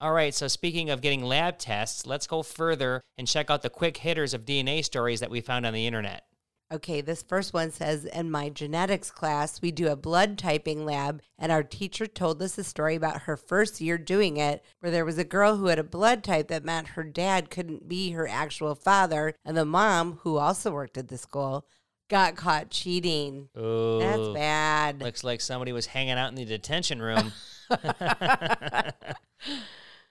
All 0.00 0.12
right, 0.12 0.34
so 0.34 0.46
speaking 0.46 0.90
of 0.90 1.00
getting 1.00 1.24
lab 1.24 1.58
tests, 1.58 2.06
let's 2.06 2.26
go 2.26 2.42
further 2.42 3.00
and 3.16 3.26
check 3.26 3.48
out 3.50 3.62
the 3.62 3.70
quick 3.70 3.96
hitters 3.96 4.34
of 4.34 4.44
DNA 4.44 4.84
stories 4.84 5.20
that 5.20 5.30
we 5.30 5.40
found 5.40 5.64
on 5.64 5.72
the 5.72 5.86
internet. 5.86 6.26
Okay, 6.72 7.00
this 7.00 7.22
first 7.22 7.52
one 7.54 7.70
says 7.70 8.04
In 8.06 8.28
my 8.28 8.48
genetics 8.48 9.12
class, 9.12 9.62
we 9.62 9.70
do 9.70 9.86
a 9.88 9.94
blood 9.94 10.36
typing 10.36 10.84
lab, 10.84 11.22
and 11.38 11.52
our 11.52 11.62
teacher 11.62 12.08
told 12.08 12.42
us 12.42 12.58
a 12.58 12.64
story 12.64 12.96
about 12.96 13.22
her 13.22 13.36
first 13.36 13.80
year 13.80 13.96
doing 13.98 14.36
it, 14.36 14.64
where 14.80 14.90
there 14.90 15.04
was 15.04 15.16
a 15.16 15.24
girl 15.24 15.56
who 15.56 15.66
had 15.66 15.78
a 15.78 15.84
blood 15.84 16.24
type 16.24 16.48
that 16.48 16.64
meant 16.64 16.88
her 16.88 17.04
dad 17.04 17.50
couldn't 17.50 17.88
be 17.88 18.10
her 18.10 18.26
actual 18.26 18.74
father, 18.74 19.34
and 19.44 19.56
the 19.56 19.64
mom, 19.64 20.18
who 20.22 20.38
also 20.38 20.72
worked 20.72 20.98
at 20.98 21.06
the 21.06 21.16
school, 21.18 21.64
got 22.08 22.34
caught 22.34 22.70
cheating. 22.70 23.48
Oh, 23.54 24.00
That's 24.00 24.28
bad. 24.34 25.00
Looks 25.02 25.22
like 25.22 25.40
somebody 25.40 25.70
was 25.70 25.86
hanging 25.86 26.14
out 26.14 26.30
in 26.30 26.34
the 26.34 26.44
detention 26.44 27.00
room. 27.00 27.32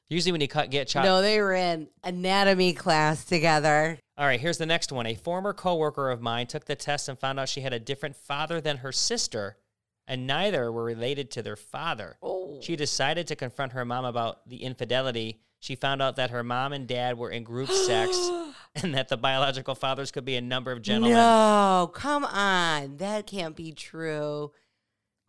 Usually, 0.08 0.32
when 0.32 0.42
you 0.42 0.48
cut, 0.48 0.70
get 0.70 0.90
shot. 0.90 1.04
no, 1.04 1.22
they 1.22 1.42
were 1.42 1.54
in 1.54 1.88
anatomy 2.04 2.74
class 2.74 3.26
together. 3.26 4.00
All 4.18 4.26
right, 4.26 4.40
here's 4.40 4.58
the 4.58 4.66
next 4.66 4.94
one. 4.94 5.06
A 5.06 5.16
former 5.16 5.52
coworker 5.52 6.10
of 6.10 6.22
mine 6.22 6.48
took 6.48 6.66
the 6.66 6.76
test 6.76 7.10
and 7.10 7.20
found 7.20 7.40
out 7.40 7.50
she 7.50 7.62
had 7.62 7.74
a 7.74 7.80
different 7.80 8.16
father 8.16 8.62
than 8.62 8.78
her 8.78 8.94
sister, 8.94 9.58
and 10.08 10.26
neither 10.26 10.72
were 10.72 10.86
related 10.86 11.32
to 11.32 11.44
their 11.44 11.58
father. 11.58 12.18
Oh. 12.24 12.60
She 12.62 12.78
decided 12.78 13.28
to 13.28 13.36
confront 13.36 13.74
her 13.74 13.84
mom 13.84 14.06
about 14.06 14.48
the 14.48 14.64
infidelity. 14.64 15.42
She 15.60 15.76
found 15.76 16.02
out 16.02 16.16
that 16.16 16.30
her 16.30 16.44
mom 16.44 16.72
and 16.72 16.88
dad 16.88 17.18
were 17.18 17.30
in 17.30 17.44
group 17.44 17.70
sex 17.70 18.16
and 18.76 18.96
that 18.96 19.10
the 19.10 19.18
biological 19.18 19.76
fathers 19.76 20.12
could 20.12 20.24
be 20.24 20.38
a 20.38 20.42
number 20.42 20.72
of 20.72 20.82
gentlemen. 20.82 21.18
No, 21.18 21.92
come 21.94 22.24
on. 22.24 22.98
That 22.98 23.28
can't 23.28 23.56
be 23.56 23.74
true. 23.74 24.52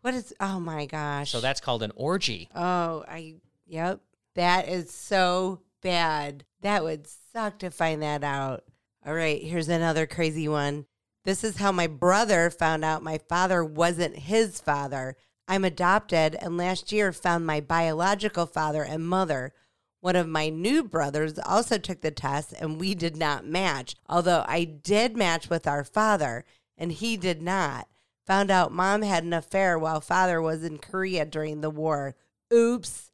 What 0.03 0.15
is, 0.15 0.33
oh 0.39 0.61
my 0.61 0.87
gosh. 0.87 1.33
So 1.33 1.41
that's 1.41 1.61
called 1.61 1.83
an 1.83 1.91
orgy. 1.97 2.49
Oh, 2.55 3.05
I 3.09 3.37
yep. 3.67 4.01
That 4.35 4.69
is 4.69 4.93
so 4.93 5.63
bad. 5.81 6.45
That 6.61 6.85
would 6.85 7.09
suck 7.33 7.59
to 7.61 7.71
find 7.71 8.03
that 8.03 8.23
out. 8.23 8.63
All 9.07 9.15
right, 9.15 9.41
here's 9.41 9.69
another 9.69 10.05
crazy 10.05 10.49
one. 10.49 10.87
This 11.25 11.45
is 11.45 11.59
how 11.59 11.71
my 11.71 11.87
brother 11.87 12.51
found 12.51 12.85
out 12.85 13.05
my 13.05 13.19
father 13.19 13.65
wasn't 13.65 14.17
his 14.17 14.61
father. 14.61 15.15
I'm 15.47 15.65
adopted 15.65 16.35
and 16.35 16.57
last 16.57 16.91
year 16.91 17.13
found 17.13 17.47
my 17.47 17.61
biological 17.61 18.47
father 18.47 18.83
and 18.83 19.07
mother. 19.07 19.53
One 20.01 20.17
of 20.17 20.27
my 20.27 20.49
new 20.49 20.83
brothers 20.83 21.39
also 21.39 21.79
took 21.79 22.01
the 22.01 22.11
test 22.11 22.53
and 22.59 22.81
we 22.81 22.97
did 22.97 23.17
not 23.17 23.47
match, 23.47 23.95
although 24.09 24.45
I 24.49 24.65
did 24.65 25.17
match 25.17 25.49
with 25.49 25.69
our 25.69 25.85
father 25.85 26.45
and 26.77 26.91
he 26.91 27.17
did 27.17 27.41
not. 27.41 27.87
Found 28.27 28.51
out 28.51 28.73
mom 28.73 29.03
had 29.03 29.23
an 29.23 29.33
affair 29.33 29.79
while 29.79 30.01
father 30.01 30.43
was 30.43 30.65
in 30.65 30.79
Korea 30.79 31.25
during 31.25 31.61
the 31.61 31.71
war. 31.71 32.17
Oops. 32.53 33.13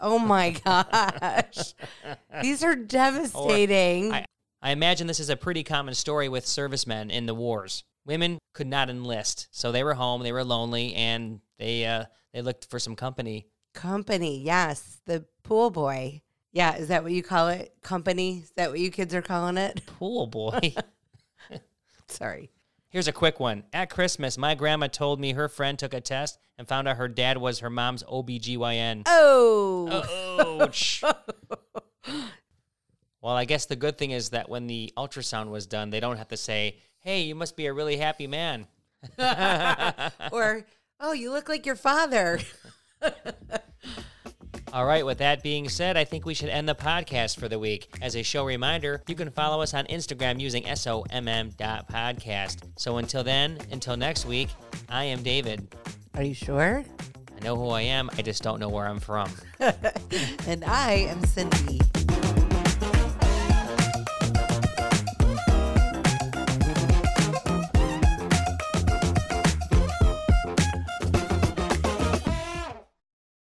Oh 0.00 0.20
my 0.20 0.50
gosh. 0.64 1.74
These 2.40 2.62
are 2.62 2.76
devastating. 2.76 4.12
I, 4.12 4.26
I 4.62 4.70
imagine 4.70 5.06
this 5.06 5.20
is 5.20 5.30
a 5.30 5.36
pretty 5.36 5.64
common 5.64 5.94
story 5.94 6.28
with 6.28 6.46
servicemen 6.46 7.10
in 7.10 7.26
the 7.26 7.34
wars. 7.34 7.84
Women 8.04 8.38
could 8.52 8.66
not 8.66 8.88
enlist, 8.88 9.48
so 9.50 9.70
they 9.70 9.84
were 9.84 9.94
home, 9.94 10.22
they 10.22 10.32
were 10.32 10.44
lonely, 10.44 10.94
and 10.94 11.40
they 11.58 11.84
uh, 11.84 12.04
they 12.32 12.42
looked 12.42 12.70
for 12.70 12.78
some 12.78 12.96
company 12.96 13.46
Company, 13.74 14.38
yes. 14.42 15.00
The 15.06 15.24
pool 15.42 15.70
boy. 15.70 16.22
Yeah, 16.52 16.76
is 16.76 16.88
that 16.88 17.02
what 17.02 17.12
you 17.12 17.22
call 17.22 17.48
it? 17.48 17.74
Company? 17.82 18.40
Is 18.40 18.52
that 18.56 18.70
what 18.70 18.78
you 18.78 18.90
kids 18.90 19.14
are 19.14 19.22
calling 19.22 19.56
it? 19.56 19.86
Pool 19.98 20.26
boy. 20.26 20.74
Sorry. 22.08 22.50
Here's 22.90 23.08
a 23.08 23.12
quick 23.12 23.40
one. 23.40 23.64
At 23.72 23.88
Christmas, 23.88 24.36
my 24.36 24.54
grandma 24.54 24.88
told 24.88 25.18
me 25.18 25.32
her 25.32 25.48
friend 25.48 25.78
took 25.78 25.94
a 25.94 26.00
test 26.00 26.38
and 26.58 26.68
found 26.68 26.86
out 26.86 26.98
her 26.98 27.08
dad 27.08 27.38
was 27.38 27.60
her 27.60 27.70
mom's 27.70 28.02
OBGYN. 28.02 29.04
Oh. 29.06 30.60
Ouch. 30.60 31.02
Well, 33.22 33.34
I 33.34 33.44
guess 33.44 33.66
the 33.66 33.76
good 33.76 33.96
thing 33.96 34.10
is 34.10 34.30
that 34.30 34.48
when 34.48 34.66
the 34.66 34.92
ultrasound 34.96 35.50
was 35.50 35.66
done, 35.66 35.90
they 35.90 36.00
don't 36.00 36.16
have 36.16 36.28
to 36.28 36.36
say, 36.36 36.78
hey, 36.98 37.22
you 37.22 37.36
must 37.36 37.56
be 37.56 37.66
a 37.66 37.72
really 37.72 37.96
happy 37.96 38.26
man. 38.26 38.66
or, 40.32 40.66
oh, 41.00 41.12
you 41.12 41.30
look 41.30 41.48
like 41.48 41.64
your 41.64 41.76
father. 41.76 42.40
All 44.72 44.86
right, 44.86 45.04
with 45.06 45.18
that 45.18 45.42
being 45.42 45.68
said, 45.68 45.96
I 45.98 46.04
think 46.04 46.24
we 46.24 46.34
should 46.34 46.48
end 46.48 46.68
the 46.68 46.74
podcast 46.74 47.38
for 47.38 47.46
the 47.46 47.58
week. 47.58 47.94
As 48.00 48.16
a 48.16 48.22
show 48.22 48.44
reminder, 48.44 49.02
you 49.06 49.14
can 49.14 49.30
follow 49.30 49.60
us 49.62 49.74
on 49.74 49.84
Instagram 49.86 50.40
using 50.40 50.64
SOMM.podcast. 50.64 52.56
So 52.76 52.96
until 52.96 53.22
then, 53.22 53.58
until 53.70 53.96
next 53.96 54.24
week, 54.26 54.48
I 54.88 55.04
am 55.04 55.22
David. 55.22 55.72
Are 56.14 56.22
you 56.24 56.34
sure? 56.34 56.84
I 57.36 57.44
know 57.44 57.54
who 57.54 57.68
I 57.68 57.82
am, 57.82 58.10
I 58.16 58.22
just 58.22 58.42
don't 58.42 58.58
know 58.58 58.70
where 58.70 58.88
I'm 58.88 58.98
from. 58.98 59.30
and 59.60 60.64
I 60.64 60.92
am 61.10 61.22
Cindy. 61.24 61.80